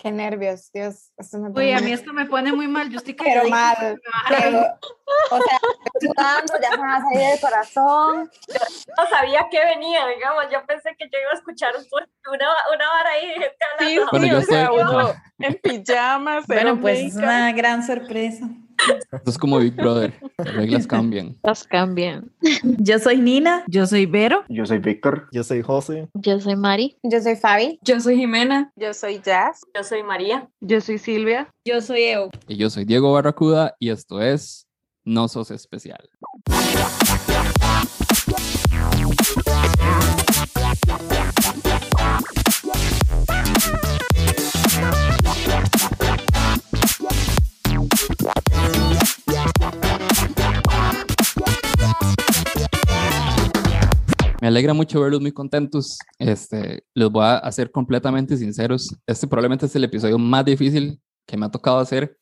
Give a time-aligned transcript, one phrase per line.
[0.00, 1.12] Qué nervios, Dios.
[1.54, 2.88] Uy, a mí esto me pone muy mal.
[2.88, 4.00] Yo estoy Pero mal.
[4.28, 4.60] Pero,
[5.30, 5.58] o sea,
[6.00, 8.30] sudando, ya se me va a salir del corazón.
[8.48, 10.44] Yo no sabía que venía, digamos.
[10.50, 14.02] Yo pensé que yo iba a escuchar una, una hora ahí gente hablando.
[14.02, 16.46] Sí, bueno, yo o sea, uno en pijamas.
[16.46, 18.46] Bueno, pues es una gran sorpresa.
[19.12, 21.36] Esto es como Big Brother, las reglas cambian.
[21.42, 22.30] Las cambian.
[22.62, 23.64] Yo soy Nina.
[23.68, 24.44] Yo soy Vero.
[24.48, 25.28] Yo soy Víctor.
[25.32, 26.08] Yo soy José.
[26.14, 26.96] Yo soy Mari.
[27.02, 27.78] Yo soy Fabi.
[27.82, 28.72] Yo soy Jimena.
[28.76, 29.60] Yo soy Jazz.
[29.74, 30.48] Yo soy María.
[30.60, 31.48] Yo soy Silvia.
[31.64, 32.30] Yo soy Evo.
[32.48, 34.66] Y yo soy Diego Barracuda y esto es
[35.04, 36.08] No Sos Especial.
[54.40, 55.98] Me alegra mucho verlos muy contentos.
[56.18, 58.96] Este, les voy a ser completamente sinceros.
[59.06, 62.16] Este probablemente es el episodio más difícil que me ha tocado hacer.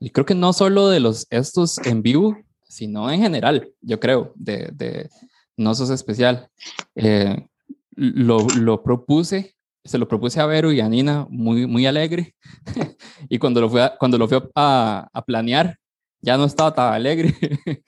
[0.00, 4.32] Y creo que no solo de los estos en vivo, sino en general, yo creo,
[4.36, 5.10] de, de
[5.56, 6.48] No Sos Especial.
[6.94, 7.46] Eh,
[7.94, 12.36] lo, lo, propuse, se lo propuse a Vero y a Nina muy, muy alegre.
[13.28, 15.78] y cuando lo fui, cuando lo fui a, a planear,
[16.20, 17.34] ya no estaba tan alegre,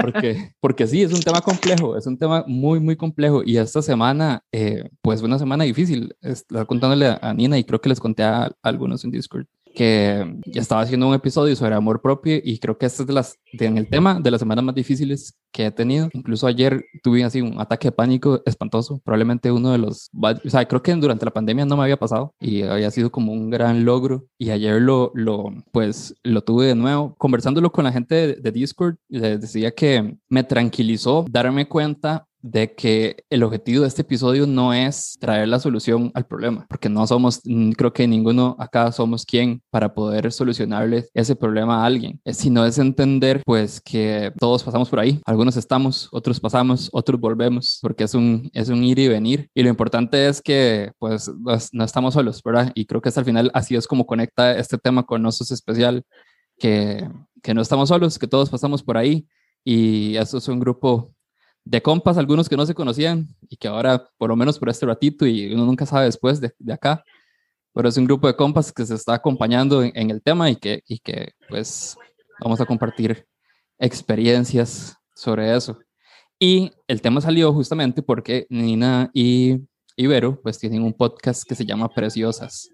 [0.00, 3.42] porque, porque sí, es un tema complejo, es un tema muy, muy complejo.
[3.44, 6.14] Y esta semana, eh, pues fue una semana difícil.
[6.20, 10.82] Estaba contándole a Nina y creo que les conté a, algunos en Discord que estaba
[10.82, 13.78] haciendo un episodio sobre amor propio y creo que este es de las, de, en
[13.78, 16.08] el tema de las semanas más difíciles que he tenido.
[16.12, 20.66] Incluso ayer tuve así un ataque de pánico espantoso, probablemente uno de los, o sea,
[20.66, 23.84] creo que durante la pandemia no me había pasado y había sido como un gran
[23.84, 27.14] logro y ayer lo, lo pues lo tuve de nuevo.
[27.16, 32.74] Conversándolo con la gente de, de Discord, les decía que me tranquilizó darme cuenta de
[32.74, 37.06] que el objetivo de este episodio no es traer la solución al problema, porque no
[37.06, 37.40] somos,
[37.76, 42.78] creo que ninguno acá somos quien para poder solucionarle ese problema a alguien, sino es
[42.78, 48.14] entender pues que todos pasamos por ahí, algunos estamos, otros pasamos, otros volvemos, porque es
[48.14, 51.30] un, es un ir y venir, y lo importante es que pues
[51.72, 52.72] no estamos solos, ¿verdad?
[52.74, 56.04] Y creo que hasta al final así es como conecta este tema con nosotros especial,
[56.58, 57.08] que,
[57.40, 59.26] que no estamos solos, que todos pasamos por ahí,
[59.64, 61.14] y eso es un grupo
[61.64, 64.86] de compas, algunos que no se conocían y que ahora, por lo menos por este
[64.86, 67.04] ratito, y uno nunca sabe después de, de acá,
[67.72, 70.82] pero es un grupo de compas que se está acompañando en, el tema y que,
[70.86, 71.96] y que, pues,
[72.40, 73.26] vamos a compartir
[73.78, 75.78] experiencias sobre eso.
[76.38, 79.58] Y el tema salió justamente porque Nina y
[79.96, 82.70] Ibero, pues, tienen un podcast que se llama Preciosas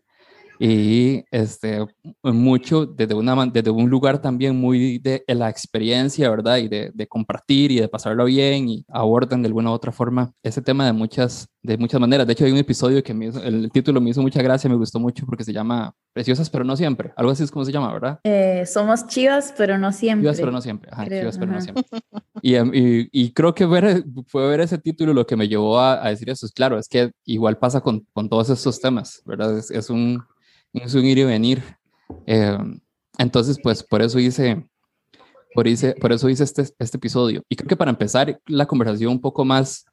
[0.59, 1.87] y este,
[2.23, 6.57] mucho desde, una, desde un lugar también muy de, la experiencia, ¿verdad?
[6.59, 10.33] Y de, de, compartir y de pasarlo bien y abordan de alguna u otra forma
[10.43, 12.27] ese tema de muchas, de muchas maneras.
[12.27, 14.77] De hecho, hay un episodio que me hizo, el título me hizo mucha gracia, me
[14.77, 17.13] gustó mucho porque se llama Preciosas pero no siempre.
[17.17, 18.19] Algo así es como se llama, ¿verdad?
[18.25, 20.25] Eh, somos chivas pero no siempre.
[20.25, 20.91] Chivas pero no siempre.
[20.93, 21.61] Ajá, creo, chivas pero ajá.
[21.61, 21.85] no siempre.
[22.43, 26.05] Y, y, y, creo que ver, fue ver ese título lo que me llevó a,
[26.05, 26.47] a decir eso.
[26.47, 29.59] Es claro, es que igual pasa con, con todos estos temas, ¿verdad?
[29.59, 30.23] Es, es un
[30.73, 31.63] es un ir y venir.
[32.27, 32.59] Eh,
[33.19, 34.65] entonces, pues por eso hice,
[35.55, 37.43] por, hice, por eso hice este, este episodio.
[37.49, 39.85] Y creo que para empezar la conversación un poco más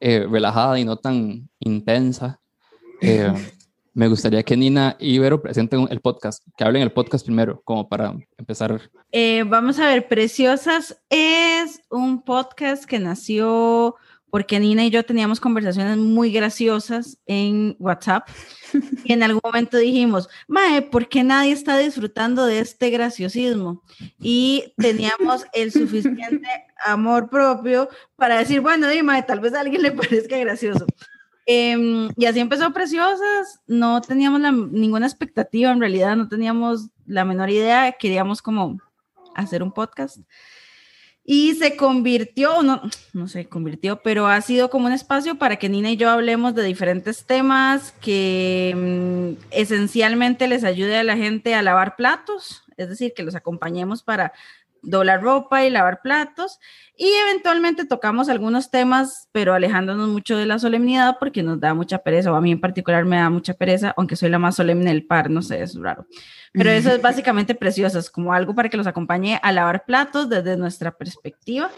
[0.00, 2.40] eh, relajada y no tan intensa,
[3.02, 3.32] eh,
[3.92, 7.88] me gustaría que Nina y Ibero presenten el podcast, que hablen el podcast primero, como
[7.88, 8.80] para empezar.
[9.12, 13.96] Eh, vamos a ver, Preciosas es un podcast que nació
[14.30, 18.28] porque Nina y yo teníamos conversaciones muy graciosas en WhatsApp
[19.04, 23.82] y en algún momento dijimos, Mae, ¿por qué nadie está disfrutando de este graciosismo?
[24.20, 26.48] Y teníamos el suficiente
[26.84, 30.86] amor propio para decir, bueno, dime, tal vez a alguien le parezca gracioso.
[31.46, 37.24] Eh, y así empezó Preciosas, no teníamos la, ninguna expectativa, en realidad no teníamos la
[37.24, 38.78] menor idea, queríamos como
[39.34, 40.18] hacer un podcast
[41.32, 42.82] y se convirtió, no,
[43.12, 46.56] no se convirtió, pero ha sido como un espacio para que Nina y yo hablemos
[46.56, 52.88] de diferentes temas que mmm, esencialmente les ayude a la gente a lavar platos, es
[52.88, 54.32] decir, que los acompañemos para
[54.82, 56.58] doblar ropa y lavar platos
[56.96, 61.98] y eventualmente tocamos algunos temas, pero alejándonos mucho de la solemnidad porque nos da mucha
[61.98, 64.90] pereza, o a mí en particular me da mucha pereza, aunque soy la más solemne
[64.90, 66.06] del par, no sé, es raro.
[66.52, 70.28] Pero eso es básicamente precioso, es como algo para que los acompañe a lavar platos
[70.28, 71.70] desde nuestra perspectiva.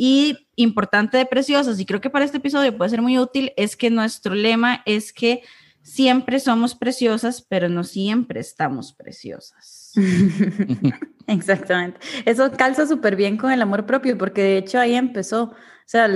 [0.00, 3.76] Y importante de preciosas, y creo que para este episodio puede ser muy útil, es
[3.76, 5.42] que nuestro lema es que
[5.82, 9.77] siempre somos preciosas, pero no siempre estamos preciosas.
[11.26, 12.00] Exactamente.
[12.24, 15.44] Eso calza súper bien con el amor propio, porque de hecho ahí empezó.
[15.44, 16.08] O sea,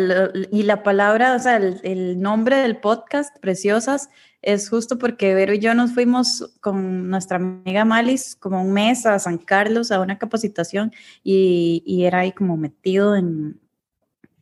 [0.51, 4.11] y la palabra, o sea, el, el nombre del podcast, Preciosas,
[4.43, 9.07] es justo porque Vero y yo nos fuimos con nuestra amiga Malis como un mes
[9.07, 10.93] a San Carlos a una capacitación
[11.23, 13.62] y, y era ahí como metido en,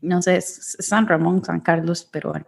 [0.02, 2.47] no sé, es San Ramón, San Carlos, pero bueno.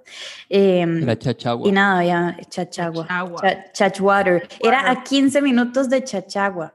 [0.49, 1.69] Em, Era Chachagua.
[1.69, 3.07] y nada, ya Chachagua.
[3.07, 3.43] Chachagua.
[3.73, 4.49] Chachwater.
[4.61, 6.75] Era a 15 minutos de Chachagua.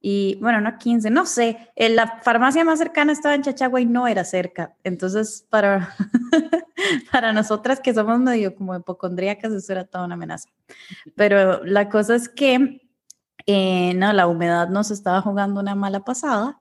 [0.00, 1.58] Y bueno, no 15, no sé.
[1.74, 4.74] eh, La farmacia más cercana estaba en Chachagua y no era cerca.
[4.84, 5.94] Entonces, para,
[7.12, 10.48] para nosotras que somos medio como hipocondríacas, eso era toda una amenaza.
[11.16, 12.82] Pero la cosa es que,
[13.46, 16.60] eh, no, la humedad nos estaba jugando una mala pasada.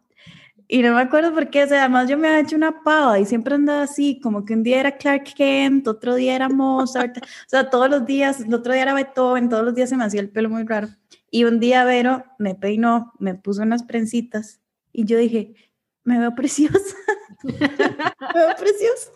[0.68, 3.20] Y no me acuerdo por qué, o sea, además yo me había hecho una pava
[3.20, 7.18] y siempre andaba así, como que un día era Clark Kent, otro día era Mozart,
[7.22, 10.04] o sea, todos los días, el otro día era Beethoven, todos los días se me
[10.04, 10.88] hacía el pelo muy raro.
[11.30, 15.54] Y un día Vero me peinó, me puso unas prensitas y yo dije,
[16.04, 16.96] me veo preciosa,
[17.44, 19.12] me veo preciosa.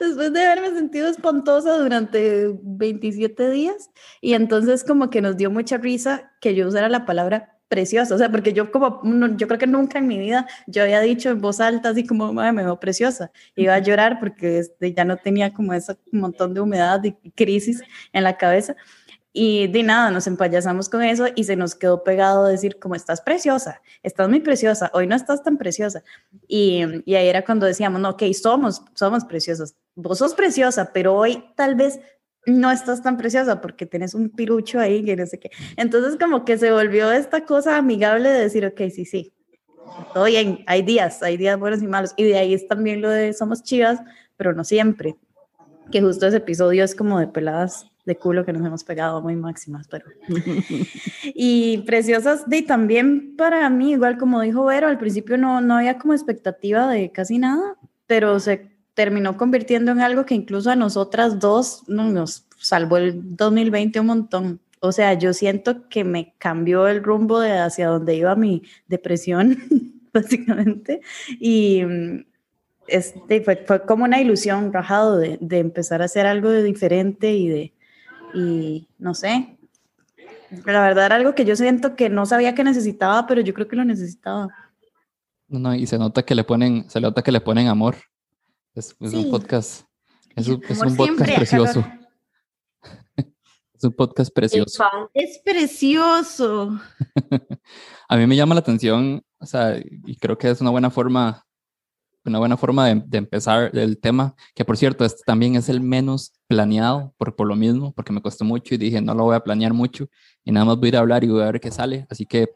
[0.00, 3.90] Después de haberme sentido espantosa durante 27 días
[4.22, 8.18] y entonces como que nos dio mucha risa que yo usara la palabra preciosa, o
[8.18, 11.30] sea, porque yo como, no- yo creo que nunca en mi vida yo había dicho
[11.30, 15.04] en voz alta así como, "Mae, me veo preciosa, iba a llorar porque este, ya
[15.04, 17.82] no tenía como ese montón de humedad y crisis
[18.12, 18.74] en la cabeza.
[19.32, 23.20] Y de nada, nos empayasamos con eso y se nos quedó pegado decir como estás
[23.20, 26.02] preciosa, estás muy preciosa, hoy no estás tan preciosa.
[26.48, 31.14] Y, y ahí era cuando decíamos, no, ok, somos, somos preciosas, vos sos preciosa, pero
[31.14, 32.00] hoy tal vez
[32.48, 35.50] no estás tan preciosa porque tienes un pirucho ahí que no sé qué.
[35.76, 39.32] Entonces como que se volvió esta cosa amigable de decir, ok, sí, sí,
[40.14, 42.14] todo bien, hay días, hay días buenos y malos.
[42.16, 44.00] Y de ahí es también lo de somos chivas,
[44.36, 45.16] pero no siempre.
[45.90, 49.36] Que justo ese episodio es como de peladas de culo que nos hemos pegado muy
[49.36, 50.06] máximas, pero...
[51.34, 55.98] y preciosas de también para mí, igual como dijo Vero, al principio no, no había
[55.98, 61.38] como expectativa de casi nada, pero se terminó convirtiendo en algo que incluso a nosotras
[61.38, 64.60] dos no, nos salvó el 2020 un montón.
[64.80, 69.56] O sea, yo siento que me cambió el rumbo de hacia donde iba mi depresión,
[70.12, 71.00] básicamente.
[71.38, 72.24] Y mm,
[72.88, 77.34] este, fue, fue como una ilusión rajado de, de empezar a hacer algo de diferente
[77.34, 77.72] y de,
[78.34, 79.58] y no sé.
[80.66, 83.68] La verdad era algo que yo siento que no sabía que necesitaba, pero yo creo
[83.68, 84.48] que lo necesitaba.
[85.46, 87.94] No, no, y se nota que le ponen, se nota que le ponen amor.
[88.78, 89.28] Es, es un Sí.
[89.30, 89.84] podcast.
[90.36, 91.84] Es un, es un podcast siempre, precioso.
[93.74, 94.84] Es un podcast precioso.
[95.14, 96.80] Es precioso.
[98.08, 101.44] A mí me llama la atención, o sea, y creo que es una buena forma,
[102.24, 105.80] una buena forma de, de empezar el tema, que por cierto, este también es el
[105.80, 109.34] menos planeado, por, por lo mismo, porque me costó mucho y dije, no lo voy
[109.36, 110.08] a planear mucho,
[110.44, 112.26] y nada más voy a ir a hablar y voy a ver qué sale, así
[112.26, 112.48] que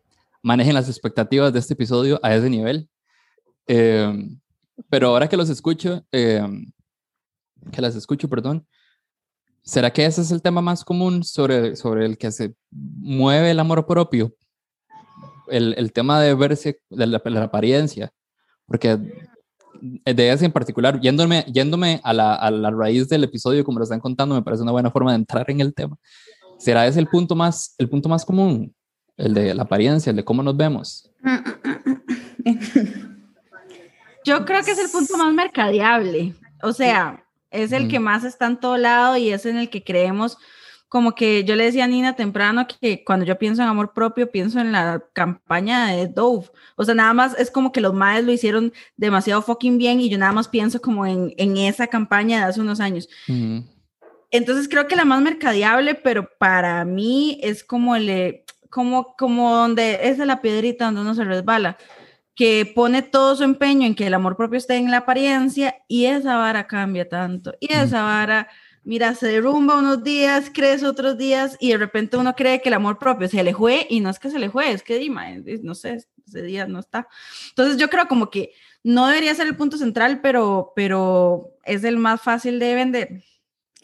[0.43, 2.89] manejen las expectativas de este episodio a ese nivel.
[3.67, 4.13] Eh,
[4.89, 6.43] pero ahora que los escucho, eh,
[7.71, 8.67] que las escucho, perdón,
[9.63, 13.61] ¿será que ese es el tema más común sobre, sobre el que se mueve el
[13.61, 14.35] amor propio?
[15.53, 18.11] el, el tema de verse, de la, apariencia,
[18.67, 18.99] porque
[19.81, 23.85] de ese en particular, yéndome, yéndome a, la, a la raíz del episodio, como lo
[23.85, 25.97] están contando, me parece una buena forma de entrar en el tema.
[26.59, 28.75] ¿Será ese el punto más, el punto más común?
[29.17, 31.11] El de la apariencia, el de cómo nos vemos.
[34.25, 36.35] Yo creo que es el punto más mercadeable.
[36.63, 38.05] O sea, es el que Ujú.
[38.05, 40.39] más está en todo lado y es en el que creemos.
[40.89, 44.31] Como que yo le decía a Nina temprano que cuando yo pienso en amor propio,
[44.31, 46.51] pienso en la campaña de Dove.
[46.77, 50.11] O sea, nada más es como que los maes lo hicieron demasiado fucking bien y
[50.11, 53.09] yo nada más pienso como en, en esa campaña de hace unos años.
[53.27, 53.65] Ujú.
[54.31, 59.95] Entonces creo que la más mercadeable, pero para mí es como el, como, como donde
[60.09, 61.77] esa es la piedrita donde uno se resbala,
[62.35, 66.07] que pone todo su empeño en que el amor propio esté en la apariencia y
[66.07, 67.55] esa vara cambia tanto.
[67.61, 68.49] Y esa vara,
[68.85, 72.75] mira, se derrumba unos días, crece otros días y de repente uno cree que el
[72.75, 75.27] amor propio se le fue y no es que se le fue, es que Dima,
[75.63, 77.07] no sé, ese día no está.
[77.51, 81.99] Entonces yo creo como que no debería ser el punto central, pero, pero es el
[81.99, 83.23] más fácil de vender.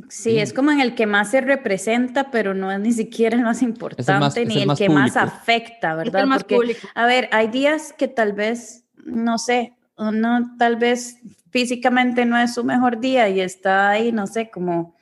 [0.08, 3.42] Sí, es como en el que más se representa, pero no es ni siquiera el
[3.42, 6.22] más importante es ni el el, más que más afecta, Es ¿verdad?
[6.22, 6.88] el más Porque, público.
[6.94, 11.18] a ver, hay días que tal vez, no sé, uno tal vez
[11.50, 14.94] físicamente no es su mejor día y está ahí, no sé, como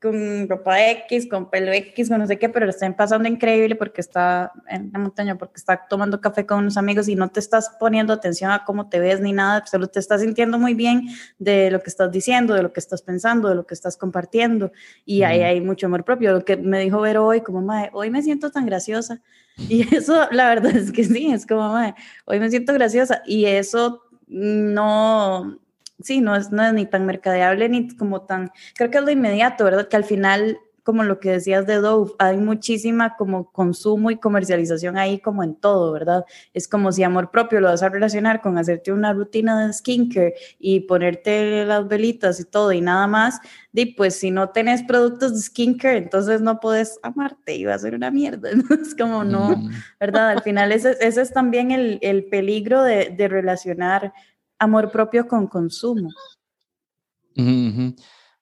[0.00, 3.76] con ropa X, con pelo X, con no sé qué, pero lo están pasando increíble
[3.76, 7.38] porque está en la montaña, porque está tomando café con unos amigos y no te
[7.38, 11.08] estás poniendo atención a cómo te ves ni nada, solo te estás sintiendo muy bien
[11.38, 14.72] de lo que estás diciendo, de lo que estás pensando, de lo que estás compartiendo
[15.04, 15.46] y ahí Ujú.
[15.46, 16.32] hay mucho amor propio.
[16.32, 19.20] Lo que me dijo Vero hoy, como, mae, hoy me siento tan graciosa.
[19.68, 23.22] Y eso, la verdad es que sí, es como, mae, hoy me siento graciosa.
[23.26, 25.58] Y eso no,
[26.02, 29.10] sí, no es, no es ni tan mercadeable ni como tan, creo que es lo
[29.10, 29.88] inmediato, ¿verdad?
[29.88, 34.98] Que al final como lo que decías de Dove, hay muchísima como consumo y comercialización
[34.98, 36.24] ahí como en todo, ¿verdad?
[36.54, 40.34] Es como si amor propio lo vas a relacionar con hacerte una rutina de skincare
[40.58, 43.40] y ponerte las velitas y todo y nada más,
[43.72, 47.78] y pues si no tenés productos de skincare, entonces no puedes amarte y va a
[47.78, 48.50] ser una mierda,
[48.82, 49.70] es como no, Mm.
[49.98, 50.30] ¿verdad?
[50.30, 54.12] Al final ese, ese es también el, el peligro de, de relacionar
[54.60, 56.10] amor propio con consumo.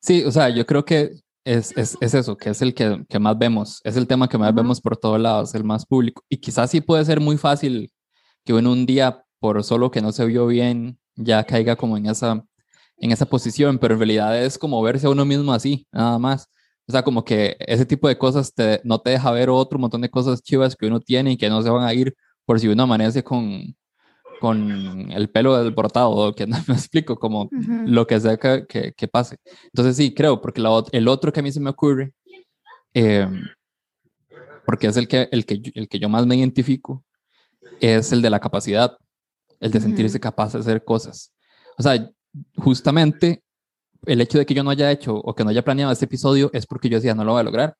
[0.00, 1.12] Sí, o sea, yo creo que
[1.44, 4.36] es, es, es eso, que es el que, que más vemos, es el tema que
[4.36, 4.56] más Ujú.
[4.56, 6.24] vemos por todos lados, el más público.
[6.28, 7.92] Y quizás sí puede ser muy fácil
[8.44, 12.06] que uno un día, por solo que no se vio bien, ya caiga como en
[12.06, 12.44] esa,
[12.98, 16.48] en esa posición, pero en realidad es como verse a uno mismo así, nada más.
[16.86, 20.00] O sea, como que ese tipo de cosas te, no te deja ver otro montón
[20.00, 22.68] de cosas chivas que uno tiene y que no se van a ir por si
[22.68, 23.76] uno amanece con,
[24.40, 27.48] con el pelo desbordado, que no me explico, como
[27.86, 29.36] lo que sea que, que, que pase.
[29.64, 32.12] Entonces sí, creo, porque la el otro que a mí se me ocurre,
[32.94, 33.28] eh,
[34.64, 37.04] porque es el que, el, que, el que yo más me identifico,
[37.80, 38.96] es el de la capacidad,
[39.60, 41.32] el de sentirse capaz de hacer cosas.
[41.76, 42.10] O sea,
[42.56, 43.42] justamente
[44.06, 46.50] el hecho de que yo no haya hecho o que no haya planeado este episodio
[46.52, 47.76] es porque yo decía, no lo voy a lograr.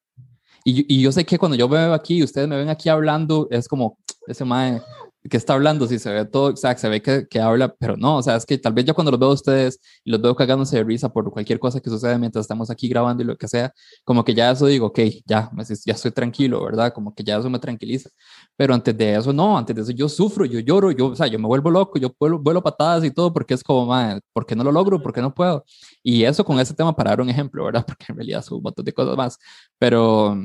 [0.65, 2.89] Y, y yo sé que cuando yo me veo aquí y ustedes me ven aquí
[2.89, 4.83] hablando, es como, ese mae
[5.29, 7.97] que está hablando, si se ve todo, o sea, se ve que, que habla, pero
[7.97, 10.21] no, o sea, es que tal vez yo cuando los veo a ustedes y los
[10.21, 13.37] veo cagándose de risa por cualquier cosa que sucede mientras estamos aquí grabando y lo
[13.37, 13.73] que sea,
[14.05, 15.51] como que ya eso digo, ok, ya,
[15.85, 16.93] ya estoy tranquilo, ¿verdad?
[16.93, 18.11] Como que ya eso me tranquiliza.
[18.57, 21.27] Pero antes de eso, no, antes de eso yo sufro, yo lloro, yo, o sea,
[21.27, 24.47] yo me vuelvo loco, yo vuelo, vuelo patadas y todo, porque es como, madre, ¿por
[24.47, 25.03] qué no lo logro?
[25.03, 25.65] ¿Por qué no puedo?
[26.03, 27.85] Y eso con ese tema para dar un ejemplo, ¿verdad?
[27.87, 29.39] Porque en realidad son un montón de cosas más.
[29.79, 30.37] Pero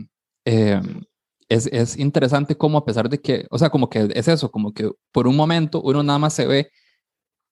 [0.46, 0.82] eh,
[1.50, 4.73] es, es interesante como a pesar de que, o sea, como que es eso, como
[4.73, 6.71] que por un momento uno nada más se ve,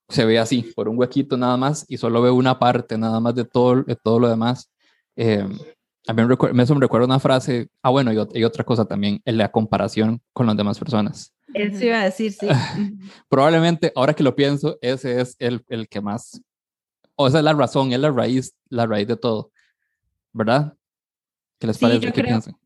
[0.10, 3.33] se ve así, por un huequito nada más, y solo ve una parte nada más
[3.36, 4.69] de todo, de todo lo demás.
[5.15, 5.45] Eh,
[6.07, 8.63] a mí me, recuer- me- eso me recuerda una frase, ah, bueno, y, y otra
[8.63, 11.33] cosa también, en la comparación con las demás personas.
[11.53, 12.48] Eso iba a decir, sí.
[13.29, 16.41] Probablemente, ahora que lo pienso, ese es el, el que más,
[17.15, 19.51] o esa es la razón, es la raíz, la raíz de todo,
[20.33, 20.74] ¿verdad?
[21.60, 22.00] ¿Qué les Sí, parece?
[22.01, 22.57] yo ¿Qué creo- piensan?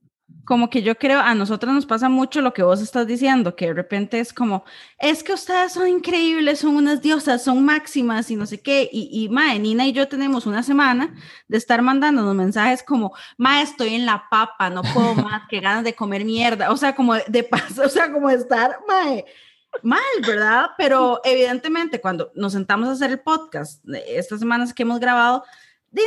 [0.45, 3.67] Como que yo creo, a nosotros nos pasa mucho lo que vos estás diciendo, que
[3.67, 4.63] de repente es como,
[4.99, 8.87] es que ustedes son increíbles, son unas diosas, son máximas y no sé qué.
[8.91, 11.13] Y, y mae, Nina y yo tenemos una semana
[11.47, 15.83] de estar mandándonos mensajes como, mae, estoy en la papa, no puedo más, que ganas
[15.83, 16.71] de comer mierda.
[16.71, 19.25] O sea, como de paso, o sea, como estar, mae,
[19.81, 20.71] mal, ¿verdad?
[20.77, 25.43] Pero evidentemente cuando nos sentamos a hacer el podcast, estas semanas que hemos grabado,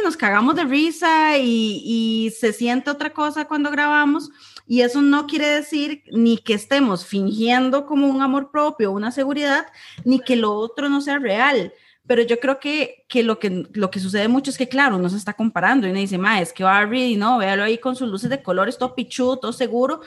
[0.05, 4.31] nos cagamos de risa y, y se siente otra cosa cuando grabamos.
[4.67, 9.67] Y eso no quiere decir ni que estemos fingiendo como un amor propio, una seguridad,
[10.05, 11.73] ni que lo otro no sea real.
[12.07, 15.11] Pero yo creo que, que, lo, que lo que sucede mucho es que, claro, uno
[15.11, 18.09] se está comparando y uno dice, ma, es que Barbie, no, véalo ahí con sus
[18.09, 20.01] luces de colores, todo pichudo, todo seguro.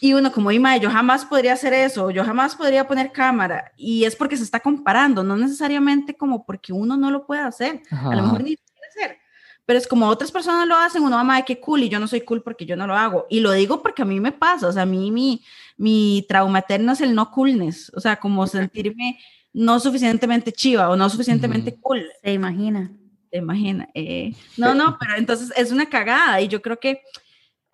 [0.00, 3.72] Y uno como, y ma, yo jamás podría hacer eso, yo jamás podría poner cámara.
[3.76, 7.82] Y es porque se está comparando, no necesariamente como porque uno no lo puede hacer.
[7.90, 8.42] A lo mejor Ajá.
[8.42, 9.25] ni quiere hacer.
[9.66, 12.22] Pero es como otras personas lo hacen, uno, mamá, qué cool, y yo no soy
[12.22, 13.26] cool porque yo no lo hago.
[13.28, 15.42] Y lo digo porque a mí me pasa, o sea, a mí mi,
[15.76, 19.18] mi trauma eterno es el no coolness, o sea, como sentirme
[19.52, 22.06] no suficientemente chiva o no suficientemente cool.
[22.22, 22.92] Se imagina.
[23.30, 23.88] ¿Te imaginas?
[23.94, 27.02] Eh, no, no, pero entonces es una cagada y yo creo que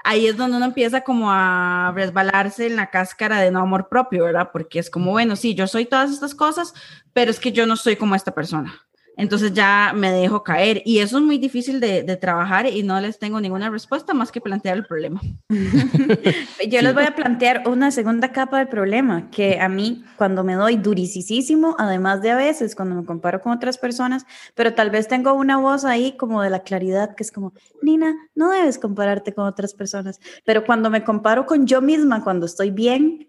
[0.04, 4.24] ahí es donde uno empieza como a resbalarse en la cáscara de no amor propio,
[4.24, 4.50] ¿verdad?
[4.52, 6.74] Porque es como, bueno, sí, yo soy todas estas cosas,
[7.12, 8.80] pero es que yo no soy como esta persona.
[9.16, 10.82] Entonces ya me dejo caer.
[10.84, 14.32] Y eso es muy difícil de, de trabajar y no les tengo ninguna respuesta más
[14.32, 15.20] que plantear el problema.
[16.68, 20.54] Yo les voy a plantear una segunda capa del problema, que a mí cuando me
[20.54, 25.08] doy durisísimo, además de a veces cuando me comparo con otras personas, pero tal vez
[25.08, 27.52] tengo una voz ahí como de la claridad, que es como,
[27.82, 32.46] Nina, no debes compararte con otras personas, pero cuando me comparo con yo misma, cuando
[32.46, 33.28] estoy bien,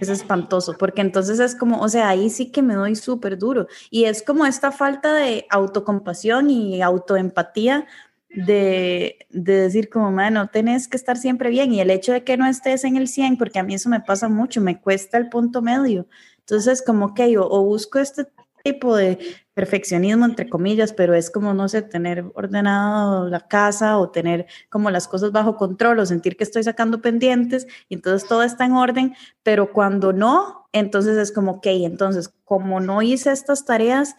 [0.00, 3.66] es espantoso, porque entonces es como, o sea, ahí sí que me doy súper duro.
[3.90, 7.86] Y es como esta falta de autocompasión y autoempatía
[8.30, 11.72] de, de decir como, no tenés que estar siempre bien.
[11.72, 14.00] Y el hecho de que no estés en el 100, porque a mí eso me
[14.00, 16.06] pasa mucho, me cuesta el punto medio.
[16.40, 18.24] Entonces, como que o, o busco este
[18.72, 19.18] tipo de
[19.54, 24.90] perfeccionismo, entre comillas, pero es como, no sé, tener ordenado la casa o tener como
[24.90, 28.72] las cosas bajo control o sentir que estoy sacando pendientes y entonces todo está en
[28.72, 34.14] orden, pero cuando no, entonces es como, ok, entonces como no hice estas tareas,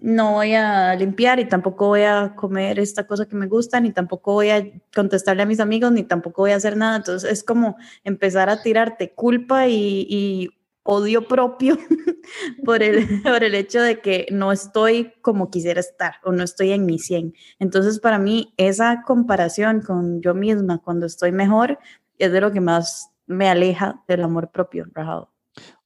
[0.00, 3.92] no voy a limpiar y tampoco voy a comer esta cosa que me gusta, ni
[3.92, 4.64] tampoco voy a
[4.94, 6.98] contestarle a mis amigos, ni tampoco voy a hacer nada.
[6.98, 10.57] Entonces es como empezar a tirarte culpa y, y
[10.90, 11.76] odio propio
[12.64, 16.72] por el, por el hecho de que no estoy como quisiera estar o no estoy
[16.72, 17.34] en mi 100.
[17.58, 21.78] Entonces, para mí, esa comparación con yo misma cuando estoy mejor
[22.16, 25.30] es de lo que más me aleja del amor propio, Rajado.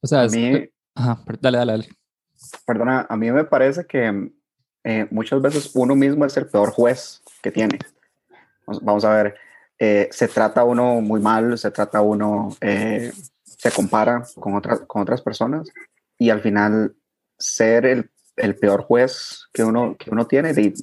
[0.01, 1.89] O sea, A es- mí, ajá, dale, dale, dale.
[2.65, 4.31] perdona, a mí me parece que
[4.85, 7.77] eh, muchas veces uno mismo es el peor juez que tiene.
[8.65, 9.35] Vamos- Vamos a ver,
[9.77, 13.11] eh, se trata uno muy mal, se trata uno, eh,
[13.63, 15.71] se compara con, otras con otras personas
[16.17, 16.93] y al final
[17.37, 20.73] ser el, el peor juez que uno, que uno tiene de,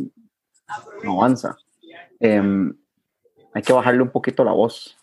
[1.05, 1.59] no avanza.
[2.19, 2.75] Em,
[3.53, 4.97] hay que bajarle un poquito la voz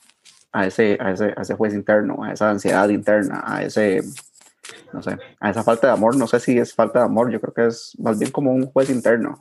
[0.51, 4.01] a ese, a, ese, a ese juez interno, a esa ansiedad interna, a ese,
[4.91, 6.17] no sé, a esa falta de amor.
[6.17, 8.65] No sé si es falta de amor, yo creo que es más bien como un
[8.65, 9.37] juez interno.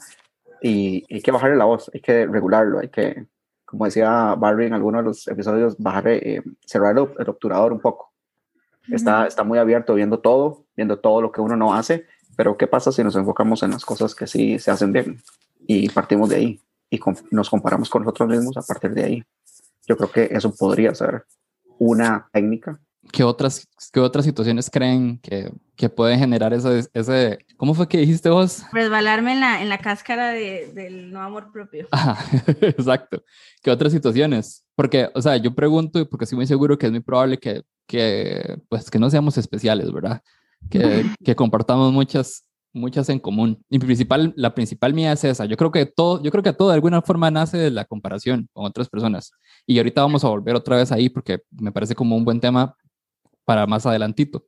[0.61, 3.28] Y hay que bajarle la voz, hay que regularlo, hay que,
[3.64, 7.81] como decía Barry en alguno de los episodios, bajar, eh, cerrar el, el obturador un
[7.81, 8.12] poco.
[8.90, 12.66] Está, está muy abierto viendo todo, viendo todo lo que uno no hace, pero ¿qué
[12.66, 15.21] pasa si nos enfocamos en las cosas que sí se hacen bien
[15.66, 17.00] y partimos de ahí y
[17.31, 19.25] nos comparamos con nosotros mismos a partir de ahí?
[19.87, 21.25] Yo creo que eso podría ser
[21.78, 22.81] una técnica.
[23.12, 27.38] ¿Qué otras, qué otras situaciones creen que, que pueden generar ese, ese...
[27.57, 28.64] ¿Cómo fue que dijiste vos?
[28.73, 31.87] Resbalarme en la, en la cáscara de- del no amor propio.
[31.93, 32.19] Ajá,
[32.61, 33.23] exacto.
[33.62, 34.66] ¿Qué otras situaciones?
[34.75, 38.59] Porque, o sea, yo pregunto porque estoy muy seguro que es muy probable que, que
[38.69, 40.23] pues, que no seamos especiales, ¿verdad?
[40.71, 40.81] Que,
[41.25, 43.62] que compartamos muchas, muchas en común.
[43.69, 45.45] Y principal, la principal mía es esa.
[45.47, 48.49] Yo creo que todo, yo creo que todo de alguna forma nace de la comparación
[48.52, 49.33] con otras personas.
[49.66, 52.76] Y ahorita vamos a volver otra vez ahí porque me parece como un buen tema
[53.45, 54.45] para más adelantito.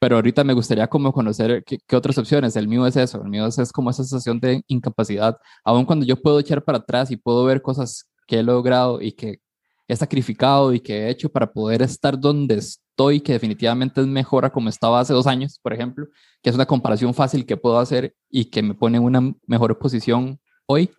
[0.00, 2.56] Pero ahorita me gustaría como conocer qué, qué otras opciones.
[2.56, 3.22] El mío es eso.
[3.22, 6.78] El mío es, es como esa sensación de incapacidad aun cuando yo puedo echar para
[6.78, 9.40] atrás y puedo ver cosas que he logrado y que
[9.86, 14.44] he sacrificado y que he hecho para poder estar donde estoy, que definitivamente es mejor
[14.44, 16.06] a como estaba hace dos años, por ejemplo,
[16.42, 19.78] que es una comparación fácil que puedo hacer y que me pone en una mejor
[19.78, 20.90] posición hoy.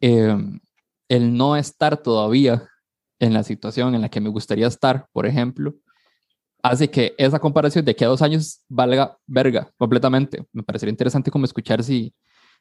[0.00, 0.36] Eh,
[1.08, 2.68] el no estar todavía
[3.18, 5.74] en la situación en la que me gustaría estar, por ejemplo,
[6.62, 10.44] hace que esa comparación de que a dos años valga verga completamente.
[10.52, 12.14] Me parecería interesante como escuchar si,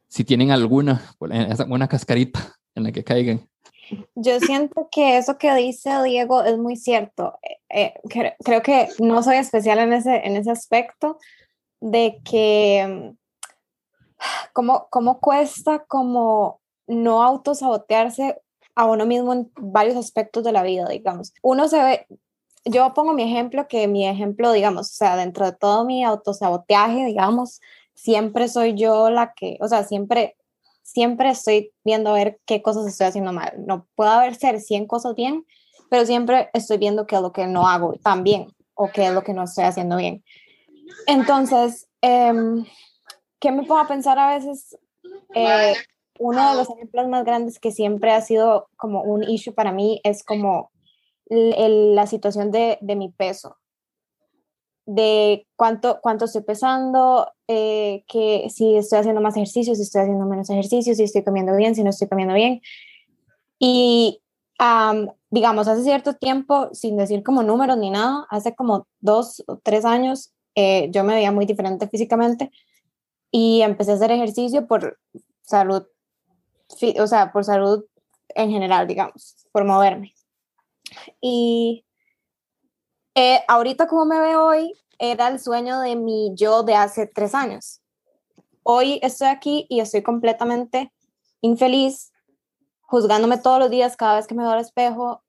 [0.07, 1.01] si tienen alguna,
[1.67, 3.47] una cascarita en la que caigan.
[4.15, 7.37] Yo siento que eso que dice Diego es muy cierto.
[7.43, 11.17] Eh, eh, cre- creo que no soy especial en ese, en ese aspecto
[11.81, 13.17] de que mm,
[14.53, 18.41] cómo, cómo cuesta como no autosabotearse
[18.75, 21.33] a uno mismo en varios aspectos de la vida, digamos.
[21.41, 22.07] Uno se ve,
[22.65, 27.05] yo pongo mi ejemplo, que mi ejemplo, digamos, o sea, dentro de todo mi autosaboteaje,
[27.05, 27.61] digamos,
[27.93, 30.35] siempre soy yo la que, o sea, siempre
[30.85, 33.53] siempre estoy viendo a ver qué cosas estoy haciendo mal.
[33.65, 35.45] No puedo haber ser 100 cosas bien,
[35.89, 39.13] pero siempre estoy viendo qué es lo que no hago tan bien o qué es
[39.13, 40.23] lo que no estoy haciendo bien.
[41.07, 42.65] Entonces, em,
[43.39, 44.77] ¿qué me pongo a pensar a veces?
[45.33, 45.73] Eh,
[46.19, 49.99] uno de los ejemplos más grandes que siempre ha sido como un issue para mí
[50.03, 50.71] es como
[51.27, 53.57] la situación de, de mi peso
[54.85, 60.25] de cuánto, cuánto estoy pesando, eh, que si estoy haciendo más ejercicio, si estoy haciendo
[60.25, 62.61] menos ejercicio, si estoy comiendo bien, si no estoy comiendo bien.
[63.59, 64.21] Y
[64.59, 69.57] am, digamos, hace cierto tiempo, sin decir como números ni nada, hace como dos o
[69.57, 72.51] tres años, eh, yo me veía muy diferente físicamente
[73.31, 74.99] y empecé a hacer ejercicio por
[75.41, 75.83] salud,
[76.99, 77.85] o sea, por salud
[78.29, 80.13] en general, digamos, por moverme.
[81.21, 81.85] Y
[83.15, 87.34] eh, ahorita como me veo hoy, era el sueño de mi yo de hace tres
[87.34, 87.82] años.
[88.63, 90.91] Hoy estoy aquí y estoy completamente
[91.41, 92.12] infeliz,
[92.82, 95.23] juzgándome todos los días cada vez que me veo al espejo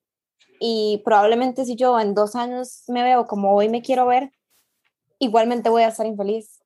[0.59, 4.33] y probablemente si yo en dos años me veo como hoy me quiero ver,
[5.18, 6.61] igualmente voy a estar infeliz.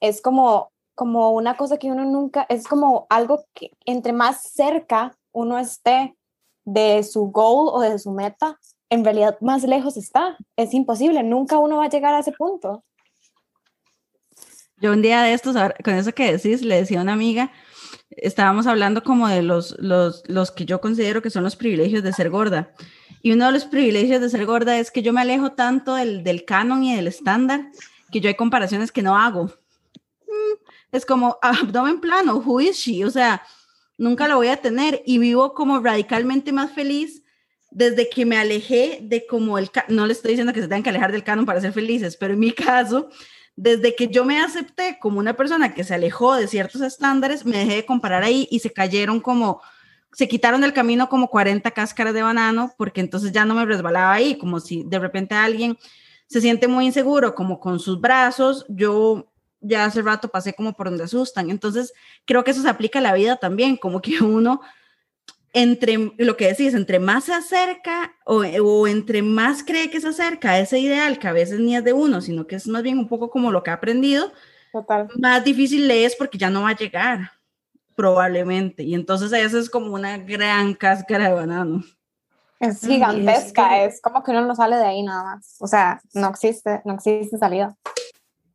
[0.00, 5.16] Es como, como una cosa que uno nunca, es como algo que entre más cerca
[5.32, 6.16] uno esté
[6.64, 8.58] de su goal o de su meta,
[8.92, 10.36] en realidad más lejos está.
[10.54, 12.84] Es imposible, nunca uno va a llegar a ese punto.
[14.76, 17.50] Yo un día de estos, con eso que decís, le decía a una amiga,
[18.10, 22.12] estábamos hablando como de los, los, los que yo considero que son los privilegios de
[22.12, 22.74] ser gorda.
[23.22, 26.22] Y uno de los privilegios de ser gorda es que yo me alejo tanto del,
[26.22, 27.70] del canon y del estándar
[28.10, 29.44] que yo hay comparaciones que no hago.
[30.26, 30.58] Mm,
[30.90, 33.06] Es como abdomen plano, who is she?
[33.06, 33.42] O sea,
[33.96, 37.22] nunca lo voy a tener y vivo como radicalmente más feliz
[37.74, 40.90] desde que me alejé de como el, no le estoy diciendo que se tengan que
[40.90, 43.08] alejar del canon para ser felices, pero en mi caso,
[43.56, 47.58] desde que yo me acepté como una persona que se alejó de ciertos estándares, me
[47.58, 49.60] dejé de comparar ahí y se cayeron como,
[50.12, 54.12] se quitaron del camino como 40 cáscaras de banano, porque entonces ya no me resbalaba
[54.12, 55.78] ahí, como si de repente alguien
[56.26, 60.88] se siente muy inseguro como con sus brazos, yo ya hace rato pasé como por
[60.88, 61.50] donde asustan.
[61.50, 61.92] Entonces,
[62.24, 64.60] creo que eso se aplica a la vida también, como que uno,
[65.52, 70.08] entre lo que decís, entre más se acerca o, o, entre más cree que se
[70.08, 72.82] acerca a ese ideal, que a veces ni es de uno, sino que es más
[72.82, 74.32] bien un poco como lo que ha aprendido,
[74.72, 75.08] Total.
[75.18, 77.32] más difícil le es porque ya no va a llegar,
[77.94, 78.82] probablemente.
[78.82, 81.84] Y entonces eso es como una gran cáscara de banano.
[82.58, 85.56] Es gigantesca, es, como que uno no sale de ahí nada más.
[85.58, 87.76] O sea, no existe, no existe salida.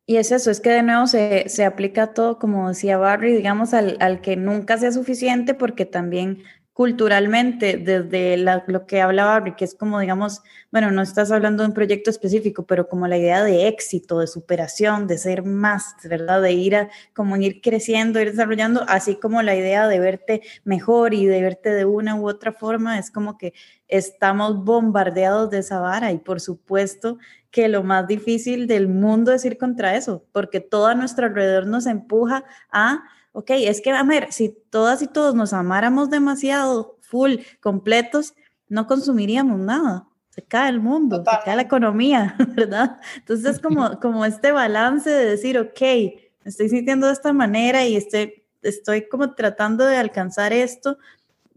[0.06, 3.74] Y es eso, es que de nuevo se, se aplica todo, como decía Barry, digamos,
[3.74, 6.44] al, al, que nunca sea suficiente, porque también
[6.78, 11.74] culturalmente, desde lo que hablaba que es como, digamos, bueno, no estás hablando de un
[11.74, 16.40] proyecto específico, pero como la idea de éxito, de superación, de ser más, ¿verdad?
[16.40, 21.16] De ir a, como ir creciendo, ir desarrollando, así como la idea de verte mejor
[21.16, 23.56] y de verte de una u otra forma, es como que
[23.88, 27.18] estamos bombardeados de esa vara y por supuesto
[27.50, 31.66] que lo más difícil del mundo es ir contra eso, porque todo a nuestro alrededor
[31.66, 33.04] nos empuja a,
[33.38, 38.34] ok, es que, a ver, si todas y todos nos amáramos demasiado, full, completos,
[38.68, 40.08] no consumiríamos nada.
[40.30, 41.40] Se cae el mundo, Total.
[41.40, 43.00] se cae la economía, ¿verdad?
[43.16, 47.86] Entonces es como, como este balance de decir, ok, me estoy sintiendo de esta manera
[47.86, 50.98] y estoy, estoy como tratando de alcanzar esto,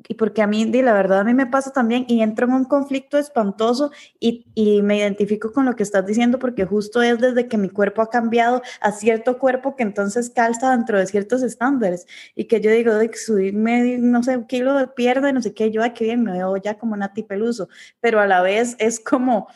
[0.09, 2.65] y porque a mí, la verdad, a mí me pasa también y entro en un
[2.65, 7.49] conflicto espantoso y, y, me identifico con lo que estás diciendo porque justo es desde
[7.49, 12.07] que mi cuerpo ha cambiado a cierto cuerpo que entonces calza dentro de ciertos estándares.
[12.35, 15.71] Y que yo digo, de subirme, no sé, un kilo de pierna no sé qué,
[15.71, 17.69] yo aquí bien me veo ya como Nati Peluso,
[18.01, 19.49] pero a la vez es como,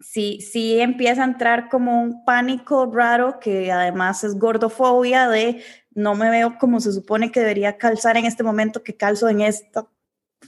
[0.00, 5.62] sí, sí empieza a entrar como un pánico raro que además es gordofobia de
[5.94, 9.40] no me veo como se supone que debería calzar en este momento que calzo en
[9.40, 9.86] esta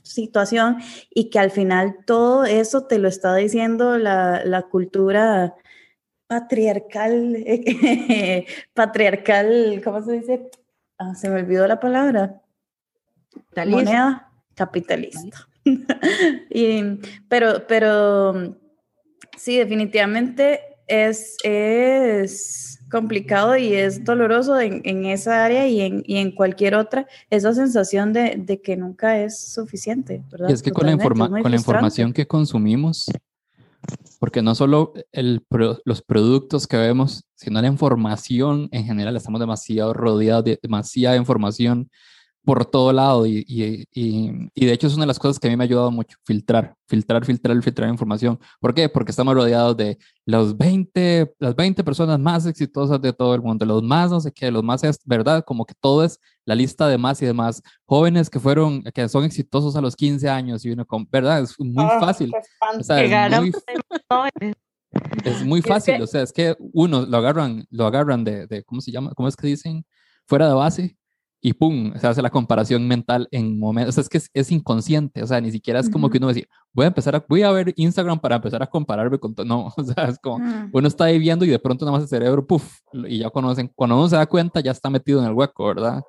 [0.02, 0.78] situación
[1.10, 5.54] y que al final todo eso te lo está diciendo la, la cultura
[6.26, 7.44] patriarcal,
[8.74, 10.50] patriarcal, ¿cómo se dice?
[10.98, 12.42] Ah, se me olvidó la palabra.
[13.66, 15.48] Moneda capitalista.
[16.50, 16.82] y,
[17.28, 18.58] pero, pero
[19.38, 26.16] sí, definitivamente es, es complicado y es doloroso en, en esa área y en, y
[26.16, 30.22] en, cualquier otra, esa sensación de, de, que nunca es suficiente.
[30.30, 30.48] ¿verdad?
[30.48, 33.06] Y es que con la, informa con la información que consumimos,
[34.18, 35.44] porque no solo el,
[35.84, 41.90] los productos que vemos, sino la información en general, estamos demasiado rodeados de demasiada información
[42.48, 45.48] por todo lado y, y, y, y, de hecho es una de las cosas que
[45.48, 48.40] a mí me ha ayudado mucho, filtrar, filtrar, filtrar, filtrar información.
[48.58, 48.88] ¿Por qué?
[48.88, 53.66] Porque estamos rodeados de los 20, las 20 personas más exitosas de todo el mundo,
[53.66, 55.44] los más no sé qué, los más, es, ¿verdad?
[55.44, 57.62] Como que todo es la lista de más y demás.
[57.84, 61.42] Jóvenes que fueron, que son exitosos a los 15 años y uno con, ¿verdad?
[61.42, 62.32] Es muy oh, fácil.
[62.78, 63.52] O sea, es muy,
[65.26, 68.80] es muy fácil, o sea, es que uno lo agarran, lo agarran de, de, ¿cómo
[68.80, 69.12] se llama?
[69.14, 69.84] ¿Cómo es que dicen?
[70.24, 70.97] Fuera de base
[71.40, 74.50] y pum, se hace la comparación mental en momentos, o sea, es que es, es,
[74.50, 77.42] inconsciente, o sea, ni siquiera es como que uno decir, voy a empezar a, voy
[77.42, 80.70] a ver Instagram para empezar a compararme con todo, no, o sea, es como, mm.
[80.72, 83.70] uno está ahí viendo y de pronto nada más el cerebro, puff, y ya conocen,
[83.74, 86.02] cuando uno se da cuenta ya está metido en el hueco, ¿verdad?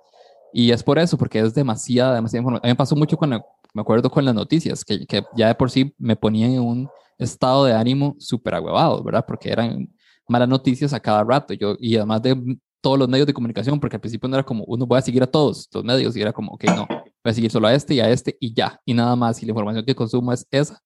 [0.52, 2.65] Y es por eso, porque es demasiada, demasiada información.
[2.65, 5.56] A mí me pasó mucho cuando, me acuerdo con las noticias, que, que ya de
[5.56, 6.89] por sí me ponían en un
[7.20, 9.26] estado de ánimo súper agüevado, ¿verdad?
[9.28, 9.94] Porque eran
[10.28, 13.96] malas noticias a cada rato, yo, y además de todos los medios de comunicación, porque
[13.96, 16.34] al principio no era como, uno voy a seguir a todos los medios, y era
[16.34, 18.94] como, ok, no, voy a seguir solo a este y a este y ya, y
[18.94, 20.82] nada más, y la información que consumo es esa,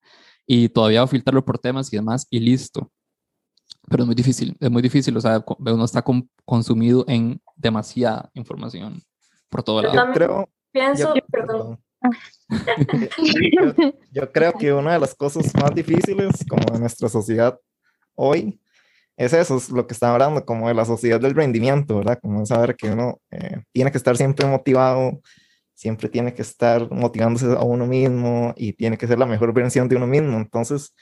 [0.45, 2.91] y todavía voy a filtrarlo por temas y demás, y listo.
[3.89, 8.29] Pero es muy difícil, es muy difícil, o sea, uno está con, consumido en demasiada
[8.34, 9.01] información
[9.49, 10.13] por todo yo lado.
[10.13, 11.79] Creo, pienso, yo, perdón.
[13.53, 17.60] yo, yo creo que una de las cosas más difíciles como en nuestra sociedad
[18.15, 18.60] hoy
[19.17, 22.19] es eso, es lo que está hablando, como de la sociedad del rendimiento, ¿verdad?
[22.21, 25.21] Como saber que uno eh, tiene que estar siempre motivado,
[25.73, 29.88] siempre tiene que estar motivándose a uno mismo y tiene que ser la mejor versión
[29.88, 30.38] de uno mismo.
[30.38, 30.95] Entonces,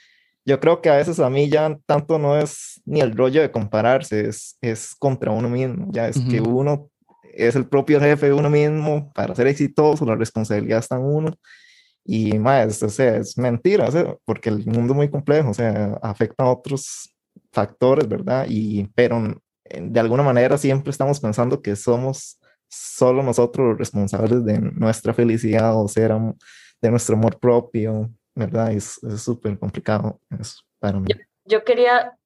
[0.44, 3.50] yo creo que a veces a mí ya tanto no es ni el rollo de
[3.50, 6.30] compararse, es, es contra uno mismo, ya es uh -huh.
[6.30, 6.90] que uno
[7.34, 11.34] es el propio jefe de uno mismo para ser exitoso, la responsabilidad está en uno.
[12.04, 15.54] Y más, o sea, es mentira, o sea, porque el mundo es muy complejo, o
[15.54, 17.11] sea, afecta a otros
[17.52, 18.46] factores, ¿verdad?
[18.48, 25.12] Y, pero de alguna manera siempre estamos pensando que somos solo nosotros responsables de nuestra
[25.12, 26.12] felicidad o ser
[26.80, 28.72] de nuestro amor propio, ¿verdad?
[28.72, 30.20] Es súper complicado
[30.78, 31.08] para mí.
[31.44, 32.16] Yo, quería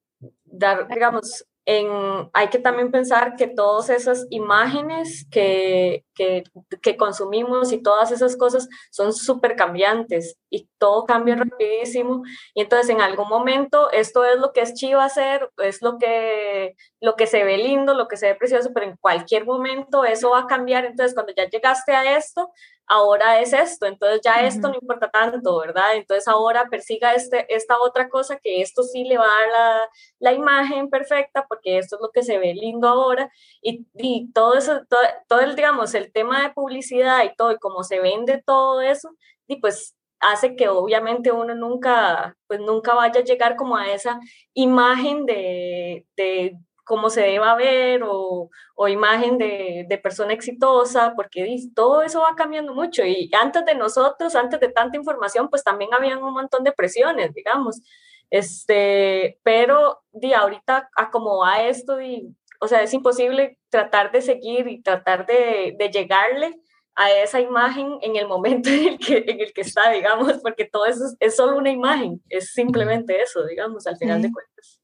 [0.45, 6.45] dar, digamos, en, hay que también pensar que todas esas imágenes que, que,
[6.81, 12.23] que consumimos y todas esas cosas son súper cambiantes y todo cambia rapidísimo.
[12.53, 16.77] Y entonces en algún momento esto es lo que es chivo hacer, es lo que,
[17.01, 20.29] lo que se ve lindo, lo que se ve precioso, pero en cualquier momento eso
[20.29, 20.85] va a cambiar.
[20.85, 22.49] Entonces cuando ya llegaste a esto,
[22.87, 25.95] ahora es esto, entonces ya esto no importa tanto, ¿verdad?
[25.95, 29.89] Entonces ahora persiga este, esta otra cosa que esto sí le va a dar la,
[30.19, 33.29] la imagen perfecta porque esto es lo que se ve lindo ahora
[33.61, 37.59] y, y todo eso, todo, todo, el, digamos, el tema de publicidad y todo y
[37.59, 39.09] cómo se vende todo eso,
[39.47, 44.19] y pues hace que obviamente uno nunca, pues nunca vaya a llegar como a esa
[44.53, 51.45] imagen de, de cómo se deba ver o, o imagen de, de, persona exitosa, porque
[51.75, 53.03] todo eso va cambiando mucho.
[53.05, 57.33] Y antes de nosotros, antes de tanta información, pues también habían un montón de presiones,
[57.33, 57.81] digamos.
[58.29, 64.21] Este, pero di, ahorita a cómo va esto, di, o sea, es imposible tratar de
[64.21, 66.59] seguir y tratar de, de llegarle
[66.95, 70.65] a esa imagen en el momento en el que, en el que está, digamos, porque
[70.65, 74.76] todo eso es, es solo una imagen, es simplemente eso, digamos, al final de cuentas.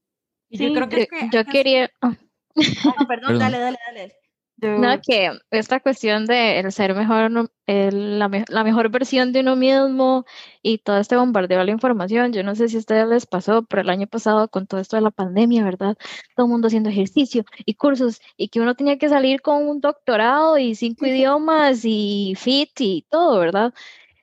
[0.54, 1.90] Sí, yo creo que, que yo quería...
[2.02, 2.14] Oh.
[2.98, 4.14] Ah, perdón, dale, dale, dale.
[4.64, 9.58] No, que esta cuestión de el ser mejor, el, la, la, mejor versión de uno
[9.58, 10.26] mismo
[10.62, 13.64] y todo este bombardeo de la información, yo no sé si a ustedes les pasó,
[13.66, 15.98] pero el año pasado con todo esto de la pandemia, ¿verdad?
[16.36, 19.82] Todo el mundo haciendo ejercicio y cursos y que uno tenía que salir con un
[19.82, 23.74] doctorado y cinco idiomas y fit y todo, ¿verdad?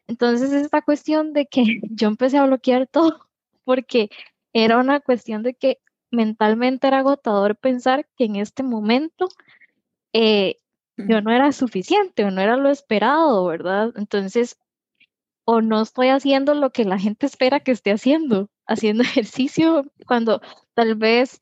[0.06, 3.28] Entonces esta cuestión de que yo empecé a bloquear todo
[3.64, 4.10] porque
[4.52, 5.78] era una cuestión de que
[6.10, 9.28] mentalmente era agotador pensar que en este momento
[10.12, 10.56] eh,
[10.96, 13.92] yo no era suficiente o no era lo esperado, ¿verdad?
[13.96, 14.58] Entonces,
[15.44, 20.40] o no estoy haciendo lo que la gente espera que esté haciendo, haciendo ejercicio, cuando
[20.74, 21.40] tal vez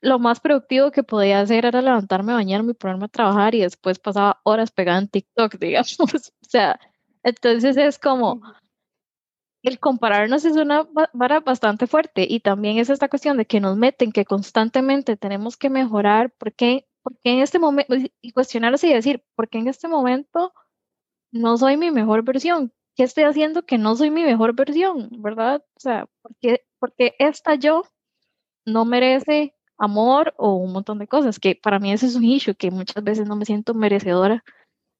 [0.00, 3.98] lo más productivo que podía hacer era levantarme, bañarme y ponerme a trabajar y después
[3.98, 5.98] pasaba horas pegada en TikTok, digamos.
[6.00, 6.78] o sea,
[7.22, 8.42] entonces es como,
[9.66, 13.76] el compararnos es una vara bastante fuerte y también es esta cuestión de que nos
[13.76, 19.24] meten que constantemente tenemos que mejorar porque porque en este momento, y cuestionarse y decir,
[19.36, 20.52] ¿por qué en este momento
[21.32, 22.72] no soy mi mejor versión?
[22.96, 25.08] ¿Qué estoy haciendo que no soy mi mejor versión?
[25.22, 25.64] ¿Verdad?
[25.76, 27.84] O sea, porque, porque esta yo
[28.64, 32.56] no merece amor o un montón de cosas, que para mí ese es un issue,
[32.56, 34.42] que muchas veces no me siento merecedora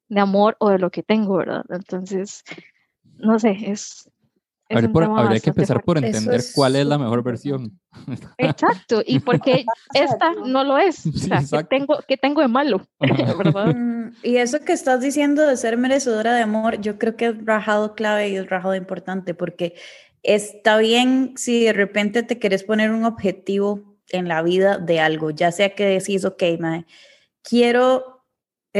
[0.09, 1.64] de amor o de lo que tengo, ¿verdad?
[1.70, 2.44] Entonces,
[3.18, 4.11] no sé, es,
[4.68, 7.79] Habría, por, habría que empezar por entender es cuál es la mejor versión.
[8.38, 11.07] Exacto, y porque esta no lo es.
[11.07, 12.87] O sea, ¿qué tengo, ¿qué tengo de malo?
[13.76, 17.44] Mm, y eso que estás diciendo de ser merecedora de amor, yo creo que es
[17.44, 19.74] rajado clave y es rajado importante, porque
[20.22, 25.31] está bien si de repente te quieres poner un objetivo en la vida de algo,
[25.31, 26.87] ya sea que decís, ok, mae,
[27.42, 28.15] quiero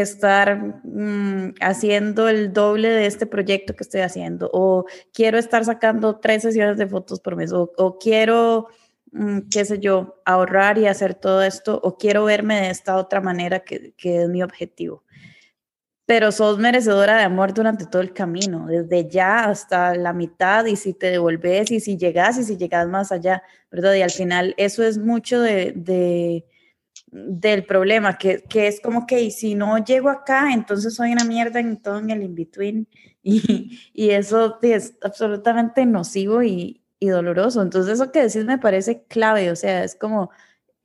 [0.01, 6.19] estar mmm, haciendo el doble de este proyecto que estoy haciendo, o quiero estar sacando
[6.19, 8.69] tres sesiones de fotos por mes, o, o quiero,
[9.13, 13.21] mmm, qué sé yo, ahorrar y hacer todo esto, o quiero verme de esta otra
[13.21, 15.03] manera que, que es mi objetivo.
[16.09, 20.77] Pero sos merecedora de amor durante todo el camino, desde ya hasta la mitad, y
[20.77, 23.95] si te devolves, y si llegas, y si llegas más allá, ¿verdad?
[23.95, 26.45] Y al final eso es mucho de, de
[27.17, 31.61] del problema, que, que, es como que si no llego acá, entonces soy una mierda
[31.61, 32.89] en todo en el in-between
[33.23, 37.63] y, y, eso es absolutamente nocivo y, y, doloroso.
[37.63, 40.31] Entonces eso que decís me parece clave, o sea, es como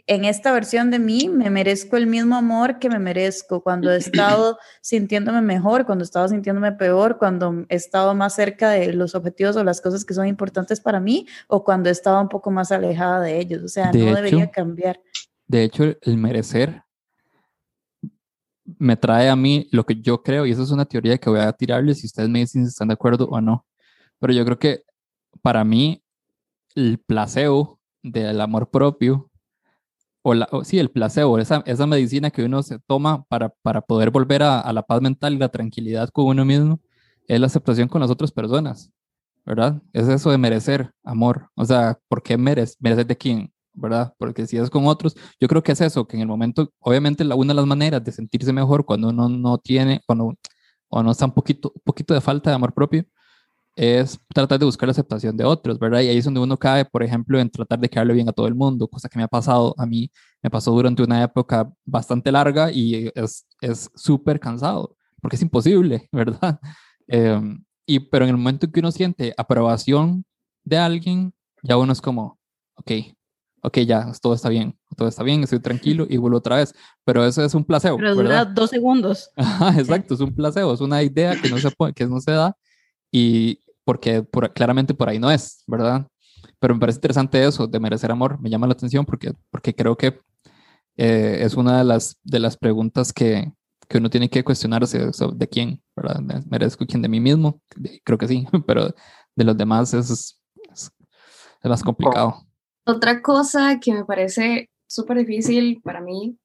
[0.08, 3.98] en esta versión de mí me merezco el mismo amor que me merezco cuando he
[3.98, 9.16] estado sintiéndome mejor, cuando he estado sintiéndome peor, cuando he estado más cerca de los
[9.16, 12.52] objetivos o las cosas que son importantes para mí o cuando he estado un poco
[12.52, 13.64] más alejada de ellos.
[13.64, 15.00] O sea, de no hecho, debería cambiar.
[15.52, 16.82] De hecho, el merecer
[18.80, 21.42] me trae a mí lo que yo creo, y eso es una teoría que voy
[21.42, 23.66] a tirarles si ustedes me dicen si están de acuerdo o no.
[24.18, 24.84] Pero yo creo que
[25.42, 26.02] para mí
[26.74, 29.30] el placebo del amor propio,
[30.22, 33.82] o, la, o sí, el placebo, esa, esa medicina que uno se toma para, para
[33.82, 36.80] poder volver a, la paz mental y la tranquilidad con uno mismo,
[37.28, 38.90] es la aceptación con las otras personas,
[39.46, 39.82] ¿verdad?
[39.92, 41.50] Es eso de merecer amor.
[41.56, 42.78] O sea, ¿por qué mereces?
[42.80, 43.54] ¿Mereces de quién?
[43.74, 44.14] ¿Verdad?
[44.18, 47.24] Porque si es con otros, yo creo que es eso, que en el momento, obviamente
[47.24, 50.34] la, una de las maneras de sentirse mejor cuando uno no tiene, cuando
[50.92, 53.06] no está un poquito, un poquito de falta de amor propio,
[53.76, 56.02] es tratar de buscar la aceptación de otros, ¿verdad?
[56.02, 58.48] Y ahí es donde uno cae, por ejemplo, en tratar de quedarle bien a todo
[58.48, 62.32] el mundo, cosa que me ha pasado a mí, me pasó durante una época bastante
[62.32, 63.46] larga y es
[63.96, 66.60] súper cansado, porque es imposible, ¿verdad?
[67.08, 67.40] Eh,
[67.86, 70.26] y, pero en el momento que uno siente aprobación
[70.64, 72.40] de alguien, ya uno es como,
[72.76, 72.92] ok,
[73.62, 76.74] ok, ya, todo está bien, todo está bien, estoy tranquilo y vuelvo otra vez.
[77.06, 77.98] Pero eso es un placebo.
[77.98, 78.48] Pero dura ¿verdad?
[78.48, 79.30] dos segundos.
[79.36, 82.32] Ajá, exacto, es un placebo, es una idea que no se, puede- que no se
[82.32, 82.56] da
[83.12, 86.08] y porque por- claramente por ahí no es, ¿verdad?
[86.60, 89.96] Pero me parece interesante eso de merecer amor, me llama la atención porque, porque creo
[89.98, 90.20] que
[90.98, 93.52] eh, es una de las, de las preguntas que,
[93.88, 96.20] que uno tiene que cuestionarse sea, de quién, ¿verdad?
[96.20, 97.62] ¿Me- ¿Merezco quién de mí mismo?
[98.04, 98.94] Creo que sí, pero
[99.36, 100.40] de los demás es, es,
[100.72, 102.44] es más complicado.
[102.86, 106.38] Otra cosa que me parece súper difícil para mí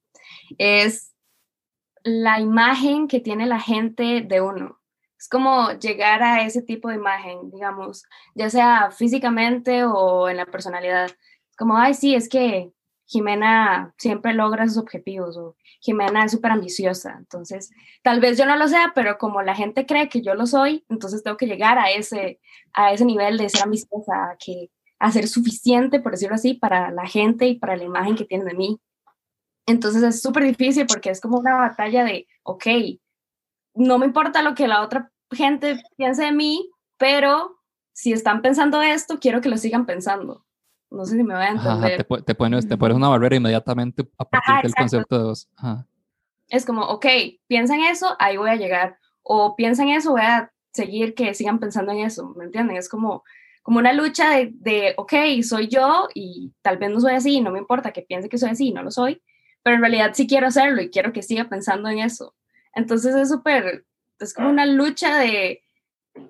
[0.57, 1.13] es
[2.03, 4.79] la imagen que tiene la gente de uno.
[5.19, 8.03] Es como llegar a ese tipo de imagen, digamos,
[8.35, 11.09] ya sea físicamente o en la personalidad.
[11.57, 12.71] Como, ay, sí, es que
[13.07, 17.15] Jimena siempre logra sus objetivos o Jimena es súper ambiciosa.
[17.17, 17.71] Entonces,
[18.03, 20.85] tal vez yo no lo sea, pero como la gente cree que yo lo soy,
[20.87, 22.39] entonces tengo que llegar a ese,
[22.73, 27.05] a ese nivel de ser ambiciosa, que a ser suficiente, por decirlo así, para la
[27.07, 28.79] gente y para la imagen que tienen de mí.
[29.65, 32.65] Entonces es súper difícil porque es como una batalla de, ok,
[33.75, 37.59] no me importa lo que la otra gente piense de mí, pero
[37.93, 40.45] si están pensando esto, quiero que lo sigan pensando.
[40.89, 41.97] No sé si me voy a Ajá, entender.
[41.97, 44.81] te, po- te pones, te pones una barrera inmediatamente a partir Ajá, del exacto.
[44.81, 45.49] concepto de vos.
[45.57, 45.85] Ajá.
[46.47, 47.05] Es como, ok,
[47.47, 48.97] piensan eso, ahí voy a llegar.
[49.21, 52.29] O piensan eso, voy a seguir que sigan pensando en eso.
[52.37, 52.77] ¿Me entienden?
[52.77, 53.23] Es como,
[53.67, 57.51] como una lucha de, de, ok, soy yo y tal vez no soy así, no
[57.51, 59.21] me importa que piense que soy así, no lo soy,
[59.61, 62.33] pero en realidad sí quiero hacerlo y quiero que siga pensando en eso.
[62.73, 63.83] Entonces es súper,
[64.21, 65.63] es como una lucha de,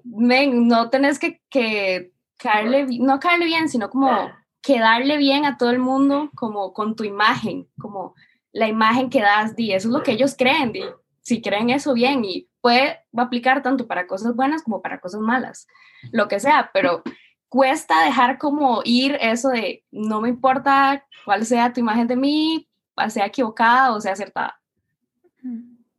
[0.04, 4.32] men, no tenés que, que caerle, no caerle bien, sino como
[4.63, 8.15] quedarle bien a todo el mundo, como con tu imagen, como
[8.52, 10.82] la imagen que das, di, eso es lo que ellos creen, di,
[11.21, 15.00] si creen eso bien y puede va a aplicar tanto para cosas buenas como para
[15.00, 15.67] cosas malas,
[16.12, 17.04] lo que sea, pero
[17.50, 22.68] cuesta dejar como ir eso de no me importa cuál sea tu imagen de mí,
[23.10, 24.60] sea equivocada o sea acertada.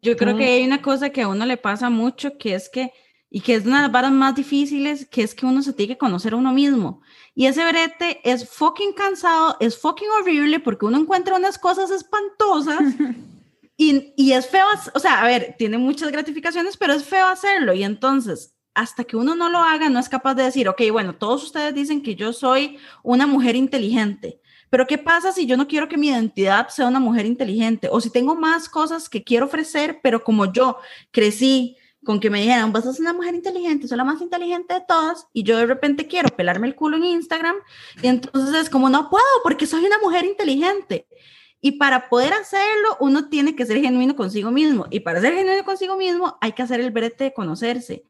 [0.03, 0.39] Yo creo Mm.
[0.39, 2.93] que hay una cosa que a uno le pasa mucho, que es que,
[3.31, 5.95] y que es una de las varas más difíciles, que es que uno se tiene
[5.95, 7.03] que conocer a uno mismo.
[7.35, 12.81] Y ese brete es fucking cansado, es fucking horrible, porque uno encuentra unas cosas espantosas
[13.77, 17.75] y, y es feo, o sea, a ver, tiene muchas gratificaciones, pero es feo hacerlo.
[17.75, 21.13] Y entonces, hasta que uno no lo haga, no es capaz de decir, ok, bueno,
[21.13, 24.41] todos ustedes dicen que yo soy una mujer inteligente.
[24.71, 27.89] Pero ¿qué pasa si yo no quiero que mi identidad sea una mujer inteligente?
[27.91, 30.79] O si tengo más cosas que quiero ofrecer, pero como yo
[31.11, 34.83] crecí con que me dijeran, a ser una mujer inteligente, soy la más inteligente de
[34.87, 37.57] todas, y yo de repente quiero pelarme el culo en Instagram,
[38.01, 41.09] y entonces es como, no puedo porque soy una mujer inteligente.
[41.61, 44.87] Y para poder hacerlo, uno tiene que ser genuino consigo mismo.
[44.91, 48.05] Y para ser genuino consigo mismo, hay que hacer el brete de conocerse.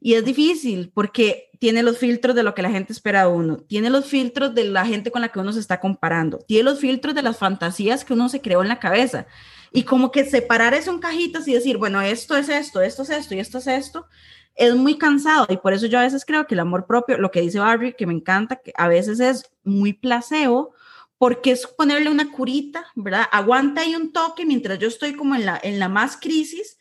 [0.00, 3.56] Y es difícil porque tiene los filtros de lo que la gente espera de uno,
[3.56, 6.80] tiene los filtros de la gente con la que uno se está comparando, tiene los
[6.80, 9.26] filtros de las fantasías que uno se creó en la cabeza.
[9.72, 13.10] Y como que separar eso en cajitas y decir, bueno, esto es esto, esto es
[13.10, 14.06] esto y esto es esto,
[14.54, 15.46] es muy cansado.
[15.50, 17.94] Y por eso yo a veces creo que el amor propio, lo que dice Barbie,
[17.94, 20.72] que me encanta, que a veces es muy placebo,
[21.18, 23.26] porque es ponerle una curita, ¿verdad?
[23.32, 26.78] Aguanta ahí un toque mientras yo estoy como en la, en la más crisis,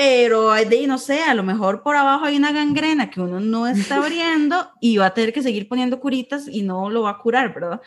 [0.00, 3.40] pero hay de, no sé, a lo mejor por abajo hay una gangrena que uno
[3.40, 7.10] no está abriendo y va a tener que seguir poniendo curitas y no lo va
[7.10, 7.80] a curar, ¿verdad?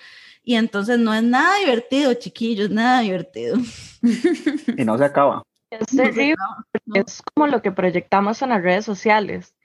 [0.44, 3.56] Y entonces no es nada divertido, chiquillos, nada divertido.
[4.78, 5.44] Y no se acaba.
[5.70, 6.36] Es terrible,
[6.96, 9.56] es como lo que proyectamos en las redes sociales.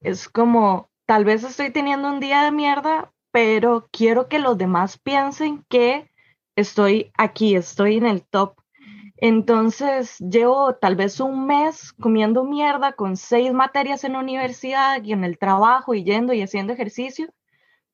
[0.00, 4.96] Es como, tal vez estoy teniendo un día de mierda, pero quiero que los demás
[4.96, 6.08] piensen que
[6.54, 8.54] estoy aquí, estoy en el top.
[9.18, 15.12] Entonces, llevo tal vez un mes comiendo mierda con seis materias en la universidad y
[15.12, 17.28] en el trabajo y yendo y haciendo ejercicio,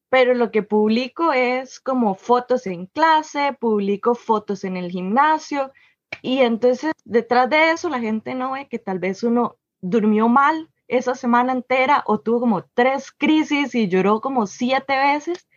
[0.09, 5.73] pero lo que publico es como fotos en clase, publico fotos en el gimnasio
[6.21, 10.71] y entonces detrás de eso la gente no ve que tal vez uno durmió mal
[10.89, 15.49] esa semana entera o tuvo como tres crisis y lloró como siete veces.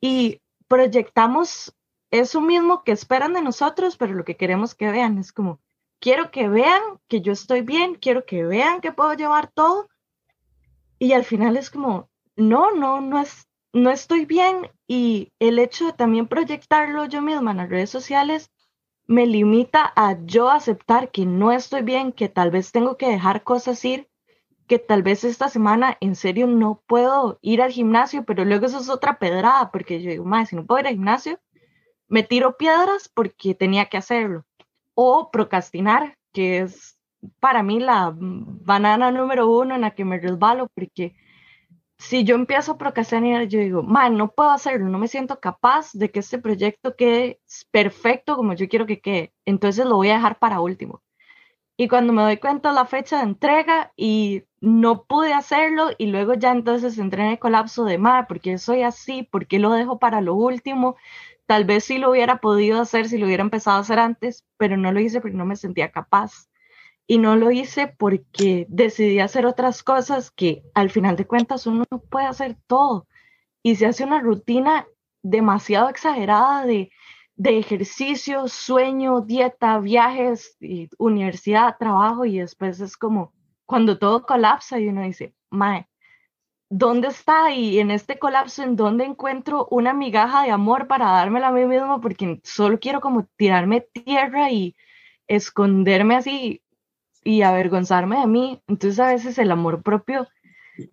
[0.00, 1.74] Y proyectamos
[2.10, 5.60] eso mismo que esperan de nosotros, pero lo que queremos que vean es como,
[6.00, 9.88] quiero que vean que yo estoy bien, quiero que vean que puedo llevar todo.
[10.98, 14.70] Y al final es como, no, no, no es, no estoy bien.
[14.86, 18.50] Y el hecho de también proyectarlo yo misma en las redes sociales
[19.06, 23.42] me limita a yo aceptar que no estoy bien, que tal vez tengo que dejar
[23.42, 24.08] cosas ir,
[24.66, 28.78] que tal vez esta semana en serio no puedo ir al gimnasio, pero luego eso
[28.78, 31.40] es otra pedrada, porque yo digo, más si no puedo ir al gimnasio,
[32.08, 34.44] me tiro piedras porque tenía que hacerlo.
[34.94, 36.98] O procrastinar, que es
[37.40, 41.14] para mí la banana número uno en la que me resbalo, porque
[41.98, 45.92] si yo empiezo a procrastinar, yo digo, man, no puedo hacerlo, no me siento capaz
[45.92, 47.40] de que este proyecto quede
[47.70, 51.02] perfecto como yo quiero que quede, entonces lo voy a dejar para último.
[51.76, 56.34] Y cuando me doy cuenta la fecha de entrega y no pude hacerlo y luego
[56.34, 59.22] ya entonces entré en el colapso de, madre, ¿por qué soy así?
[59.22, 60.96] ¿Por qué lo dejo para lo último?
[61.48, 64.76] Tal vez sí lo hubiera podido hacer si lo hubiera empezado a hacer antes, pero
[64.76, 66.48] no lo hice porque no me sentía capaz.
[67.08, 71.84] Y no lo hice porque decidí hacer otras cosas que al final de cuentas uno
[71.90, 73.08] no puede hacer todo.
[73.62, 74.86] Y se hace una rutina
[75.22, 76.90] demasiado exagerada de
[77.38, 80.58] de ejercicio, sueño, dieta, viajes,
[80.98, 83.32] universidad, trabajo y después es como
[83.64, 85.88] cuando todo colapsa y uno dice, mae,
[86.70, 87.52] ¿dónde está?
[87.52, 91.64] Y en este colapso, ¿en dónde encuentro una migaja de amor para dármela a mí
[91.64, 92.00] mismo?
[92.00, 94.76] Porque solo quiero como tirarme tierra y
[95.26, 96.62] esconderme así
[97.24, 98.62] y avergonzarme de mí.
[98.66, 100.28] Entonces a veces el amor propio,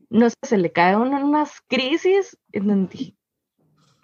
[0.09, 3.15] no sé, se le cae a uno en unas crisis en donde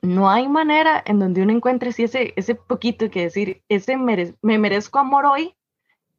[0.02, 5.00] no hay manera en donde uno encuentre ese, ese poquito que decir, ese me merezco
[5.00, 5.56] amor hoy,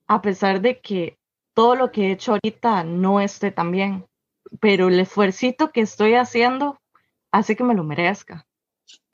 [0.07, 1.18] a pesar de que
[1.55, 4.07] todo lo que he hecho ahorita no esté tan bien,
[4.61, 6.80] pero el esfuerzo que estoy haciendo
[7.32, 8.46] hace que me lo merezca.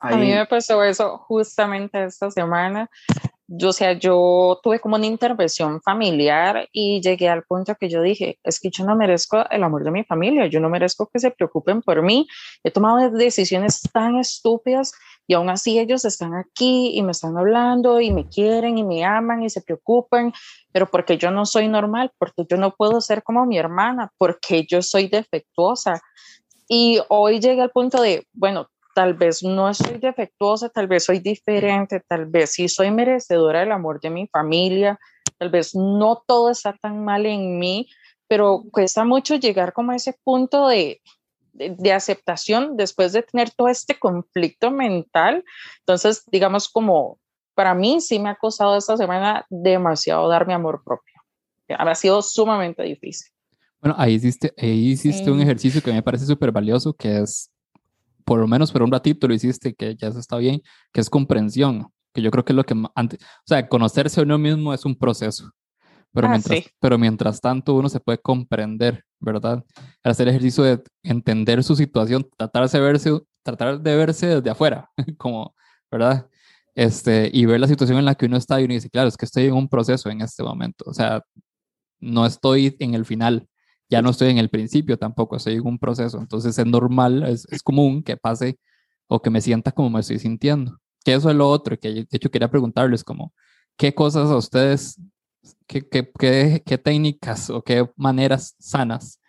[0.00, 2.88] A mí me pasó eso justamente esta semana
[3.50, 8.02] yo, o sea, yo tuve como una intervención familiar y llegué al punto que yo
[8.02, 11.18] dije, es que yo no merezco el amor de mi familia, yo no merezco que
[11.18, 12.28] se preocupen por mí.
[12.62, 14.92] He tomado decisiones tan estúpidas
[15.26, 19.04] y aún así ellos están aquí y me están hablando y me quieren y me
[19.04, 20.34] aman y se preocupan,
[20.70, 24.66] pero porque yo no soy normal, porque yo no puedo ser como mi hermana, porque
[24.68, 26.02] yo soy defectuosa.
[26.68, 28.68] Y hoy llegué al punto de, bueno,
[28.98, 33.70] tal vez no soy defectuosa, tal vez soy diferente, tal vez sí soy merecedora del
[33.70, 34.98] amor de mi familia,
[35.36, 37.88] tal vez no todo está tan mal en mí,
[38.26, 41.00] pero cuesta mucho llegar como a ese punto de,
[41.52, 45.44] de, aceptación después de tener todo este conflicto mental.
[45.78, 47.20] Entonces, digamos como
[47.54, 51.14] para mí sí me ha costado esta semana demasiado dar mi amor propio.
[51.68, 53.30] Ha sido sumamente difícil.
[53.80, 57.52] Bueno, ahí hiciste, ahí hiciste un ejercicio que me parece súper valioso, que es
[58.28, 60.60] por lo menos por un ratito lo hiciste, que ya se está bien,
[60.92, 64.24] que es comprensión, que yo creo que es lo que antes, o sea, conocerse a
[64.24, 65.50] uno mismo es un proceso,
[66.12, 66.66] pero, Ah, mientras, sí.
[66.78, 69.64] pero mientras tanto uno se puede comprender, ¿verdad?
[70.04, 74.90] Hacer el ejercicio de entender su situación, tratar de verse, tratar de verse desde afuera,
[75.16, 75.54] como,
[75.90, 76.28] ¿verdad?
[76.74, 79.16] Este, y ver la situación en la que uno está y uno dice, claro, es
[79.16, 81.22] que estoy en un proceso en este momento, o sea,
[81.98, 83.48] no estoy en el final,
[83.88, 86.18] ya no estoy en el principio tampoco, estoy en un proceso.
[86.18, 88.58] Entonces es normal, es, común que pase
[89.06, 90.78] o que me sienta como me estoy sintiendo.
[91.04, 93.32] Que eso es lo otro, que de hecho quería preguntarles como,
[93.76, 95.00] ¿qué cosas a ustedes,
[95.66, 96.10] qué, qué,
[96.64, 99.20] qué, técnicas o qué maneras sanas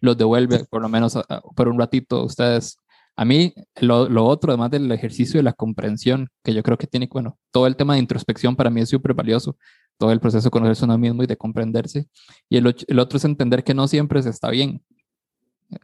[0.00, 2.78] los devuelve, por lo menos a- a- por un ratito, ustedes?
[3.16, 6.86] A mí, lo, lo otro, además del ejercicio de la comprensión, que yo creo que
[6.86, 9.56] tiene, bueno, todo el tema de introspección para mí es súper valioso,
[9.98, 12.08] todo el proceso de conocerse uno mismo y de comprenderse.
[12.48, 14.82] Y el, otro es entender que no siempre se está bien.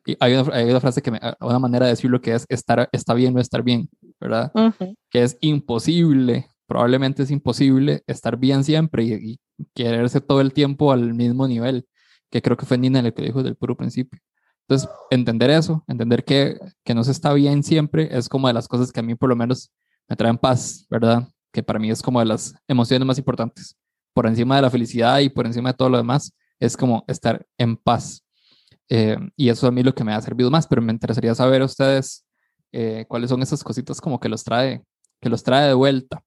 [0.06, 2.88] Y hay, una, hay una frase que me, una manera de decirlo que es estar,
[2.92, 4.50] está bien no estar bien, ¿verdad?
[5.10, 9.40] Que es imposible, probablemente es imposible estar bien siempre y, y
[9.74, 11.86] quererse todo el tiempo al mismo nivel,
[12.30, 14.20] que creo que fue Nina el que dijo desde el puro principio.
[14.66, 18.66] Entonces, entender eso, entender que, que no se está bien siempre, es como de las
[18.66, 19.70] cosas que a mí por lo menos
[20.08, 21.28] me traen paz, ¿verdad?
[21.52, 23.76] Que para mí es como de las emociones más importantes.
[24.14, 27.44] Por encima de la felicidad y por encima de todo lo demás, es como estar
[27.58, 28.24] en paz.
[28.88, 31.62] Eh, y eso a mí lo que me ha servido más, pero me interesaría saber
[31.62, 32.24] a ustedes
[32.72, 34.82] eh, cuáles son esas cositas como que los trae,
[35.20, 36.22] que los trae de vuelta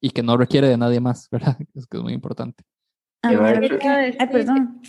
[0.00, 1.56] y que no requiere de nadie más, ¿verdad?
[1.74, 2.64] Es que es muy importante.
[3.22, 3.36] Ay,
[4.32, 4.82] perdón.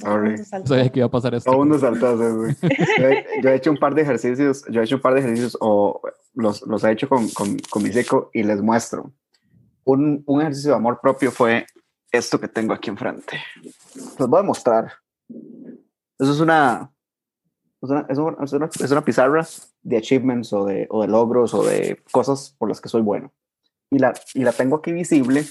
[0.00, 0.38] Sorry.
[0.38, 1.50] Sabía que iba a pasar esto.
[1.50, 2.16] Todo mundo saltó.
[2.16, 2.56] sí, güey.
[2.98, 5.20] Yo, he, yo he hecho un par de ejercicios, yo he hecho un par de
[5.20, 6.00] ejercicios o
[6.34, 9.12] los, los he hecho con, con, con mi psico y les muestro.
[9.84, 11.66] Un, un ejercicio de amor propio fue
[12.10, 13.40] esto que tengo aquí enfrente.
[14.18, 14.92] Los voy a mostrar.
[16.18, 16.92] Eso es una,
[17.82, 18.18] es una, es
[18.52, 19.46] una, es una, pizarra
[19.82, 23.32] de achievements o de, o de logros o de cosas por las que soy bueno.
[23.90, 25.44] Y la, y la tengo aquí visible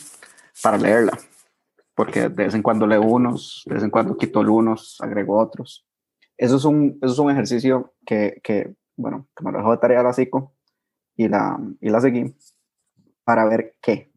[0.62, 1.18] para leerla
[1.96, 5.86] porque de vez en cuando leo unos, de vez en cuando quito unos, agrego otros.
[6.38, 9.78] Eso es un, eso es un ejercicio que, que, bueno, que me lo dejó de
[9.78, 10.56] tarea la psico
[11.16, 12.36] y la, y la seguí
[13.24, 14.11] para ver qué.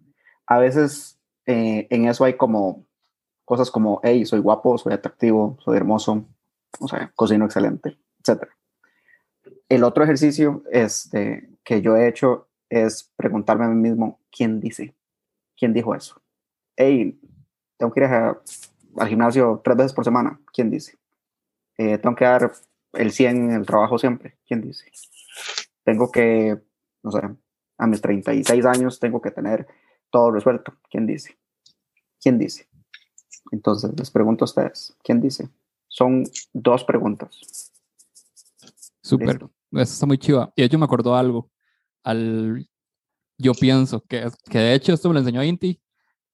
[0.47, 2.85] A veces eh, en eso hay como
[3.45, 6.25] cosas como, hey, soy guapo, soy atractivo, soy hermoso,
[6.81, 8.51] o sea, cocino excelente, etc.
[9.69, 14.95] El otro ejercicio este, que yo he hecho es preguntarme a mí mismo, ¿quién dice?
[15.57, 16.21] ¿Quién dijo eso?
[16.77, 17.21] Hey,
[17.79, 18.41] tengo que ir a-
[18.99, 20.41] al gimnasio tres veces por semana.
[20.53, 20.99] ¿Quién dice?
[21.79, 22.53] Eh, tengo que dar
[22.95, 24.39] el 100 en el trabajo siempre.
[24.47, 24.91] ¿Quién dice?
[25.85, 26.59] Tengo que,
[27.03, 27.21] no sé,
[27.79, 29.67] a mis 36 años tengo que tener
[30.15, 30.73] todo resuelto.
[30.89, 31.37] ¿Quién dice?
[32.23, 32.69] ¿Quién dice?
[33.51, 35.51] Entonces les pregunto a ustedes, ¿quién dice?
[35.89, 37.73] Son dos preguntas.
[39.03, 39.39] Súper.
[39.73, 40.53] Eso está muy chiva.
[40.55, 41.51] Y de hecho me acordó algo.
[42.05, 42.65] Al,
[43.37, 45.81] yo pienso que, que de hecho esto me lo enseñó Inti.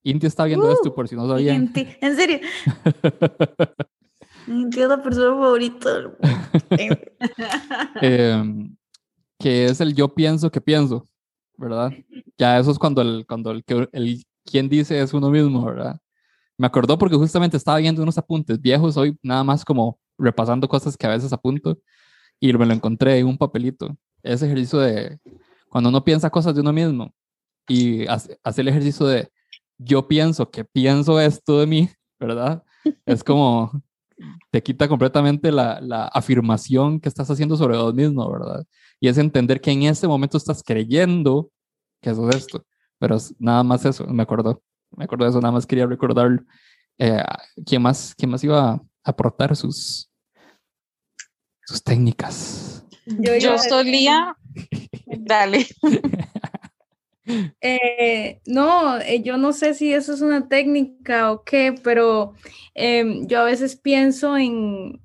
[0.02, 1.56] Inti está viendo esto por si no sabían.
[1.56, 2.40] Inti, en serio.
[4.46, 5.90] Inti es la persona favorita.
[8.02, 8.76] Em,
[9.38, 11.06] que es el yo pienso que pienso,
[11.60, 11.92] ¿verdad?
[12.38, 16.00] Ya eso es cuando el, cuando el, el quien dice es uno mismo, ¿verdad?
[16.56, 20.96] Me acordó porque justamente estaba viendo unos apuntes viejos hoy, nada más como repasando cosas
[20.96, 21.78] que a veces apunto
[22.40, 23.96] y me lo encontré en un papelito.
[24.22, 25.18] Ese ejercicio de
[25.68, 27.14] cuando uno piensa cosas de uno mismo
[27.68, 29.30] y hace, hace el ejercicio de
[29.78, 32.62] yo pienso que pienso esto de mí, ¿verdad?
[33.06, 33.82] Es como
[34.50, 38.64] te quita completamente la, la, afirmación que estás haciendo sobre vos mismo, ¿verdad?
[39.00, 41.50] Y es entender que en este momento estás creyendo
[42.00, 42.64] que eso es esto,
[42.98, 44.62] pero es nada más eso, me acuerdo,
[44.96, 46.42] me acuerdo de eso, nada más quería recordar
[46.98, 47.22] eh,
[47.64, 50.10] quién, más, quién más iba a aportar sus,
[51.66, 52.84] sus técnicas.
[53.06, 54.36] Yo, yo solía,
[55.06, 55.66] dale.
[57.60, 62.34] Eh, no, eh, yo no sé si eso es una técnica o qué, pero
[62.74, 65.00] em, yo a veces pienso en,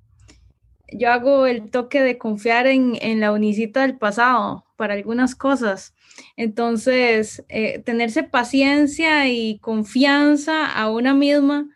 [0.92, 5.94] yo hago el toque de confiar en, en la unicita del pasado para algunas cosas.
[6.38, 11.70] Entonces, eh, tenerse paciencia y confianza a una misma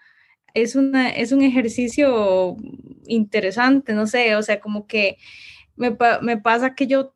[0.53, 2.57] es, una, es un ejercicio
[3.05, 5.17] interesante, no sé, o sea, como que
[5.75, 7.13] me, me pasa que yo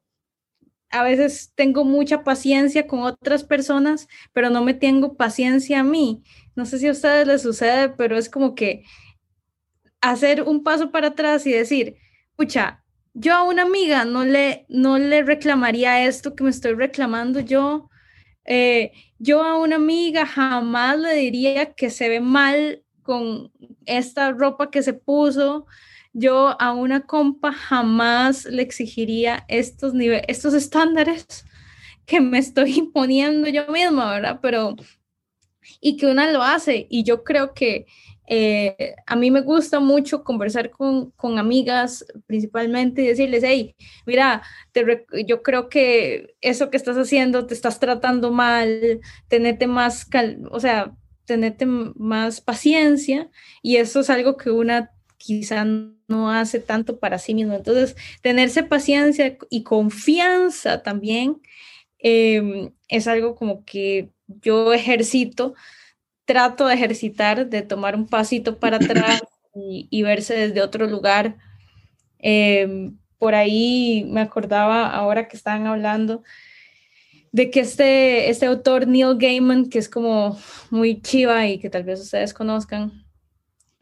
[0.94, 6.24] a veces tengo mucha paciencia con otras personas, pero no me tengo paciencia a mí.
[6.56, 8.84] No sé si a ustedes les sucede, pero es como que
[10.02, 11.98] hacer un paso para atrás y decir,
[12.36, 12.84] pucha,
[13.16, 17.90] yo a una amiga no le, no le reclamaría esto que me estoy reclamando yo.
[18.46, 23.52] Eh, yo a una amiga jamás le diría que se ve mal con
[23.88, 25.66] esta ropa que se puso
[26.14, 31.46] yo a una compa jamás le exigiría estos niveles, estos estándares
[32.06, 34.40] que me estoy imponiendo yo misma, ¿verdad?
[34.42, 34.76] Pero,
[35.82, 37.86] y que una lo hace, y yo creo que
[38.28, 44.42] eh, a mí me gusta mucho conversar con, con, amigas principalmente y decirles, hey, mira,
[45.28, 50.08] yo creo que eso que estás haciendo te estás tratando mal, tenete más,
[50.52, 50.96] o sea,
[51.26, 53.30] tenete más paciencia
[53.62, 54.93] y eso es algo que una
[55.24, 57.54] quizá no hace tanto para sí mismo.
[57.54, 61.42] Entonces, tenerse paciencia y confianza también
[62.00, 65.56] em, es algo como que yo ejercito,
[66.26, 69.22] trato de ejercitar, de tomar un pasito para atrás
[69.56, 71.38] y, verse desde otro lugar.
[72.20, 76.24] Em, por ahí me acordaba ahora que estaban hablando
[77.32, 80.38] de que este, este autor Neil Gaiman, que es como
[80.70, 83.03] muy chiva y que tal vez ustedes conozcan,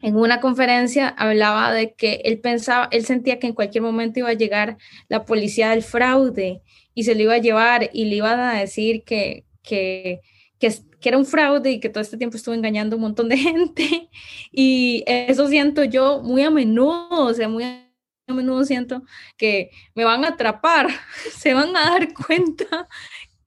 [0.02, 4.28] en una conferencia hablaba de que él pensaba, él sentía que en cualquier momento iba
[4.28, 4.76] a llegar
[5.08, 6.60] la policía del fraude
[6.92, 10.20] y se lo iba a llevar y le iban a decir que, que,
[10.58, 13.36] que, era un fraude y que todo este tiempo estuvo engañando a un montón de
[13.38, 14.08] gente.
[14.50, 17.88] Y eso siento yo muy a menudo, o sea, muy a
[18.26, 19.02] menudo siento
[19.36, 20.88] que me van a atrapar,
[21.36, 22.88] se van a dar cuenta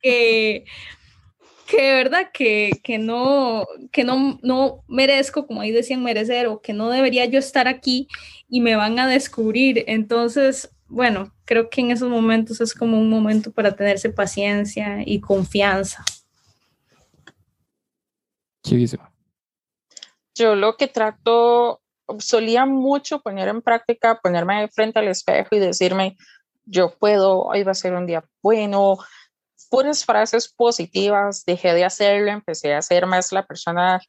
[0.02, 0.66] que
[1.68, 6.62] que de verdad que, que, no, que no, no merezco, como ahí decían, merecer, o
[6.62, 8.08] que no debería yo estar aquí
[8.48, 9.84] y me van a descubrir.
[9.88, 15.20] Entonces, bueno, creo que en esos momentos es como un momento para tenerse paciencia y
[15.20, 16.04] confianza.
[18.64, 19.08] Chivísimo.
[20.36, 21.82] Yo lo que trato,
[22.20, 26.18] solía mucho poner en práctica, ponerme frente al espejo y decirme,
[26.66, 28.98] yo puedo, hoy va a ser un día bueno,
[29.76, 34.00] puras frases positivas, dejé de hacerlo, empecé a ser más la persona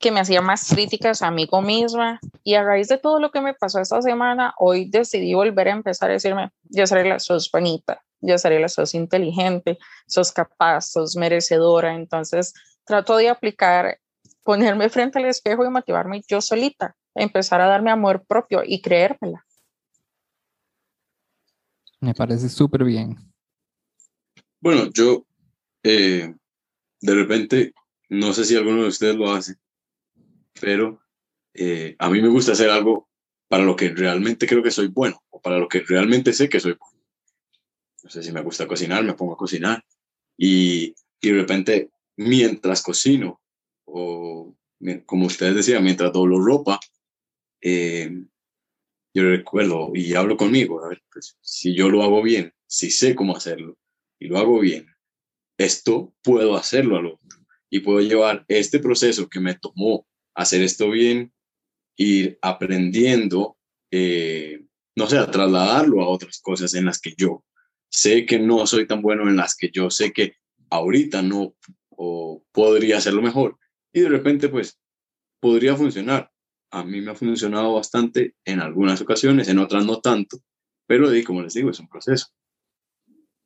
[0.00, 3.40] que me hacía más críticas a mí misma y a raíz de todo lo que
[3.40, 6.50] me pasó esta semana, hoy decidí volver a empezar a decirme,
[6.84, 8.02] seré la sos bonita,
[8.36, 9.78] seré la sos inteligente,
[10.08, 12.52] sos capaz, sos merecedora, entonces
[12.84, 14.00] trato de aplicar,
[14.42, 19.46] ponerme frente al espejo y motivarme yo solita, empezar a darme amor propio y creérmela.
[22.00, 23.29] Me parece súper bien.
[24.60, 25.26] Bueno, yo
[25.82, 26.34] eh,
[27.00, 27.72] de repente,
[28.10, 29.56] no sé si alguno de ustedes lo hace,
[30.60, 31.00] pero
[31.54, 33.08] eh, a mí me gusta hacer algo
[33.48, 36.60] para lo que realmente creo que soy bueno o para lo que realmente sé que
[36.60, 37.02] soy bueno.
[38.02, 39.82] No sé si me gusta cocinar, me pongo a cocinar
[40.36, 43.40] y, y de repente mientras cocino
[43.86, 44.54] o
[45.06, 46.80] como ustedes decían, mientras doblo ropa,
[47.62, 48.10] eh,
[49.14, 53.14] yo recuerdo y hablo conmigo, a ver, pues, si yo lo hago bien, si sé
[53.14, 53.76] cómo hacerlo
[54.20, 54.86] y lo hago bien,
[55.58, 57.40] esto puedo hacerlo al otro
[57.70, 61.32] y puedo llevar este proceso que me tomó hacer esto bien,
[61.96, 63.56] ir aprendiendo,
[63.90, 64.64] eh,
[64.96, 67.44] no sé, a trasladarlo a otras cosas en las que yo
[67.90, 70.34] sé que no soy tan bueno, en las que yo sé que
[70.70, 71.54] ahorita no
[71.90, 73.58] o podría hacerlo mejor
[73.92, 74.78] y de repente pues
[75.40, 76.30] podría funcionar.
[76.72, 80.38] A mí me ha funcionado bastante en algunas ocasiones, en otras no tanto,
[80.86, 82.28] pero como les digo, es un proceso.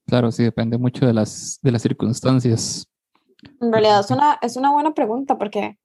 [0.06, 2.86] Claro, sí, depende mucho de las, de las circunstancias.
[3.60, 5.78] En realidad es una, es una buena pregunta porque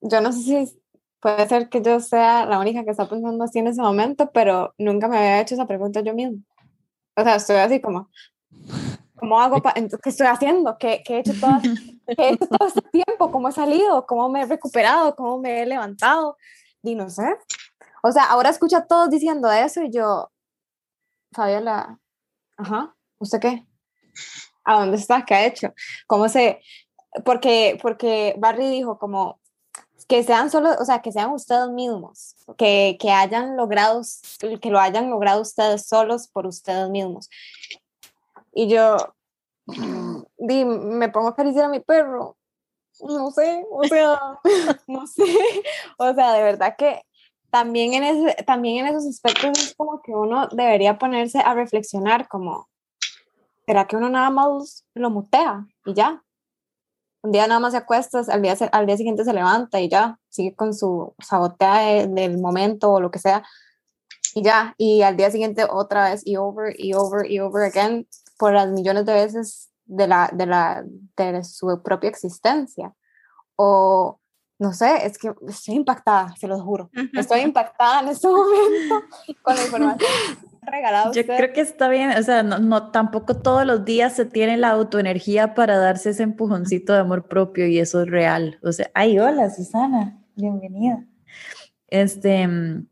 [0.00, 0.80] yo no sé si
[1.20, 4.74] puede ser que yo sea la única que está pensando así en ese momento, pero
[4.76, 6.42] nunca me había hecho esa pregunta yo mismo.
[7.16, 8.10] O sea, estoy así como,
[9.16, 9.62] ¿cómo hago?
[9.62, 10.76] ¿Qué estoy haciendo?
[10.78, 13.30] ¿Qué, qué he hecho todo, qué he hecho todo este tiempo?
[13.30, 14.04] ¿Cómo he salido?
[14.06, 15.14] ¿Cómo me he recuperado?
[15.16, 16.36] ¿Cómo me he levantado?
[16.82, 17.36] Y no sé.
[18.02, 20.30] O sea, ahora escucho a todos diciendo eso y yo,
[21.32, 21.98] Fabiola,
[22.58, 23.66] ajá, ¿usted qué?
[24.64, 25.24] ¿A dónde está?
[25.24, 25.72] ¿Qué ha hecho?
[26.06, 26.60] ¿Cómo se...?
[27.24, 29.40] Porque, porque Barry dijo como,
[30.08, 34.02] que sean solo, o sea, que sean ustedes mismos, que, que hayan logrado,
[34.60, 37.30] que lo hayan logrado ustedes solos por ustedes mismos.
[38.52, 38.96] Y yo
[39.66, 42.36] di, me pongo a acariciar a mi perro,
[43.00, 44.20] no sé, o sea,
[44.86, 45.24] no sé,
[45.98, 47.02] o sea, de verdad que
[47.50, 52.28] también en, ese, también en esos aspectos es como que uno debería ponerse a reflexionar
[52.28, 52.68] como,
[53.66, 56.24] ¿será que uno nada más lo mutea y ya?
[57.24, 60.18] un día nada más se acuesta, al día, al día siguiente se levanta y ya,
[60.28, 63.42] sigue con su sabotea del momento o lo que sea,
[64.34, 68.06] y ya, y al día siguiente otra vez y over y over y over again
[68.36, 70.84] por las millones de veces de, la, de, la,
[71.16, 72.92] de su propia existencia.
[73.56, 74.20] O
[74.58, 76.90] no sé, es que estoy impactada, se los juro.
[77.12, 79.02] Estoy impactada en este momento
[79.42, 80.10] con la información
[80.62, 81.12] regalada.
[81.12, 84.56] Yo creo que está bien, o sea, no, no, tampoco todos los días se tiene
[84.56, 88.58] la autoenergía para darse ese empujoncito de amor propio y eso es real.
[88.62, 91.04] O sea, ay, hola Susana, bienvenida.
[91.88, 92.86] Este, mm,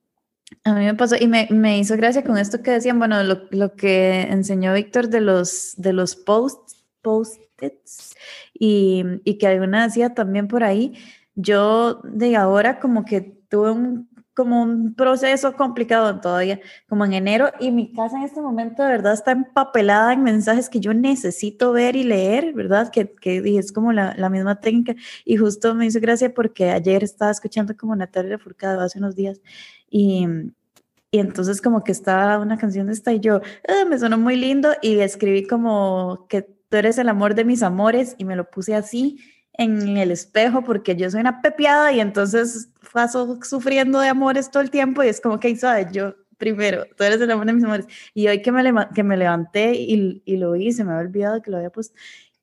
[0.65, 3.49] a mí me pasó y me, me hizo gracia con esto que decían, bueno, lo,
[3.51, 8.15] lo que enseñó Víctor de los, de los posts, post-its
[8.53, 10.95] y, y que alguna decía también por ahí
[11.35, 17.51] yo de ahora como que tuve un, como un proceso complicado todavía, como en enero,
[17.61, 21.73] y mi casa en este momento de verdad está empapelada en mensajes que yo necesito
[21.73, 22.91] ver y leer, ¿verdad?
[22.91, 27.05] Que, que es como la, la, misma técnica, y justo me hizo gracia porque ayer
[27.05, 29.41] estaba escuchando como Natalia Furcado hace unos días,
[29.91, 30.27] y,
[31.11, 34.37] y entonces como que estaba una canción de esta y yo, ah, me sonó muy
[34.37, 38.49] lindo, y escribí como que tú eres el amor de mis amores, y me lo
[38.51, 39.19] puse así,
[39.55, 44.63] en el espejo porque yo soy una pepiada y entonces paso sufriendo de amores todo
[44.63, 45.93] el tiempo y es como que, ¿sabes?
[45.93, 47.87] Yo primero, tú eres el amor de mis amores.
[48.15, 51.43] Y hoy que me, que me levanté y, y lo vi, se me había olvidado
[51.43, 51.95] que lo había puesto.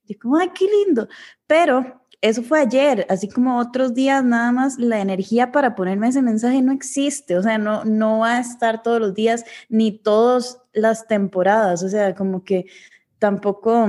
[0.08, 1.08] Y como, ay, qué lindo.
[1.48, 6.22] Pero eso fue ayer, así como otros días nada más, la energía para ponerme ese
[6.22, 10.62] mensaje no existe, o sea, no, no va a estar todos los días ni todas
[10.74, 12.66] las temporadas, o sea, como que
[13.20, 13.88] tampoco,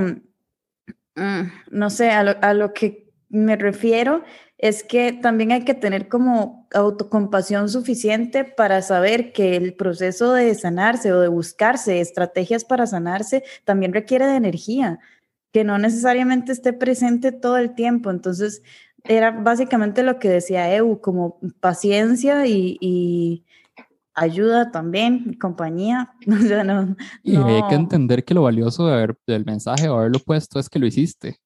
[1.16, 2.99] mm, no sé, a lo, a lo que
[3.30, 4.24] me refiero
[4.58, 10.54] es que también hay que tener como autocompasión suficiente para saber que el proceso de
[10.54, 14.98] sanarse o de buscarse estrategias para sanarse también requiere de energía,
[15.52, 18.10] que no necesariamente esté presente todo el tiempo.
[18.10, 18.62] Entonces,
[19.04, 23.44] era básicamente lo que decía Eu, como paciencia y,
[24.14, 26.12] ayuda también, compañía.
[27.22, 30.68] Y hay que entender que lo valioso de haber, del mensaje o haberlo puesto es
[30.68, 31.38] que lo hiciste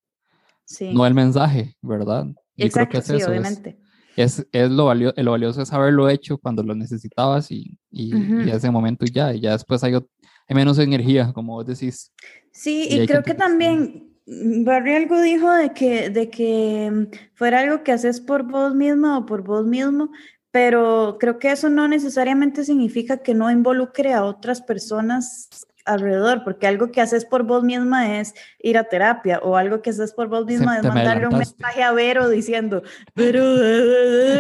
[0.93, 2.27] no el mensaje, ¿verdad?
[2.57, 3.79] Exacto, sí, obviamente.
[4.17, 8.13] Es, es, lo, valioso, lo valioso es haberlo hecho cuando lo necesitabas y, y,
[8.49, 12.13] ese momento ya, y ya después hay, hay, menos energía, como vos decís.
[12.53, 17.83] Sí, y, creo que, también Barry algo dijo de que, de que mm, fuera algo
[17.83, 20.11] que haces por vos misma o por vos mismo,
[20.53, 25.49] pero creo que eso no necesariamente significa que no involucre a otras personas
[25.85, 29.91] alrededor, porque algo que haces por vos misma es ir a terapia, o algo que
[29.91, 32.83] haces por vos misma es mandarle un mensaje a Vero diciendo,
[33.15, 33.43] Vero,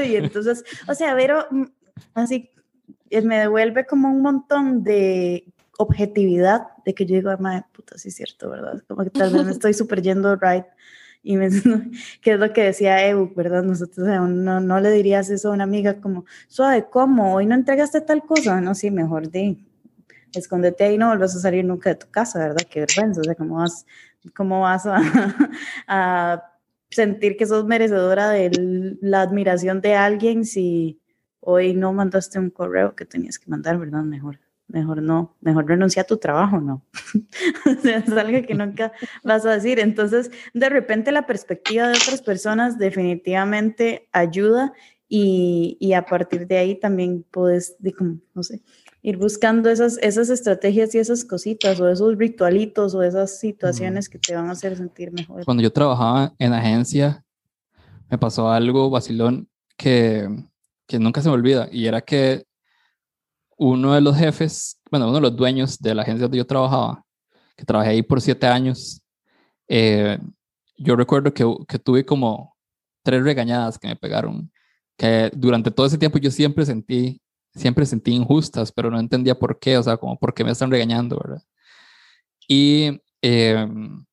[0.05, 1.64] y entonces, o sea, Vero, mm,
[2.14, 2.51] así,
[3.11, 5.45] eh, me devuelve como un montón de
[5.78, 8.82] objetividad de que yo digo, madre puta, sí es cierto, ¿verdad?
[8.86, 10.64] Como que tal vez me estoy super yendo right.
[11.22, 11.49] Y me,
[12.20, 13.62] que es lo que decía Evo, ¿verdad?
[13.62, 17.34] Nosotros no, no le dirías eso a una amiga como, suave, ¿cómo?
[17.34, 18.61] Hoy no entregaste tal cosa.
[18.61, 19.57] No, sí, mejor de
[20.37, 22.66] escóndete ahí, no vuelvas a salir nunca de tu casa, ¿verdad?
[22.68, 23.87] Qué vergüenza, o sea, ¿cómo vas,
[24.35, 24.85] cómo vas
[25.89, 26.51] a,
[26.91, 31.01] sentir que sos merecedora de la admiración de alguien si,
[31.45, 34.03] hoy no mandaste un correo que tenías que mandar, ¿verdad?
[34.03, 36.82] Mejor, mejor no, mejor renuncia a tu trabajo, ¿no?
[37.66, 39.78] o sea, es algo que nunca vas a decir.
[39.78, 44.72] Entonces, de repente la perspectiva de otras personas definitivamente ayuda
[45.09, 47.95] y, y a partir de ahí también puedes, de
[48.35, 48.62] no sé,
[49.05, 54.19] ir buscando esas, esas estrategias y esas cositas o esos ritualitos o esas situaciones que
[54.19, 55.45] te van a hacer sentir mejor.
[55.45, 57.23] Cuando yo trabajaba en agencia,
[58.11, 59.47] me pasó algo vacilón
[59.77, 60.27] que,
[60.87, 62.47] que nunca se me olvida y era que
[63.59, 67.05] uno de los jefes, bueno, uno de los dueños de la agencia donde yo trabajaba,
[67.59, 69.03] que trabajé ahí por siete años,
[69.69, 70.19] eh,
[70.79, 72.57] yo recuerdo que, que tuve como
[73.03, 74.51] tres regañadas que me pegaron,
[74.97, 77.21] que durante todo ese tiempo yo siempre sentí
[77.55, 80.71] siempre sentí injustas, pero no entendía por qué, o sea, como por qué me están
[80.71, 81.43] regañando, ¿verdad?
[82.49, 84.05] Y em,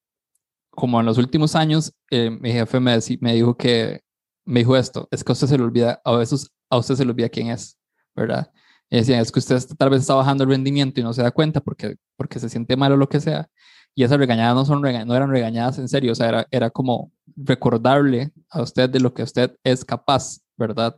[0.72, 4.02] como en los últimos años, eh, mi jefe me, me dijo que,
[4.46, 7.06] me dijo esto, es que a usted se le olvida, a veces a usted se
[7.06, 7.78] le olvida quién es,
[8.16, 8.52] ¿verdad?
[8.90, 11.32] Y decía, es que usted tal vez está bajando el rendimiento y no se da
[11.32, 13.50] cuenta porque, porque se siente mal o lo que sea.
[13.96, 17.12] Y esas regañadas no, son no eran regañadas en serio, o sea, era, era como
[17.36, 20.98] recordarle a usted de lo que usted es capaz, ¿verdad?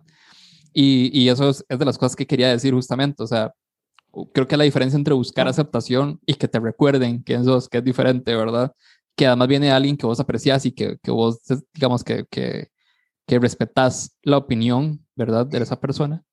[0.73, 3.53] Y, y eso es, es, de las cosas que quería decir justamente, o sea,
[4.33, 7.83] creo que la diferencia entre buscar aceptación y que te recuerden quién sos, que es
[7.83, 8.73] diferente, ¿verdad?
[9.15, 11.39] Que además viene alguien que vos aprecias y que, que vos,
[11.73, 12.69] digamos, que, que,
[13.27, 15.45] que respetas la opinión, ¿verdad?
[15.45, 16.23] De esa persona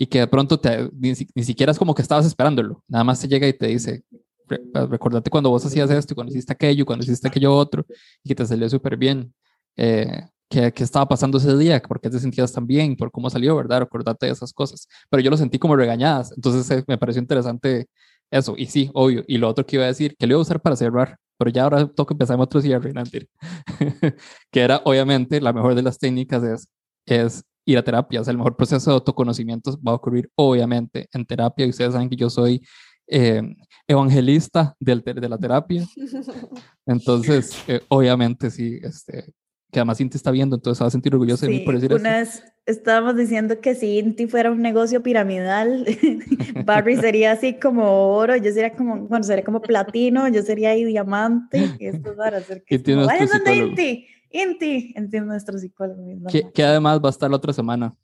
[0.00, 3.20] y que de pronto te, ni, ni, siquiera es como que estabas esperándolo, nada más
[3.20, 4.02] te llega y te dice,
[4.48, 7.84] recordate cuando vos hacías esto, cuando hiciste aquello, cuando hiciste aquello otro,
[8.24, 9.34] y que te salió súper bien.
[9.76, 13.30] Eh, qué, qué estaba pasando ese día, por qué te sentías tan bien, por cómo
[13.30, 13.82] salió, ¿verdad?
[13.82, 14.86] Acordate de esas cosas.
[15.08, 17.88] Pero yo lo sentí como regañadas, entonces eh, me pareció interesante
[18.30, 18.54] eso.
[18.56, 19.24] Y sí, obvio.
[19.26, 21.50] Y lo otro que iba a decir, que lo iba a usar para cerrar, pero
[21.50, 22.92] ya ahora toca empezar en otro cierre,
[24.50, 26.68] que era, obviamente, la mejor de las técnicas es,
[27.06, 28.20] es ir a terapia.
[28.20, 31.66] O sea, el mejor proceso de autoconocimiento va a ocurrir, obviamente, en terapia.
[31.66, 32.62] Y ustedes saben que yo soy
[33.06, 33.42] eh,
[33.88, 35.86] evangelista del, de la terapia.
[36.86, 39.32] Entonces, eh, obviamente, sí, este,
[39.70, 41.94] que además Inti está viendo, entonces se va a sentir orgulloso de mí por decir
[41.94, 45.86] una vez estábamos diciendo que si Inti fuera un negocio piramidal,
[46.64, 50.84] Barry sería así como oro, yo sería como, bueno, sería como platino, yo sería ahí
[50.84, 52.78] diamante, y esto para hacer que...
[52.78, 56.02] Vaya donde Inti, Inti, Inti nuestro psicólogo.
[56.30, 57.94] Que, que, además va a estar la otra semana.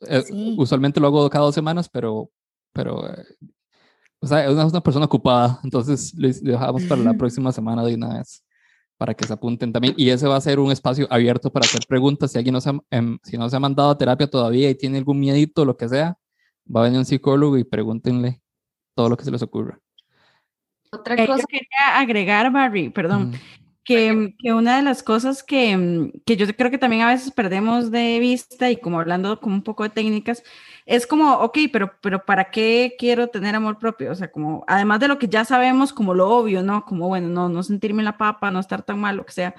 [0.00, 0.56] Eh, sí.
[0.58, 2.30] Usualmente lo hago cada dos semanas, pero,
[2.72, 3.24] pero eh,
[4.20, 8.18] o sea, es una, persona ocupada, entonces lo dejamos para la próxima semana de una
[8.18, 8.44] vez
[8.98, 9.94] para que se apunten también.
[9.96, 12.32] Y ese va a ser un espacio abierto para hacer preguntas.
[12.32, 14.74] Si alguien no se ha, eh, si no se ha mandado a terapia todavía y
[14.74, 16.18] tiene algún miedito, lo que sea,
[16.74, 18.42] va a venir un psicólogo y pregúntenle
[18.94, 19.78] todo lo que se les ocurra.
[20.90, 23.34] Otra cosa que quería agregar, Barry, perdón, mm.
[23.84, 27.90] que, que, una de las cosas que, que yo creo que también a veces perdemos
[27.90, 30.42] de vista y como hablando como un poco de técnicas,
[30.88, 34.10] es como, ok, pero, pero ¿para qué quiero tener amor propio?
[34.10, 36.86] O sea, como, además de lo que ya sabemos, como lo obvio, ¿no?
[36.86, 39.54] Como, bueno, no, no sentirme la papa, no estar tan mal, lo que sea.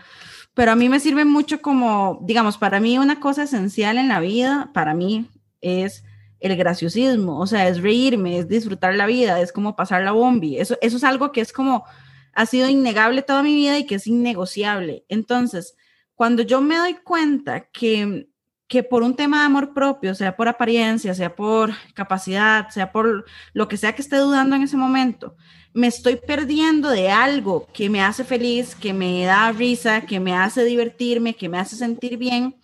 [0.55, 4.19] Pero a mí me sirve mucho como, digamos, para mí una cosa esencial en la
[4.19, 5.29] vida, para mí,
[5.61, 6.03] es
[6.39, 10.57] el graciosismo, o sea, es reírme, es disfrutar la vida, es como pasar la bombi.
[10.57, 11.85] Eso, eso es algo que es como,
[12.33, 15.05] ha sido innegable toda mi vida y que es innegociable.
[15.09, 15.75] Entonces,
[16.15, 18.29] cuando yo me doy cuenta que
[18.69, 23.25] que por un tema de amor propio, sea por apariencia, sea por capacidad, sea por
[23.51, 25.35] lo que sea que esté dudando en ese momento,
[25.73, 30.35] me estoy perdiendo de algo que me hace feliz, que me da risa, que me
[30.35, 32.55] hace divertirme, que me hace sentir bien,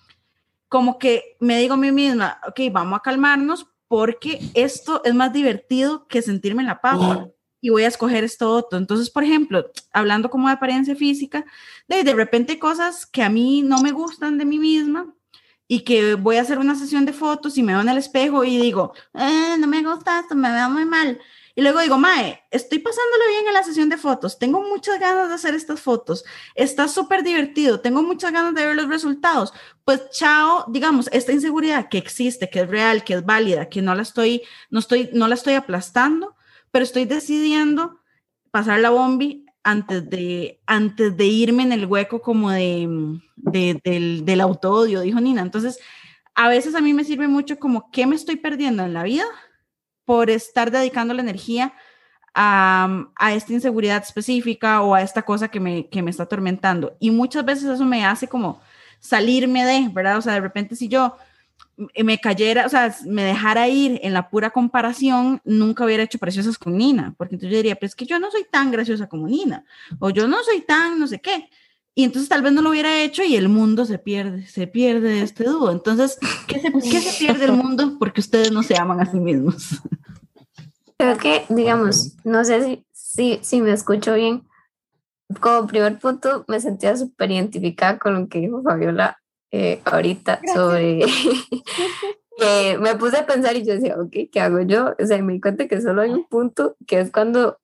[0.70, 5.34] como que me digo a mí misma, ok, vamos a calmarnos porque esto es más
[5.34, 7.30] divertido que sentirme en la papa.
[7.62, 8.78] Y voy a escoger esto otro.
[8.78, 11.45] Entonces, por ejemplo, hablando como de apariencia física,
[11.88, 15.14] de, de repente cosas que a mí no me gustan de mí misma,
[15.68, 18.43] y que voy a hacer una sesión de fotos y me veo en el espejo
[18.43, 21.20] y digo, eh, no me gusta esto, me veo muy mal.
[21.57, 25.30] Y luego digo, Mae, estoy pasándolo bien en la sesión de fotos, tengo muchas ganas
[25.30, 29.53] de hacer estas fotos, está súper divertido, tengo muchas ganas de ver los resultados.
[29.86, 33.95] Pues chao, digamos, esta inseguridad que existe, que es real, que es válida, que no
[33.95, 36.36] la estoy, no estoy, no la estoy aplastando,
[36.72, 38.01] pero estoy decidiendo
[38.51, 42.88] pasar la bombi antes de, antes de irme en el hueco como de,
[43.36, 45.41] de del, del autoodio, dijo Nina.
[45.41, 45.80] Entonces,
[46.36, 49.26] a veces a mí me sirve mucho como qué me estoy perdiendo en la vida
[50.05, 51.74] por estar dedicando la energía
[52.36, 56.95] a, a, esta inseguridad específica o a esta cosa que me, que me está atormentando.
[56.99, 58.61] Y muchas veces eso me hace como
[58.99, 60.20] salirme de, ¿verdad?
[60.20, 61.18] O sea, de repente si yo
[62.04, 66.58] me cayera, o sea, me dejara ir en la pura comparación, nunca hubiera hecho preciosas
[66.58, 69.66] con Nina, porque entonces yo diría, pues que yo no soy tan graciosa como Nina,
[70.00, 71.50] o yo no soy tan no sé qué.
[71.94, 75.22] y entonces tal vez no lo hubiera hecho y el mundo se pierde, se pierde
[75.22, 75.72] este dúo.
[75.72, 76.18] Entonces,
[76.48, 77.98] ¿qué se, qué se pierde el mundo?
[78.00, 79.82] Porque ustedes no se aman a sí mismos.
[80.98, 84.44] Creo que, digamos, no sé si, si, si me escucho bien.
[85.40, 89.18] Como primer punto, me sentía súper identificada con lo que dijo Fabiola
[89.52, 91.00] eh, ahorita sobre
[92.38, 94.96] que me puse a pensar y yo decía, ok, ¿qué hago yo?
[95.00, 97.58] O sea, me di cuenta que solo hay un punto, que es cuando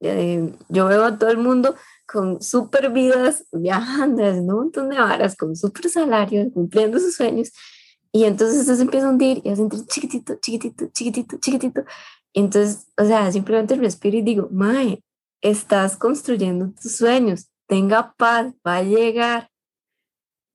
[0.00, 1.74] eh, yo veo a todo el mundo
[2.06, 7.52] con súper vidas, viajando, haciendo un montón de varas, con súper salarios, cumpliendo sus sueños.
[8.12, 11.84] Y entonces eso se empieza a hundir y a sentir chiquitito, chiquitito, chiquitito, chiquitito.
[12.32, 15.02] Y entonces, o sea, simplemente respiro y digo, Mae,
[15.40, 19.50] estás construyendo tus sueños, tenga paz, va a llegar,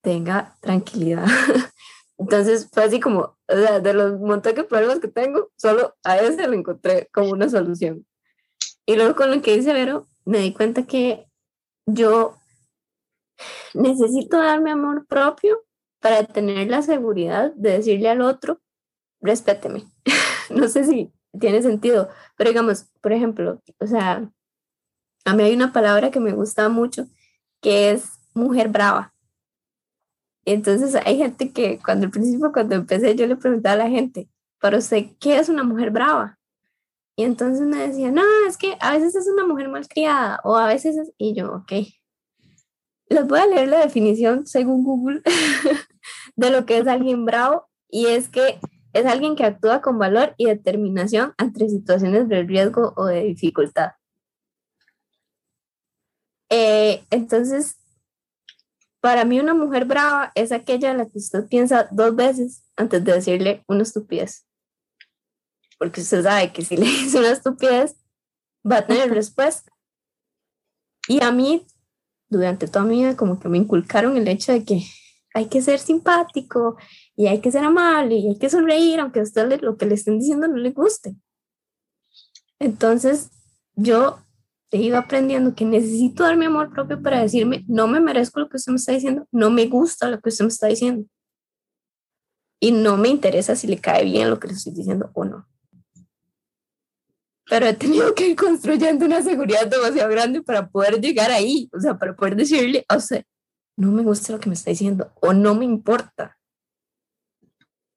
[0.01, 1.25] tenga tranquilidad.
[2.17, 6.53] Entonces fue así como, de los montones de problemas que tengo, solo a ese lo
[6.53, 8.05] encontré como una solución.
[8.85, 11.27] Y luego con lo que dice Vero, me di cuenta que
[11.85, 12.35] yo
[13.73, 15.63] necesito darme amor propio
[15.99, 18.59] para tener la seguridad de decirle al otro,
[19.21, 19.85] respéteme.
[20.49, 24.29] no sé si tiene sentido, pero digamos, por ejemplo, o sea,
[25.25, 27.07] a mí hay una palabra que me gusta mucho
[27.61, 29.13] que es mujer brava.
[30.45, 34.29] Entonces hay gente que cuando al principio, cuando empecé, yo le preguntaba a la gente,
[34.59, 36.37] para usted, ¿qué es una mujer brava?
[37.15, 40.67] Y entonces me decía, no, es que a veces es una mujer malcriada o a
[40.67, 41.11] veces es...
[41.17, 41.73] Y yo, ok.
[43.09, 45.21] Les voy a leer la definición según Google
[46.35, 48.59] de lo que es alguien bravo y es que
[48.93, 53.91] es alguien que actúa con valor y determinación ante situaciones de riesgo o de dificultad.
[56.49, 57.78] Eh, entonces,
[59.01, 63.03] para mí una mujer brava es aquella en la que usted piensa dos veces antes
[63.03, 64.45] de decirle una estupidez
[65.79, 67.95] porque usted sabe que si le dice una estupidez,
[68.69, 69.71] va a tener respuesta.
[71.07, 71.65] Y a mí,
[72.27, 74.83] durante toda mi vida, como que me inculcaron el hecho de que
[75.33, 76.77] hay que ser simpático
[77.15, 79.95] y hay que ser amable y hay que sonreír, aunque a usted lo que le
[79.95, 81.15] estén diciendo no le guste.
[82.59, 83.31] Entonces,
[83.75, 84.19] yo
[84.71, 88.49] he ido aprendiendo que necesito dar mi amor propio para decirme, no me merezco lo
[88.49, 91.07] que usted me está diciendo, no me gusta lo que usted me está diciendo.
[92.61, 95.47] Y no me interesa si le cae bien lo que le estoy diciendo o no
[97.49, 101.79] pero he tenido que ir construyendo una seguridad demasiado grande para poder llegar ahí, o
[101.79, 103.23] sea, para poder decirle, o sea,
[103.75, 106.37] no me gusta lo que me está diciendo o no me importa.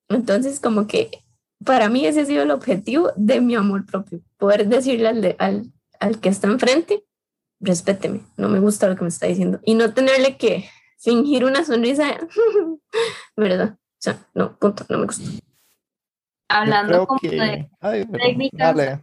[0.09, 1.11] Entonces, como que
[1.65, 5.73] para mí ese ha sido el objetivo de mi amor propio, poder decirle al, al,
[6.03, 7.05] al que está enfrente,
[7.61, 11.65] respéteme, no me gusta lo que me está diciendo y no tenerle que fingir una
[11.65, 12.19] sonrisa,
[13.37, 13.77] ¿verdad?
[13.79, 15.25] O sea, no, punto, no me gusta
[16.53, 17.69] hablando como de
[18.19, 19.01] técnicas.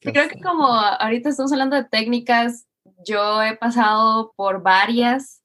[0.00, 2.66] creo que como ahorita estamos hablando de técnicas,
[3.06, 5.42] yo he pasado por varias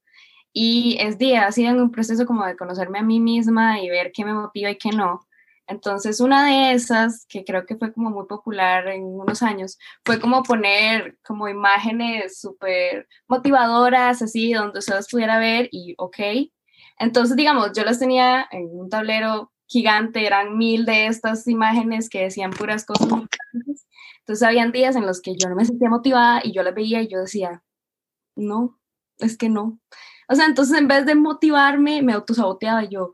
[0.51, 3.89] y es día, ha sido en un proceso como de conocerme a mí misma y
[3.89, 5.21] ver qué me motiva y qué no.
[5.67, 10.19] Entonces, una de esas, que creo que fue como muy popular en unos años, fue
[10.19, 16.17] como poner como imágenes súper motivadoras, así, donde ustedes pudiera ver y, ok.
[16.99, 22.23] Entonces, digamos, yo las tenía en un tablero gigante, eran mil de estas imágenes que
[22.23, 23.07] decían puras cosas.
[24.19, 27.01] Entonces habían días en los que yo no me sentía motivada y yo las veía
[27.01, 27.63] y yo decía,
[28.35, 28.79] no,
[29.19, 29.79] es que no.
[30.29, 33.13] O sea, entonces en vez de motivarme, me autosaboteaba yo,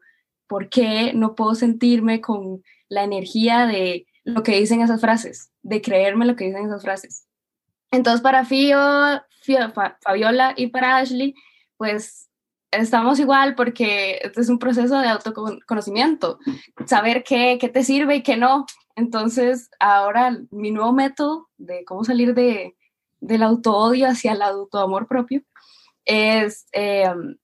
[0.49, 5.81] ¿por qué no puedo sentirme con la energía de lo que dicen esas frases, de
[5.81, 7.27] creerme lo que dicen esas frases?
[7.91, 8.79] Entonces para Fio,
[10.01, 11.35] Fabiola y para Ashley,
[11.77, 12.29] pues
[12.71, 16.39] estamos igual porque este es un proceso de autoconocimiento,
[16.85, 18.65] saber qué, qué te sirve y qué no.
[18.95, 22.75] Entonces, ahora mi nuevo método de cómo salir de,
[23.21, 25.41] del auto-odio hacia el auto-amor propio
[26.05, 27.37] es, em,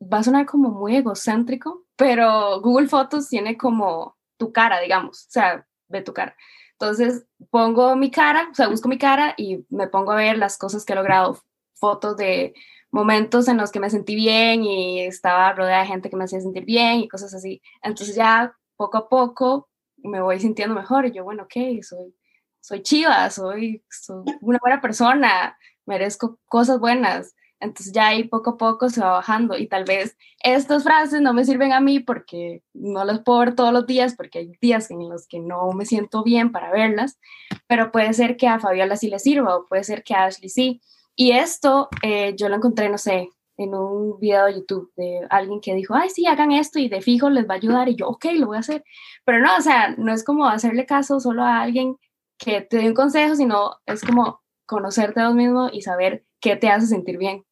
[0.00, 5.30] va a sonar como muy egocéntrico, pero Google Fotos tiene como tu cara, digamos, o
[5.30, 6.36] sea, ve tu cara.
[6.72, 10.56] Entonces, pongo mi cara, o sea, busco mi cara y me pongo a ver las
[10.56, 11.40] cosas que he logrado,
[11.74, 12.54] fotos de
[12.92, 16.40] momentos en los que me sentí bien y estaba rodeada de gente que me hacía
[16.40, 17.60] sentir bien y cosas así.
[17.82, 22.14] Entonces ya poco a poco me voy sintiendo mejor y yo, bueno, ok, soy,
[22.60, 27.34] soy chiva, soy, soy una buena persona, merezco cosas buenas.
[27.60, 31.34] Entonces ya ahí poco a poco se va bajando y tal vez estas frases no
[31.34, 34.90] me sirven a mí porque no las puedo ver todos los días porque hay días
[34.90, 37.18] en los que no me siento bien para verlas,
[37.66, 40.48] pero puede ser que a Fabiola sí le sirva o puede ser que a Ashley
[40.48, 40.80] sí.
[41.16, 43.28] Y esto eh, yo lo encontré, no sé,
[43.58, 47.02] en un video de YouTube de alguien que dijo, ay, sí, hagan esto y de
[47.02, 47.88] fijo les va a ayudar.
[47.88, 48.84] Y yo, ok, lo voy a hacer.
[49.24, 51.96] Pero no, o sea, no es como hacerle caso solo a alguien
[52.38, 56.56] que te dé un consejo, sino es como conocerte a vos mismo y saber qué
[56.56, 57.44] te hace sentir bien.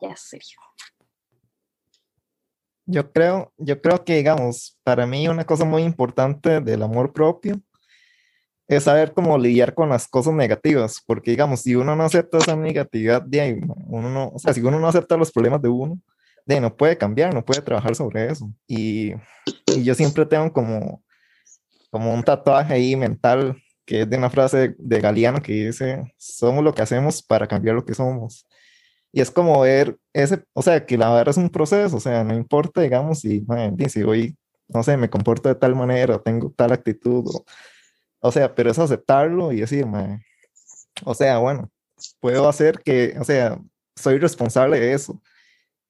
[0.00, 0.14] Ya.
[2.86, 7.60] Yo creo, yo creo que, digamos, para mí una cosa muy importante del amor propio
[8.68, 12.56] es saber cómo lidiar con las cosas negativas, porque, digamos, si uno no acepta esa
[12.56, 16.00] negatividad, de ahí, uno no, o sea, si uno no acepta los problemas de uno,
[16.46, 18.50] de ahí no puede cambiar, no puede trabajar sobre eso.
[18.66, 19.12] Y,
[19.66, 21.04] y yo siempre tengo como,
[21.90, 26.62] como un tatuaje ahí mental que es de una frase de Galeano que dice, somos
[26.64, 28.46] lo que hacemos para cambiar lo que somos.
[29.12, 32.24] Y es como ver ese, o sea, que la verdad es un proceso, o sea,
[32.24, 34.36] no importa, digamos, si, man, si hoy,
[34.68, 37.44] no sé, me comporto de tal manera, tengo tal actitud, o,
[38.20, 40.22] o sea, pero es aceptarlo y decir, man,
[41.04, 41.70] o sea, bueno,
[42.20, 43.58] puedo hacer que, o sea,
[43.96, 45.20] soy responsable de eso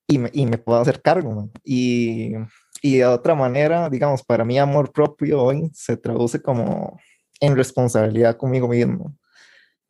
[0.06, 1.50] y me, y me puedo hacer cargo, man.
[1.64, 2.32] Y,
[2.82, 6.98] y de otra manera, digamos, para mí amor propio hoy se traduce como
[7.40, 9.16] en responsabilidad conmigo mismo.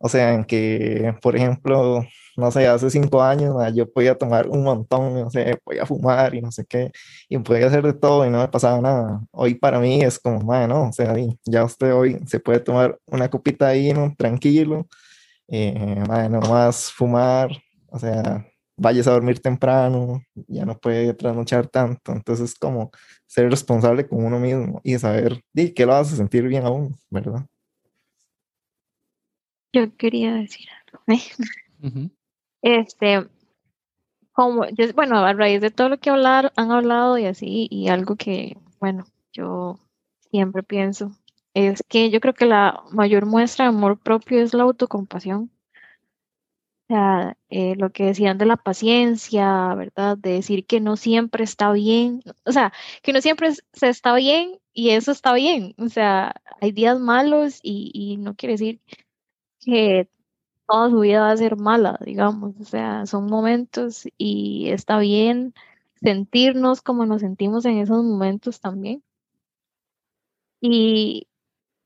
[0.04, 2.04] O sea, en que, por ejemplo,
[2.36, 6.40] no sé, hace cinco años yo podía tomar un montón, no sé, podía fumar y
[6.40, 6.90] no sé qué,
[7.28, 9.20] y podía hacer de todo y no me pasaba nada.
[9.30, 13.30] Hoy para mí es como, bueno, o sea, ya usted hoy se puede tomar una
[13.30, 14.12] copita ahí, ¿no?
[14.18, 14.88] tranquilo,
[15.48, 17.50] eh, no más fumar,
[17.88, 18.44] o sea,
[18.76, 22.12] vayas a dormir temprano, ya no puede trasnochar tanto.
[22.12, 22.90] Entonces, como
[23.26, 27.46] ser responsable con uno mismo y saber y que lo hace sentir bien aún, ¿verdad?
[29.72, 31.02] Yo quería decir algo.
[32.62, 33.26] Este,
[34.32, 34.64] como,
[34.94, 38.56] bueno, a raíz de todo lo que hablar, han hablado y así, y algo que,
[38.80, 39.78] bueno, yo
[40.30, 41.12] siempre pienso,
[41.54, 45.50] es que yo creo que la mayor muestra de amor propio es la autocompasión.
[46.88, 50.18] O sea, eh, lo que decían de la paciencia, ¿verdad?
[50.18, 54.58] De decir que no siempre está bien, o sea, que no siempre se está bien
[54.74, 55.74] y eso está bien.
[55.78, 58.80] O sea, hay días malos y, y no quiere decir
[59.64, 60.08] que
[60.68, 65.54] toda su vida va a ser mala, digamos, o sea, son momentos y está bien
[66.02, 69.02] sentirnos como nos sentimos en esos momentos también.
[70.60, 71.28] Y,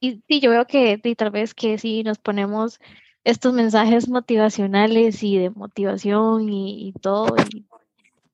[0.00, 2.78] y sí, yo veo que tal vez que si nos ponemos
[3.24, 7.34] estos mensajes motivacionales y de motivación y, todo,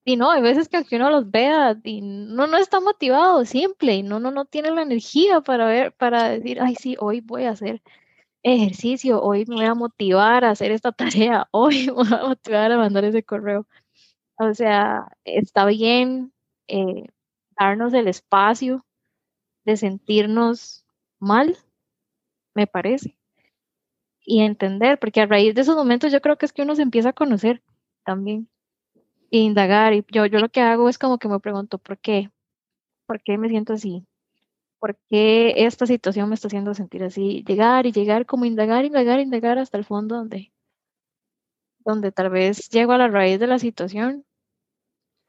[0.04, 4.02] y, no, hay veces que uno los vea y no, no está motivado, simple, y
[4.02, 7.50] no, no, no tiene la energía para ver, para decir, ay, sí, hoy voy a
[7.52, 7.82] hacer
[8.42, 10.92] ejercicio, hoy me voy a motivar a hacer esta
[11.32, 13.66] tarea, hoy me voy a motivar a mandar ese correo.
[14.38, 16.32] O sea, está bien
[16.68, 17.06] eh,
[17.58, 18.84] darnos el espacio
[19.64, 20.84] de sentirnos
[21.20, 21.56] mal,
[22.54, 23.16] me parece,
[24.24, 26.82] y entender, porque a raíz de esos momentos yo creo que es que uno se
[26.82, 27.62] empieza a conocer
[28.04, 28.48] también,
[29.30, 32.30] e indagar, y yo, yo lo que hago es como que me pregunto, ¿por qué?
[33.06, 34.06] ¿Por qué me siento así?
[34.82, 39.20] Por qué esta situación me está haciendo sentir así, llegar y llegar, como indagar, indagar,
[39.20, 40.52] indagar hasta el fondo donde,
[41.84, 44.24] donde tal vez llego a la raíz de la situación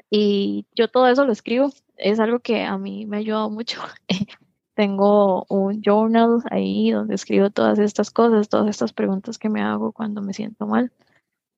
[0.10, 3.80] y yo todo eso lo escribo, es algo que a mí me ha ayudado mucho.
[4.74, 9.92] Tengo un journal ahí donde escribo todas estas cosas, todas estas preguntas que me hago
[9.92, 10.92] cuando me siento mal.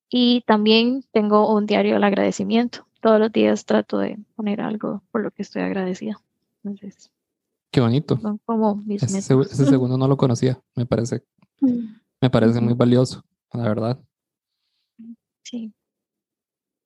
[0.09, 2.85] Y también tengo un diario del agradecimiento.
[2.99, 6.19] Todos los días trato de poner algo por lo que estoy agradecida.
[6.61, 7.09] Entonces,
[7.75, 8.17] Qué bonito.
[8.45, 11.25] como ese, ese, segundo no lo conocía, me parece.
[12.21, 13.21] Me parece muy valioso,
[13.51, 13.99] la verdad.
[15.43, 15.73] Sí.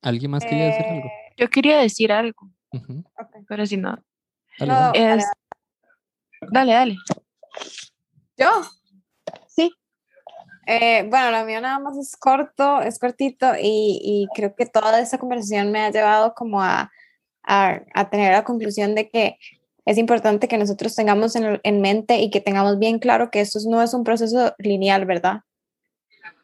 [0.02, 1.06] ¿Alguien más quería decir algo?
[1.06, 2.50] Eh, yo quería decir algo,
[3.46, 4.02] pero si no.
[4.58, 4.72] Dale,
[6.50, 6.74] dale.
[6.74, 6.96] dale,
[8.36, 8.48] ¿Yo?
[9.46, 9.72] Sí.
[10.66, 14.98] Eh, bueno, lo mío nada más es corto, es cortito y, y creo que toda
[14.98, 16.90] esta conversación me ha llevado como a,
[17.44, 19.38] a, a tener la conclusión de que
[19.84, 23.82] es importante que nosotros tengamos en, mente y que tengamos bien claro que esto no
[23.82, 25.40] es un proceso lineal, ¿verdad?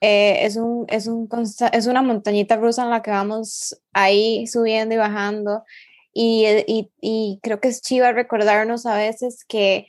[0.01, 1.29] Eh, es, un, es, un,
[1.73, 5.65] es una montañita rusa en la que vamos ahí subiendo y bajando.
[6.13, 9.87] Y, y, y creo que es chiva recordarnos a veces que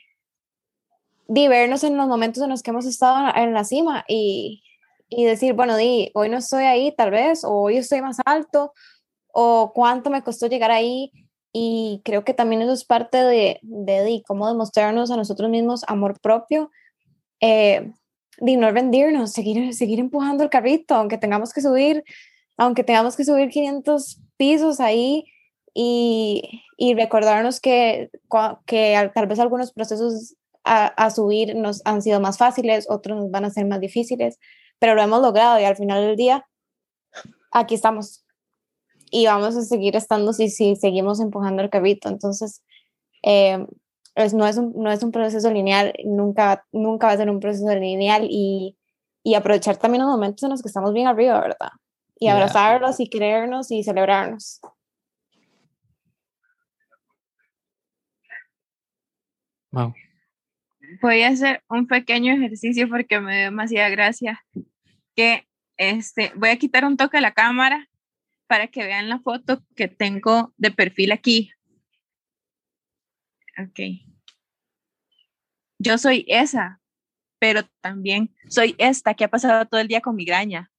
[1.27, 4.63] divernos en los momentos en los que hemos estado en la cima y,
[5.09, 8.73] y decir, bueno, di, hoy no estoy ahí tal vez, o hoy estoy más alto,
[9.31, 11.11] o cuánto me costó llegar ahí
[11.53, 16.19] y creo que también eso es parte de, de, cómo demostrarnos a nosotros mismos amor
[16.19, 16.71] propio,
[17.39, 17.91] eh,
[18.39, 22.03] de no rendirnos, seguir, seguir empujando el carrito, aunque tengamos que subir,
[22.57, 25.25] aunque tengamos que subir 500 pisos ahí
[25.73, 28.09] y, y recordarnos que,
[28.65, 33.31] que tal vez algunos procesos a, a, subir nos han sido más fáciles, otros nos
[33.31, 34.37] van a ser más difíciles,
[34.79, 36.45] pero lo hemos logrado y al final del día,
[37.51, 38.26] aquí estamos
[39.11, 42.09] y vamos a seguir estando si, si seguimos empujando el carrito.
[42.09, 42.63] Entonces,
[43.23, 43.65] eh,
[44.33, 47.73] no, es un, no es un proceso lineal, nunca, nunca va a ser un proceso
[47.75, 48.77] lineal y,
[49.23, 51.69] y aprovechar también los momentos en los que estamos bien arriba, ¿verdad?
[52.19, 52.35] y Yeah.
[52.35, 54.59] abrazarlos y querernos y celebrarnos.
[59.71, 59.93] Wow.
[61.01, 64.43] Voy a hacer un pequeño ejercicio porque me dio demasiada gracia.
[65.15, 65.47] Que
[65.77, 67.87] este, voy a quitar un toque a la cámara
[68.47, 71.51] para que vean la foto que tengo de perfil aquí.
[73.57, 73.79] Ok.
[75.79, 76.81] Yo soy esa,
[77.39, 80.71] pero también soy esta que ha pasado todo el día con migraña.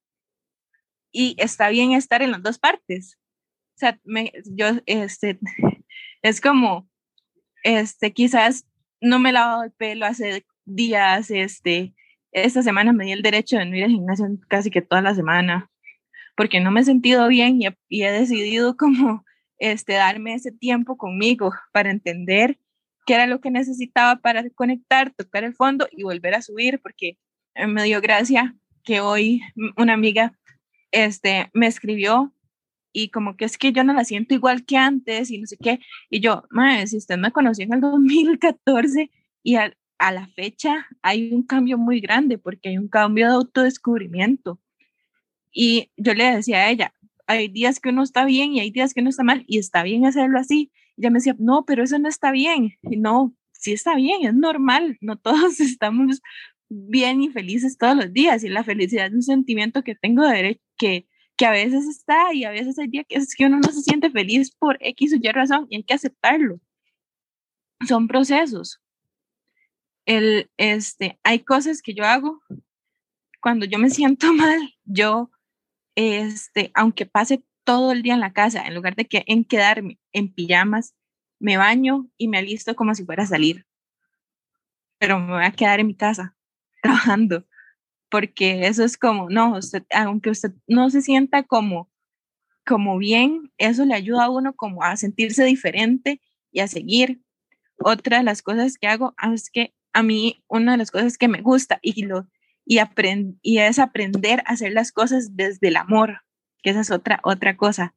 [1.13, 3.19] Y está bien estar en las dos partes.
[3.77, 5.39] O sea, me, yo, este,
[6.23, 6.89] es como,
[7.63, 8.67] este, quizás
[9.01, 11.95] no me he lavado el pelo hace días, este,
[12.33, 15.15] esta semana me di el derecho de no ir al gimnasio casi que toda la
[15.15, 15.71] semana,
[16.39, 17.59] porque no me he sentido bien
[17.89, 19.25] y he, decidido como,
[19.59, 22.61] este, darme ese tiempo conmigo para entender
[23.07, 27.19] qué era lo que necesitaba para conectar, tocar el fondo y volver a subir, porque
[27.57, 29.41] eh, me dio gracia que hoy
[29.77, 30.33] una amiga
[30.93, 32.33] este, me escribió
[32.93, 35.57] y como que es que yo no la siento igual que antes y no sé
[35.57, 35.81] qué.
[36.09, 39.11] Y yo, madre, si usted me conoció en el 2014
[39.43, 43.35] y a, a la fecha hay un cambio muy grande porque hay un cambio de
[43.35, 44.61] autodescubrimiento.
[45.53, 46.95] Y yo le decía a ella,
[47.27, 49.83] hay días que uno está bien y hay días que uno está mal y está
[49.83, 50.73] bien hacerlo así.
[50.97, 52.79] Y ella me decía, no, pero eso no está bien.
[52.83, 56.21] Y no, sí está bien, es normal, no todos estamos
[56.69, 60.37] bien y felices todos los días y la felicidad es un sentimiento que tengo de
[60.37, 63.59] derecho, que, que a veces está y a veces hay días que es que uno
[63.59, 66.61] no se siente feliz por X o Y razón y hay que aceptarlo.
[67.87, 68.81] Son procesos.
[70.05, 72.41] El, este, hay cosas que yo hago
[73.41, 75.31] cuando yo me siento mal, yo,
[75.99, 79.99] este, aunque pase todo el día en la casa, en lugar de que en quedarme
[80.13, 80.95] en pijamas,
[81.41, 83.67] me baño y me alisto como si fuera a salir.
[84.99, 86.37] Pero me voy a quedar en mi casa
[86.83, 87.49] trabajando,
[88.11, 89.59] porque eso es como, no,
[89.91, 91.91] aunque usted no se sienta como,
[92.65, 96.21] como bien, eso le ayuda a uno como a sentirse diferente
[96.53, 97.23] y a seguir.
[97.79, 101.27] Otra de las cosas que hago es que a mí una de las cosas que
[101.27, 102.29] me gusta y lo
[102.69, 102.79] y
[103.43, 106.21] y es aprender a hacer las cosas desde el amor,
[106.63, 107.95] que esa es otra otra cosa.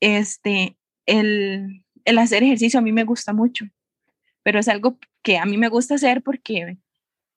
[0.00, 0.76] Este
[1.06, 3.66] el el hacer ejercicio a mí me gusta mucho,
[4.42, 6.78] pero es algo que a mí me gusta hacer porque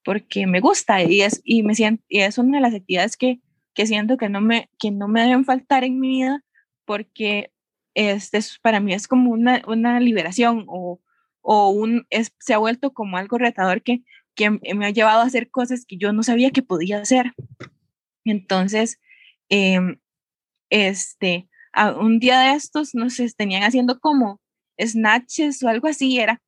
[0.03, 3.39] porque me gusta y es y me siento y es una de las actividades que
[3.75, 6.43] que siento que no me que no me deben faltar en mi vida
[6.85, 7.51] porque
[7.95, 11.01] este es- para mí es como una, una liberación o,
[11.41, 14.03] o un es, se ha vuelto como algo retador que
[14.39, 17.33] que me ha llevado a hacer cosas que yo no sabía que podía hacer.
[18.25, 18.99] Entonces,
[19.49, 19.99] em,
[20.71, 24.41] este, a- un día de estos, no sé, tenían haciendo como
[24.81, 26.41] snatches o algo así era.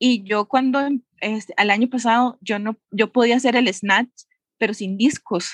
[0.00, 0.80] Y yo cuando,
[1.20, 4.10] este, al año pasado, yo no, yo podía hacer el snatch,
[4.58, 5.52] pero sin discos.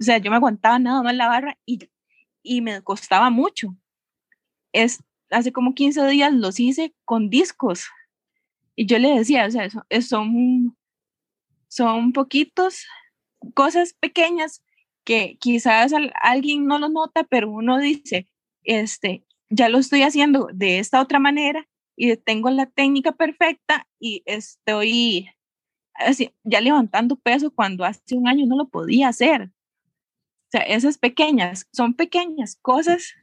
[0.00, 1.80] O sea, yo me aguantaba nada más la barra y,
[2.42, 3.76] y me costaba mucho.
[4.72, 7.86] Es, hace como 15 días los hice con discos.
[8.76, 9.68] Y yo le decía, o sea,
[10.02, 10.76] son,
[11.70, 12.86] son poquitos,
[13.54, 14.62] cosas pequeñas
[15.04, 18.28] que quizás al- alguien no lo nota, pero uno dice,
[18.64, 21.66] este, ya lo estoy haciendo de esta otra manera
[21.96, 25.30] y tengo la técnica perfecta y estoy
[25.94, 29.42] así, ya levantando peso cuando hace un año no lo podía hacer.
[29.42, 33.14] O sea, esas pequeñas, son pequeñas cosas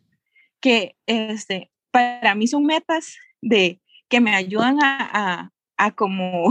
[0.62, 6.50] que este, para mí son metas de que me ayudan a, a como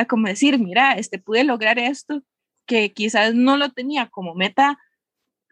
[0.00, 2.22] a como decir, mira, este pude lograr esto
[2.66, 4.78] que quizás no lo tenía como meta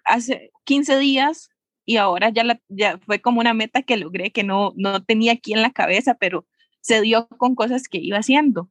[0.04, 1.50] hace 15 días
[1.84, 5.32] y ahora ya, la, ya fue como una meta que logré que no, no tenía
[5.32, 6.46] aquí en la cabeza, pero
[6.80, 8.62] se dio con cosas que iba haciendo.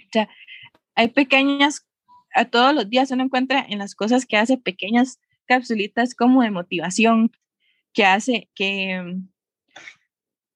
[0.00, 0.28] O sea,
[0.94, 1.86] hay pequeñas,
[2.34, 6.50] a todos los días uno encuentra en las cosas que hace pequeñas capsulitas como de
[6.50, 7.30] motivación,
[7.92, 9.18] que hace, que,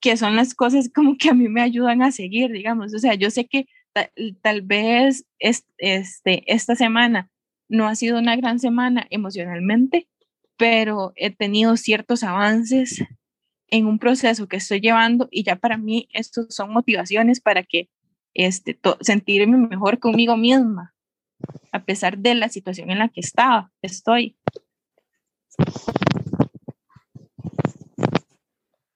[0.01, 2.95] que son las cosas como que a mí me ayudan a seguir, digamos.
[2.95, 3.67] O sea, yo sé que
[3.97, 4.11] tal,
[4.43, 7.31] tal vez es, este, esta semana
[7.69, 10.07] no ha sido una gran semana emocionalmente,
[10.59, 13.03] pero he tenido ciertos avances
[13.69, 17.89] en un proceso que estoy llevando y ya para mí estos son motivaciones para que
[18.35, 20.95] este, to- sentirme mejor conmigo misma,
[21.73, 24.37] a pesar de la situación en la que estaba, estoy.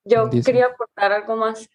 [0.05, 0.53] Yo Dice.
[0.53, 1.69] quería aportar algo más.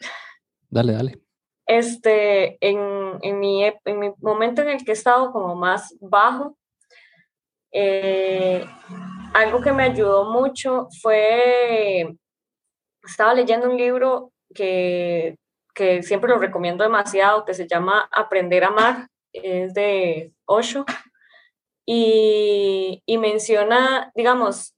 [0.69, 1.24] Dale, dale.
[1.67, 6.57] Este, en, en, mi, en momento en el que he estado como más bajo,
[7.71, 8.65] eh,
[9.33, 12.15] algo que me ayudó mucho fue,
[13.03, 15.37] estaba leyendo un libro que,
[15.73, 20.85] que siempre lo recomiendo demasiado, que se llama Aprender a Amar, es de Osho,
[21.85, 24.75] y, y menciona, digamos,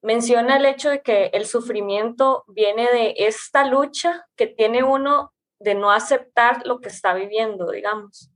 [0.00, 5.32] menciona el hecho de que el sufrimiento viene de esta lucha que tiene uno
[5.62, 8.32] de no aceptar lo que está viviendo, digamos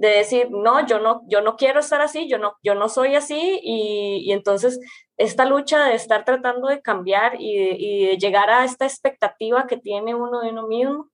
[0.00, 3.16] de decir, no, yo no, yo no quiero estar así, yo no, yo no soy
[3.16, 4.80] así, y, entonces
[5.18, 10.14] esta lucha de estar tratando de cambiar y de, llegar a esta expectativa que tiene
[10.14, 11.10] uno de uno mismo,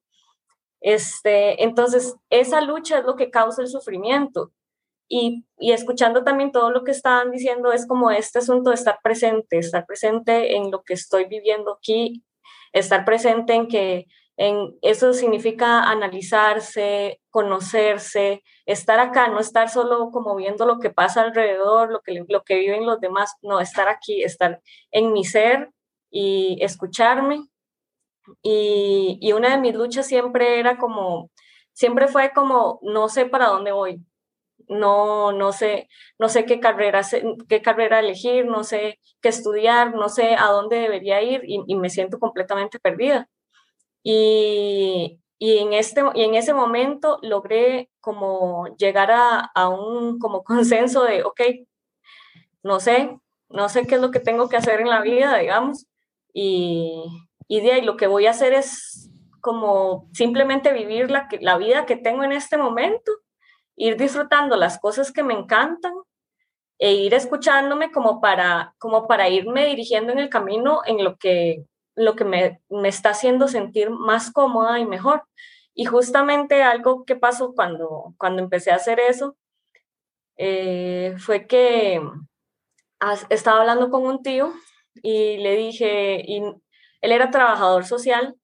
[0.81, 4.53] este, entonces esa lucha es lo que causa el sufrimiento.
[5.09, 9.01] Y, y escuchando también todo lo que estaban diciendo, es como este asunto de estar
[9.03, 12.25] presente, estar presente en lo que estoy viviendo aquí,
[12.73, 14.07] estar presente en que
[14.37, 21.23] en, eso significa analizarse, conocerse, estar acá, no estar solo como viendo lo que pasa
[21.23, 24.61] alrededor, lo que, lo que viven los demás, no, estar aquí, estar
[24.91, 25.71] en mi ser
[26.11, 27.49] y escucharme.
[28.43, 31.31] Y, y una de mis luchas siempre era como,
[31.73, 34.05] siempre fue como, no sé para dónde voy,
[34.69, 35.89] no, no sé,
[36.19, 37.03] no sé qué carrera,
[37.49, 41.77] qué carrera elegir, no sé qué estudiar, no sé a dónde debería ir y, y
[41.77, 43.29] me siento completamente perdida.
[44.09, 50.45] Y, y, en, este, y en ese momento logré como llegar a, a, un como
[50.45, 51.41] consenso de, ok,
[52.63, 53.19] no sé,
[53.49, 55.87] no sé qué es lo que tengo que hacer en la vida, digamos,
[56.33, 57.03] y,
[57.49, 59.11] y de ahí lo que voy a hacer es
[59.41, 63.11] como simplemente vivir la, la vida que tengo en este momento,
[63.75, 65.95] ir disfrutando las cosas que me encantan
[66.79, 71.67] e ir escuchándome como para, como para irme dirigiendo en el camino en lo que
[71.97, 75.25] lo que me, me, está haciendo sentir más cómoda y mejor.
[75.75, 79.37] Y justamente algo que pasó cuando, cuando empecé a hacer eso
[80.37, 82.01] eh, fue que
[83.31, 84.53] estaba hablando con un tío
[85.03, 86.43] y le dije, y
[87.01, 88.37] él era trabajador social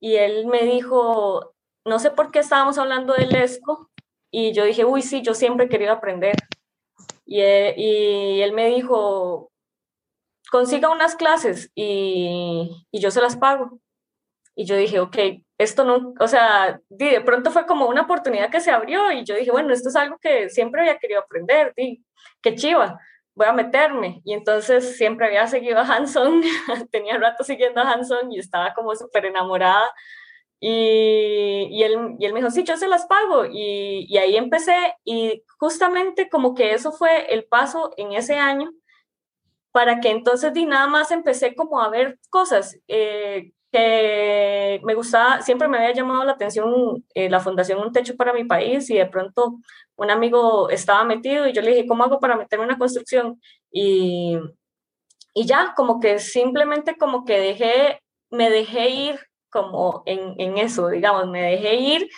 [0.00, 1.54] y él me dijo,
[1.84, 3.90] no sé por qué estábamos hablando del ESCO
[4.30, 6.36] y yo dije, uy, sí, yo siempre he querido aprender.
[7.26, 9.49] Y, y él me dijo,
[10.50, 13.80] consiga unas clases y, y, yo se las pago.
[14.54, 15.16] Y yo dije, ok,
[15.58, 19.34] esto no, o sea, de pronto fue como una oportunidad que se abrió y yo
[19.36, 22.04] dije, bueno, esto es algo que siempre había querido aprender, di,
[22.42, 22.98] qué chiva,
[23.34, 24.20] voy a meterme.
[24.24, 26.42] Y entonces siempre había seguido a Hanson,
[26.90, 29.90] tenía rato siguiendo a Hanson y estaba como súper enamorada.
[30.62, 33.46] Y, y, él, y él me dijo, sí, yo se las pago.
[33.46, 38.70] Y, y ahí empecé y justamente como que eso fue el paso en ese año
[39.72, 45.42] para que entonces di nada más empecé como a ver cosas eh, que me gustaba,
[45.42, 48.96] siempre me había llamado la atención eh, la Fundación Un Techo para mi país y
[48.96, 49.58] de pronto
[49.96, 53.40] un amigo estaba metido y yo le dije, ¿cómo hago para meterme en una construcción?
[53.70, 54.38] Y,
[55.34, 59.20] y ya, como que simplemente como que dejé, me dejé ir
[59.50, 62.08] como en, en eso, digamos, me dejé ir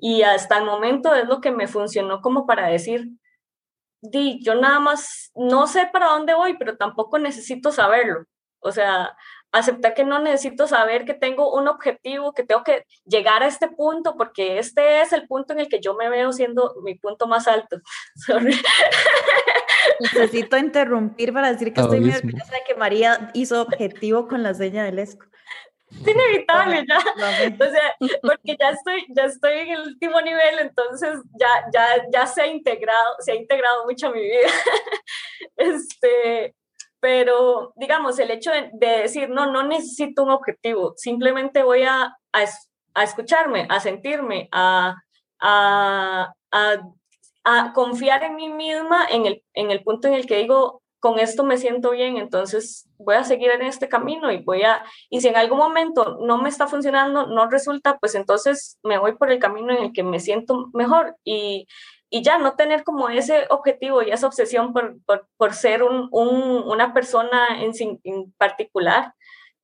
[0.00, 3.08] y hasta el momento es lo que me funcionó como para decir,
[4.02, 8.24] di, yo nada más no sé para dónde voy, pero tampoco necesito saberlo.
[8.58, 9.16] O sea,
[9.52, 13.68] aceptar que no necesito saber que tengo un objetivo, que tengo que llegar a este
[13.68, 17.26] punto, porque este es el punto en el que yo me veo siendo mi punto
[17.26, 17.78] más alto.
[18.26, 18.58] Sorry.
[20.00, 24.54] Necesito interrumpir para decir que estoy muy orgullosa de que María hizo objetivo con la
[24.54, 25.31] seña del ESCO
[26.00, 31.18] es inevitable ya, o sea, porque ya estoy, ya estoy en el último nivel, entonces
[31.38, 34.48] ya, ya, ya se ha integrado, se ha integrado mucho a mi vida.
[35.56, 36.54] Este,
[37.00, 42.16] pero digamos, el hecho de, de, decir, no, no necesito un objetivo, simplemente voy a,
[42.32, 42.44] a,
[42.94, 44.94] a escucharme, a sentirme, a,
[45.40, 46.76] a, a,
[47.44, 51.18] a, confiar en mí misma en el, en el punto en el que digo, con
[51.18, 55.20] esto me siento bien, entonces voy a seguir en este camino y voy a, y
[55.20, 59.32] si en algún momento no me está funcionando, no resulta, pues entonces me voy por
[59.32, 61.66] el camino en el que me siento mejor y,
[62.08, 64.96] y ya no tener como ese objetivo y esa obsesión por,
[65.36, 67.72] por, ser un, un, una persona en,
[68.04, 69.12] en particular,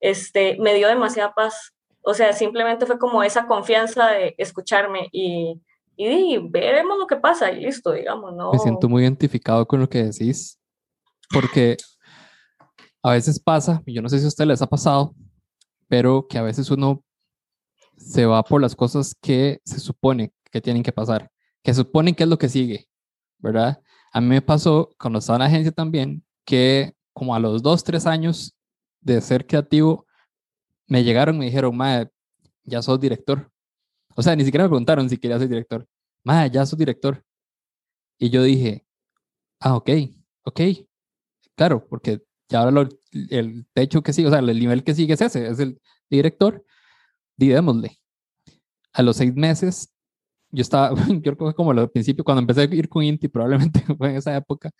[0.01, 1.73] este, me dio demasiada paz.
[2.01, 5.61] O sea, simplemente fue como esa confianza de escucharme y,
[5.95, 8.51] y, veremos lo que pasa y listo, digamos, ¿no?
[8.51, 10.58] Me siento muy identificado con lo que decís
[11.31, 11.77] porque
[13.03, 15.15] a veces pasa, y yo no sé si a ustedes les ha pasado,
[15.87, 17.03] pero que a veces uno
[17.97, 21.31] se va por las cosas que se supone que tienen que pasar,
[21.63, 22.87] que suponen que es lo que sigue,
[23.37, 23.81] ¿verdad?
[24.11, 27.83] A mí me pasó cuando estaba en la agencia también, que como a los dos,
[27.83, 28.55] tres años
[29.01, 30.05] de ser creativo,
[30.87, 32.09] me llegaron y me dijeron, madre,
[32.63, 33.51] ya sos director.
[34.15, 35.87] O sea, ni siquiera me preguntaron si quería ser director.
[36.23, 37.23] Madre, ya sos director.
[38.17, 38.85] Y yo dije,
[39.59, 39.89] ah, ok,
[40.43, 40.61] ok,
[41.59, 45.13] Claro, porque ya ahora lo, el techo que sigue, o sea, el nivel que sigue
[45.15, 45.77] es ese, es el
[46.09, 46.63] director,
[47.35, 47.99] digámosle.
[48.93, 49.93] A los seis meses
[50.51, 53.81] yo estaba, yo creo que como al principio, cuando empecé a ir con Inti, probablemente
[53.97, 54.71] fue en esa época,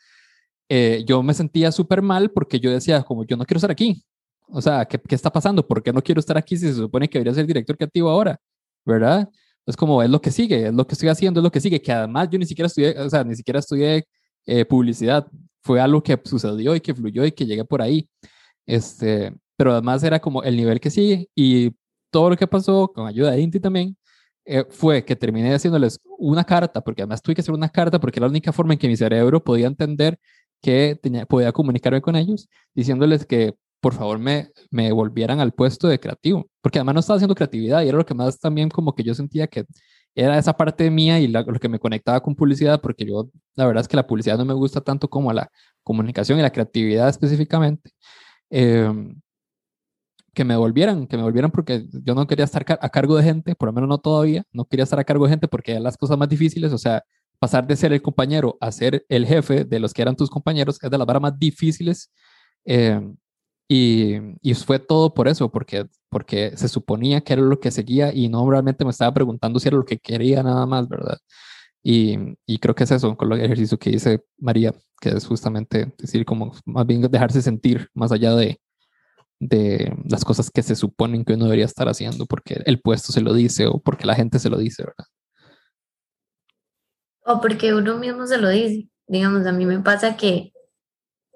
[0.69, 4.01] eh, yo me sentía súper mal porque yo decía, como yo no quiero estar aquí.
[4.47, 5.67] O sea, ¿qué, ¿qué, está pasando?
[5.67, 8.39] ¿Por qué no quiero estar aquí si se supone que debería ser director creativo ahora?
[8.85, 9.29] ¿Verdad?
[9.65, 11.81] Es como, es lo que sigue, es lo que estoy haciendo, es lo que sigue,
[11.81, 14.05] que además yo ni siquiera estudié, o sea, ni siquiera estudié
[14.45, 15.27] eh, publicidad.
[15.61, 18.09] Fue algo que sucedió y que fluyó y que llegué por ahí.
[18.65, 21.71] Este, pero además era como el nivel que sigue y
[22.11, 23.97] todo lo que pasó con ayuda de Inti también
[24.45, 28.19] eh, fue que terminé haciéndoles una carta, porque además tuve que hacer una carta porque
[28.19, 30.17] era la única forma en que mi cerebro podía entender
[30.61, 35.87] que tenía, podía comunicarme con ellos, diciéndoles que por favor me, me volvieran al puesto
[35.87, 38.93] de creativo, porque además no estaba haciendo creatividad y era lo que más también como
[38.95, 39.65] que yo sentía que
[40.15, 43.81] era esa parte mía y lo que me conectaba con publicidad, porque yo la verdad
[43.81, 45.49] es que la publicidad no me gusta tanto como la
[45.83, 47.91] comunicación y la creatividad específicamente.
[48.49, 48.91] Eh,
[50.33, 53.55] que me volvieran, que me volvieran porque yo no quería estar a cargo de gente,
[53.55, 55.97] por lo menos no todavía, no quería estar a cargo de gente porque eran las
[55.97, 57.03] cosas más difíciles, o sea,
[57.39, 60.77] pasar de ser el compañero a ser el jefe de los que eran tus compañeros
[60.81, 62.11] es de las barras más difíciles
[62.65, 63.01] eh,
[63.71, 68.11] y, y, fue todo por eso, porque, porque se suponía que era lo que seguía
[68.11, 71.19] y no realmente me estaba preguntando si era lo que quería nada más, ¿verdad?
[71.83, 72.17] Y,
[72.47, 76.25] y creo que es eso, con el ejercicio que dice María, que es justamente decir,
[76.25, 78.59] como más bien dejarse sentir más allá de,
[79.39, 83.21] de las cosas que se suponen que uno debería estar haciendo porque el puesto se
[83.21, 85.05] lo dice o porque la gente se lo dice, ¿verdad?
[87.23, 88.89] O porque uno mismo se lo dice.
[89.07, 90.51] Digamos, a mí me pasa que,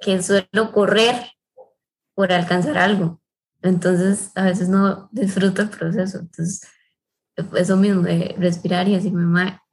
[0.02, 1.33] que suelo correr
[2.16, 3.22] por alcanzar algo.
[3.62, 6.20] Entonces, a veces no disfruto el proceso.
[6.20, 6.62] Entonces,
[7.56, 9.64] eso mismo de respirar y decirme, mamá,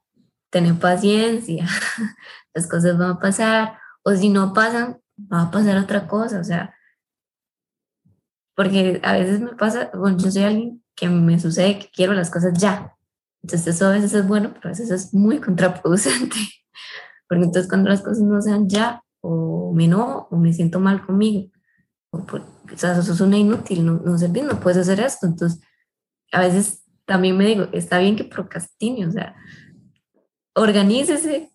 [0.49, 1.67] tener paciencia,
[2.53, 4.99] las cosas van a pasar, o si no pasan,
[5.31, 6.39] va a pasar otra cosa.
[6.39, 6.75] O sea,
[8.55, 12.29] porque a veces me pasa, bueno, yo soy alguien que me sucede que quiero las
[12.29, 12.95] cosas ya.
[13.43, 16.37] Entonces eso a veces es bueno, pero a veces es muy contraproducente.
[17.27, 21.05] Porque entonces cuando las cosas no sean ya, o me no, o me siento mal
[21.05, 21.49] conmigo,
[22.11, 25.25] por, o sea, eso es una inútil, no, no bien, no puedes hacer esto.
[25.25, 25.61] Entonces,
[26.31, 29.35] a veces también me digo, está bien que procrastine, o sea,
[30.53, 31.51] organícese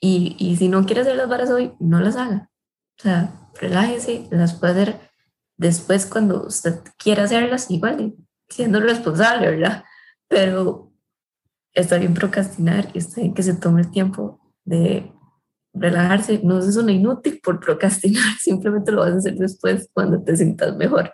[0.00, 2.50] y, y si no quiere hacer las varas hoy, no las haga.
[2.98, 5.10] O sea, relájese, las puede hacer
[5.56, 8.14] después cuando usted quiera hacerlas, igual
[8.48, 9.84] siendo responsable, ¿verdad?
[10.28, 10.92] Pero
[11.72, 15.12] está bien procrastinar y está bien que se tome el tiempo de
[15.78, 16.40] relajarse.
[16.42, 20.76] No es una inútil por procrastinar, simplemente lo vas a hacer después cuando te sientas
[20.76, 21.12] mejor.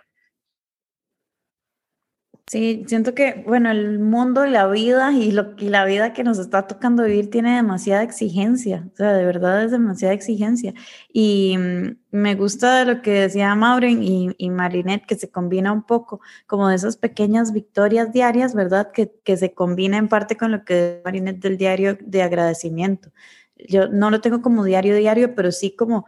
[2.47, 6.25] Sí, siento que, bueno, el mundo y la vida y, lo, y la vida que
[6.25, 10.73] nos está tocando vivir tiene demasiada exigencia, o sea, de verdad es demasiada exigencia.
[11.11, 15.83] Y mm, me gusta lo que decía Maureen y, y Marinette, que se combina un
[15.83, 18.91] poco como de esas pequeñas victorias diarias, ¿verdad?
[18.91, 23.11] Que, que se combina en parte con lo que Marinette del diario de agradecimiento
[23.57, 26.05] yo no lo tengo como diario diario, pero sí como,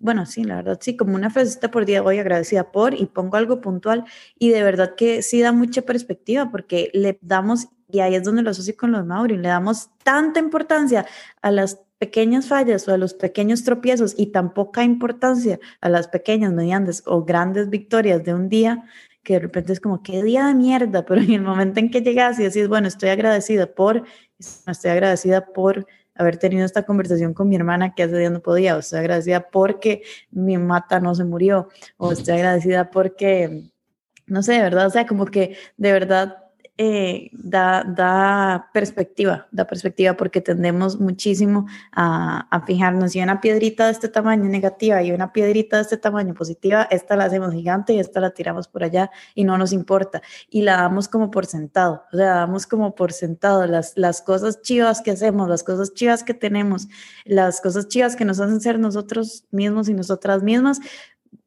[0.00, 3.36] bueno, sí, la verdad, sí, como una frasecita por día, voy agradecida por y pongo
[3.36, 4.04] algo puntual
[4.38, 8.42] y de verdad que sí da mucha perspectiva porque le damos, y ahí es donde
[8.42, 11.06] lo asocio con los Mauri, le damos tanta importancia
[11.42, 16.08] a las pequeñas fallas o a los pequeños tropiezos y tan poca importancia a las
[16.08, 18.84] pequeñas, medianas o grandes victorias de un día
[19.22, 22.02] que de repente es como, qué día de mierda, pero en el momento en que
[22.02, 24.04] llegas y decís, bueno, estoy agradecida por,
[24.38, 28.76] estoy agradecida por haber tenido esta conversación con mi hermana que hace día no podía,
[28.76, 33.70] o estoy agradecida porque mi mata no se murió, o estoy agradecida porque,
[34.26, 36.43] no sé, de verdad, o sea, como que de verdad
[36.76, 43.86] eh, da, da, perspectiva, da perspectiva porque tendemos muchísimo a, a, fijarnos si una piedrita
[43.86, 47.94] de este tamaño negativa y una piedrita de este tamaño positiva, esta la hacemos gigante
[47.94, 50.20] y esta la tiramos por allá y no nos importa.
[50.50, 54.60] Y la damos como por sentado, o sea, damos como por sentado las, las cosas
[54.60, 56.88] chivas que hacemos, las cosas chivas que tenemos,
[57.24, 60.80] las cosas chivas que nos hacen ser nosotros mismos y nosotras mismas,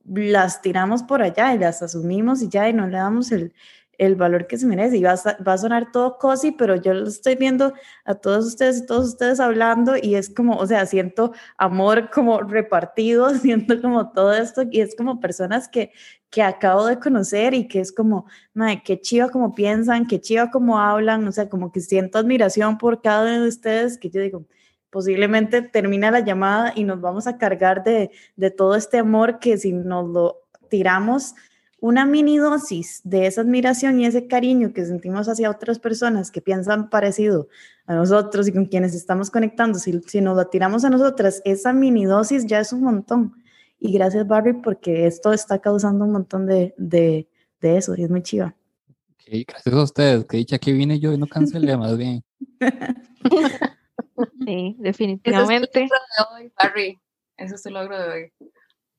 [0.05, 3.53] las tiramos por allá y las asumimos y ya y no le damos el,
[3.97, 4.97] el valor que se merece.
[4.97, 7.73] Y va a, sonar todo cosi, pero yo lo estoy viendo
[8.05, 12.41] a todos ustedes y todos ustedes hablando y es como, o sea, siento amor como
[12.41, 15.91] repartido, siento como todo esto y es como personas que,
[16.29, 20.51] que acabo de conocer y que es como, madre, qué chiva como piensan, qué chiva
[20.51, 24.21] como hablan, o sea, como que siento admiración por cada uno de ustedes que yo
[24.21, 24.45] digo,
[24.89, 29.57] posiblemente termina la llamada y nos vamos a cargar de, de todo este amor que
[29.57, 31.35] si nos lo tiramos
[31.79, 36.41] una mini dosis de esa admiración y ese cariño que sentimos hacia otras personas que
[36.41, 37.47] piensan parecido
[37.85, 41.73] a nosotros y con quienes estamos conectando, si, si nos lo tiramos a nosotras, esa
[41.73, 43.43] mini dosis ya es un montón.
[43.79, 47.27] Y gracias, Barbie, porque esto está causando un montón de, de,
[47.61, 48.55] de eso y es muy chiva.
[49.13, 52.23] Okay, gracias a ustedes, que dicha que vine yo y no cancelé más bien.
[54.45, 55.83] Sí, definitivamente.
[55.83, 56.99] Eso es tu logro de hoy, Barry.
[57.35, 58.31] Eso es tu logro de hoy.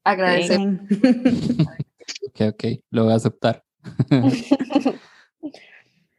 [0.05, 0.61] Agradecer.
[2.29, 3.65] Ok, ok, lo voy a aceptar.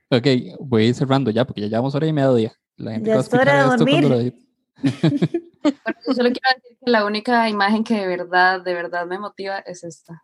[0.09, 0.27] ok,
[0.59, 2.53] voy a ir cerrando ya porque ya llevamos hora y media.
[2.77, 4.09] La gente Ya va a es hora de escuchar esto cuando dormir.
[4.09, 5.39] lo edite.
[5.61, 9.19] Bueno, yo solo quiero decir que la única imagen que de verdad, de verdad me
[9.19, 10.23] motiva es esta.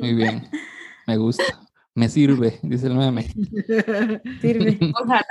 [0.00, 0.48] Muy bien,
[1.06, 1.44] me gusta.
[1.94, 3.22] Me sirve, dice el meme.
[4.40, 4.76] Sirve.
[5.00, 5.24] Ojalá.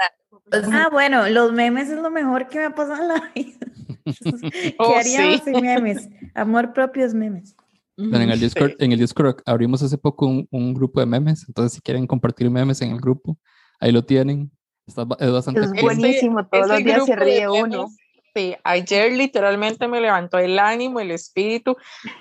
[0.71, 3.59] Ah, bueno, los memes es lo mejor que me ha pasado en la vida.
[4.05, 5.51] ¿Qué Oh, haríamos sí.
[5.51, 6.07] sin memes?
[6.33, 7.55] Amor propio es memes.
[7.97, 11.45] Bueno, en el Discord, en el Discord abrimos hace poco un, un grupo de memes,
[11.47, 13.37] entonces si quieren compartir memes en el grupo,
[13.79, 14.51] ahí lo tienen.
[14.85, 15.81] Está, es bastante Es cool.
[15.81, 17.87] buenísimo, todos Ese los días se ríe uno.
[18.35, 21.77] Sí, ayer literalmente me levantó el ánimo, el espíritu.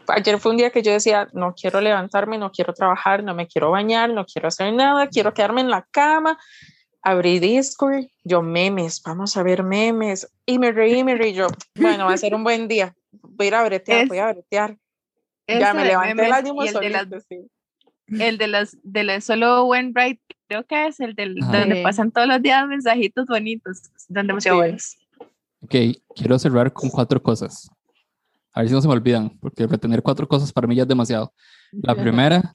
[0.06, 3.48] Ayer fue un día que yo decía, no quiero levantarme, no quiero trabajar, no me
[3.48, 6.38] quiero bañar, no quiero hacer nada, quiero quedarme en la cama.
[7.02, 10.32] Abrí Discord, yo memes, vamos a ver memes.
[10.46, 12.94] Y me reí, me reí yo, bueno, va a ser un buen día.
[13.10, 14.78] Voy a ir a bretear, Es- voy a bretear.
[15.46, 17.26] Ese Ya me levanté el memes ánimo y el de las-.
[18.08, 21.60] El de las de la solo When Right, creo que es el del Ajá.
[21.60, 23.82] donde pasan todos los días mensajitos bonitos.
[23.96, 24.60] Están demasiado Sí.
[24.60, 24.96] buenos.
[25.62, 25.74] Ok,
[26.14, 27.68] quiero cerrar con cuatro cosas.
[28.52, 30.88] A ver si no se me olvidan, porque retener cuatro cosas para mí ya es
[30.88, 31.32] demasiado.
[31.72, 32.54] La primera,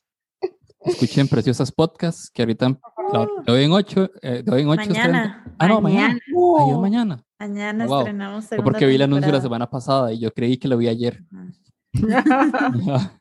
[0.86, 2.78] escuchen Preciosas Podcasts, que ahorita
[3.11, 5.56] la- de hoy en ocho, eh, de hoy en ocho estrena- Mañana.
[5.57, 6.20] Ah, no, mañana.
[6.32, 6.78] Mañana.
[6.80, 7.24] Mañana.
[7.40, 7.99] Mañana Wow.
[7.99, 11.24] estrenamos porque vi el anuncio la semana pasada y yo creí que lo vi ayer.
[11.34, 11.48] Ajá.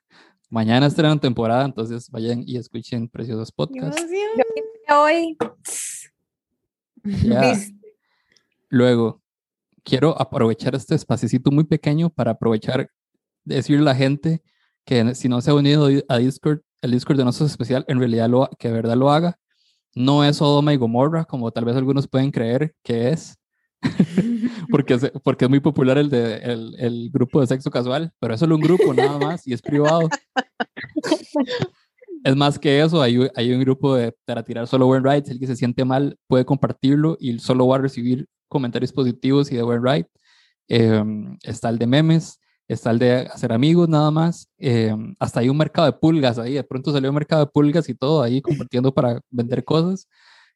[0.51, 4.03] Mañana estrenan temporada, entonces vayan y escuchen Preciosos ¡Qué Podcasts.
[4.91, 5.37] Hoy,
[7.23, 7.55] Ya.
[8.71, 9.23] Luego,
[9.83, 12.91] quiero aprovechar este espacito muy pequeño para aprovechar,
[13.45, 14.43] decirle a la gente
[14.85, 18.29] que si no se ha unido a Discord, el Discord de nosotros especial, en realidad
[18.29, 19.39] lo, que de verdad lo haga.
[19.95, 23.38] No es Sodoma y Gomorra, como tal vez algunos pueden creer que es,
[24.71, 28.35] porque es, porque es muy popular el, de, el, el grupo de sexo casual, pero
[28.35, 30.09] es solo un grupo nada más y es privado.
[32.25, 35.39] Es más que eso, hay, hay un grupo de, para tirar solo buen rights, el
[35.39, 39.63] que se siente mal puede compartirlo y solo va a recibir comentarios positivos y de
[39.63, 40.07] buen right.
[40.67, 45.49] Em, está el de memes, está el de hacer amigos nada más, em, hasta hay
[45.49, 48.43] un mercado de pulgas ahí, de pronto salió un mercado de pulgas y todo ahí
[48.43, 50.09] compartiendo para vender cosas.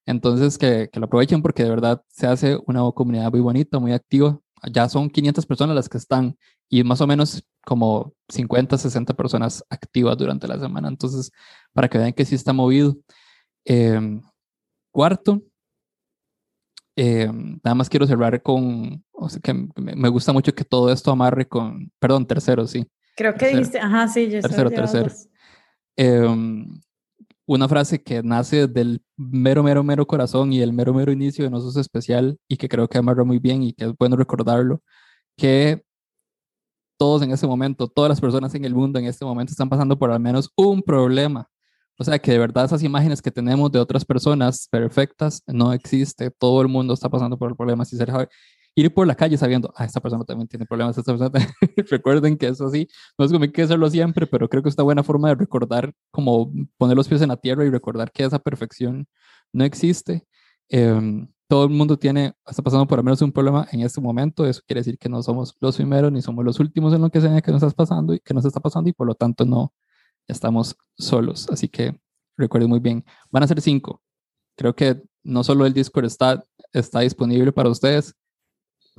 [0.07, 3.93] Entonces que, que lo aprovechen porque de verdad se hace una comunidad muy bonita, muy
[3.93, 4.39] activa.
[4.73, 6.37] Ya son 500 personas las que están
[6.69, 10.89] y más o menos como 50, 60 personas activas durante la semana.
[10.89, 11.31] Entonces,
[11.73, 12.97] para que vean que sí está movido.
[13.65, 14.23] Em,
[14.91, 15.43] cuarto,
[16.97, 21.11] em, nada más quiero cerrar con, o sea, que me, gusta mucho que todo esto
[21.11, 22.87] amarre con, perdón, tercero, sí.
[23.17, 23.59] Creo que Tercero.
[23.59, 25.11] dijiste, ajá, sí, yo Tercero, tercero.
[25.97, 26.81] Em,
[27.47, 31.51] una frase que nace del mero, mero, mero corazón y el mero, mero inicio de
[31.51, 34.83] nosotros especial y que creo que amarra muy bien y que es bueno recordarlo,
[35.37, 35.83] que
[36.99, 39.99] todos en este momento, todas las personas en el mundo en este momento están pasando
[39.99, 41.49] por al menos un problema.
[41.99, 46.31] O sea, que de verdad esas imágenes que tenemos de otras personas perfectas no existe.
[46.31, 48.11] Todo el mundo está pasando por problemas y ser
[48.75, 51.53] ir por la calle sabiendo, ah, esta persona también tiene problemas, esta persona también".
[51.91, 52.89] Recuerden que eso sí,
[53.19, 55.35] no es como hay que hacerlo siempre, pero creo que es una buena forma de
[55.37, 59.07] recordar, como poner los pies en la tierra y recordar que esa perfección
[59.53, 60.27] no existe.
[60.69, 64.47] Em, todo el mundo tiene, está pasando por al menos un problema en este momento.
[64.47, 67.21] Eso quiere decir que no somos los primeros ni somos los últimos en lo que
[67.21, 69.75] sea que nos pasando y que nos está pasando y por lo tanto no
[70.27, 71.49] estamos solos.
[71.51, 72.01] Así que
[72.39, 74.01] recuerden muy bien, van a ser cinco.
[74.57, 76.43] Creo que no solo el Discord está,
[76.73, 78.15] está disponible para ustedes,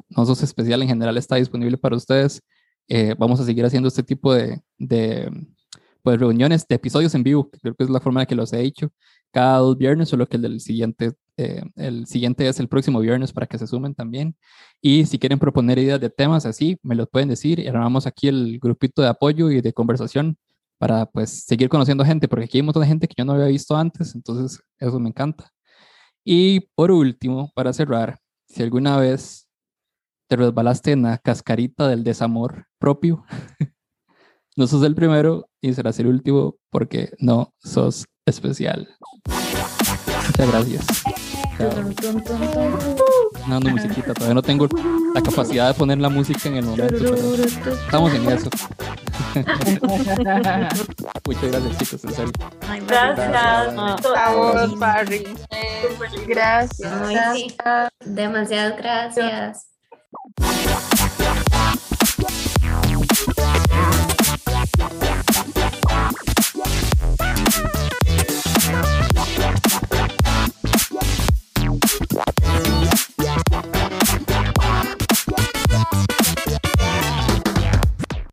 [0.09, 2.41] nosotros especial en general está disponible para ustedes.
[2.87, 5.31] Eh, vamos a seguir haciendo este tipo de, de
[6.03, 8.61] pues, reuniones, de episodios en vivo, creo que es la forma en que los he
[8.61, 8.91] hecho,
[9.31, 13.33] cada dos viernes, solo que el del siguiente, eh, el siguiente es el próximo viernes
[13.33, 14.35] para que se sumen también.
[14.81, 18.27] Y si quieren proponer ideas de temas así, me los pueden decir y armamos aquí
[18.27, 20.37] el grupito de apoyo y de conversación
[20.77, 23.33] para pues seguir conociendo gente, porque aquí hay un montón de gente que yo no
[23.33, 25.49] había visto antes, entonces eso me encanta.
[26.25, 29.42] Y por último, para cerrar, si alguna vez
[30.33, 33.23] te resbalaste en la cascarita del desamor propio,
[34.57, 38.89] no sos el primero y serás el último porque no sos especial.
[39.27, 40.87] Muchas gracias.
[41.59, 41.69] Chao.
[43.47, 44.67] Dando musiquita, todavía no tengo
[45.13, 47.35] la capacidad de poner la música en el momento, pero
[47.75, 48.49] estamos en eso.
[51.27, 52.33] Muchas gracias, chicos, en serio.
[52.87, 53.35] Gracias.
[54.15, 55.27] A vos, Barry.
[56.25, 56.91] Gracias.
[58.03, 59.72] Demasiadas gracias.
[73.23, 73.82] Yeah.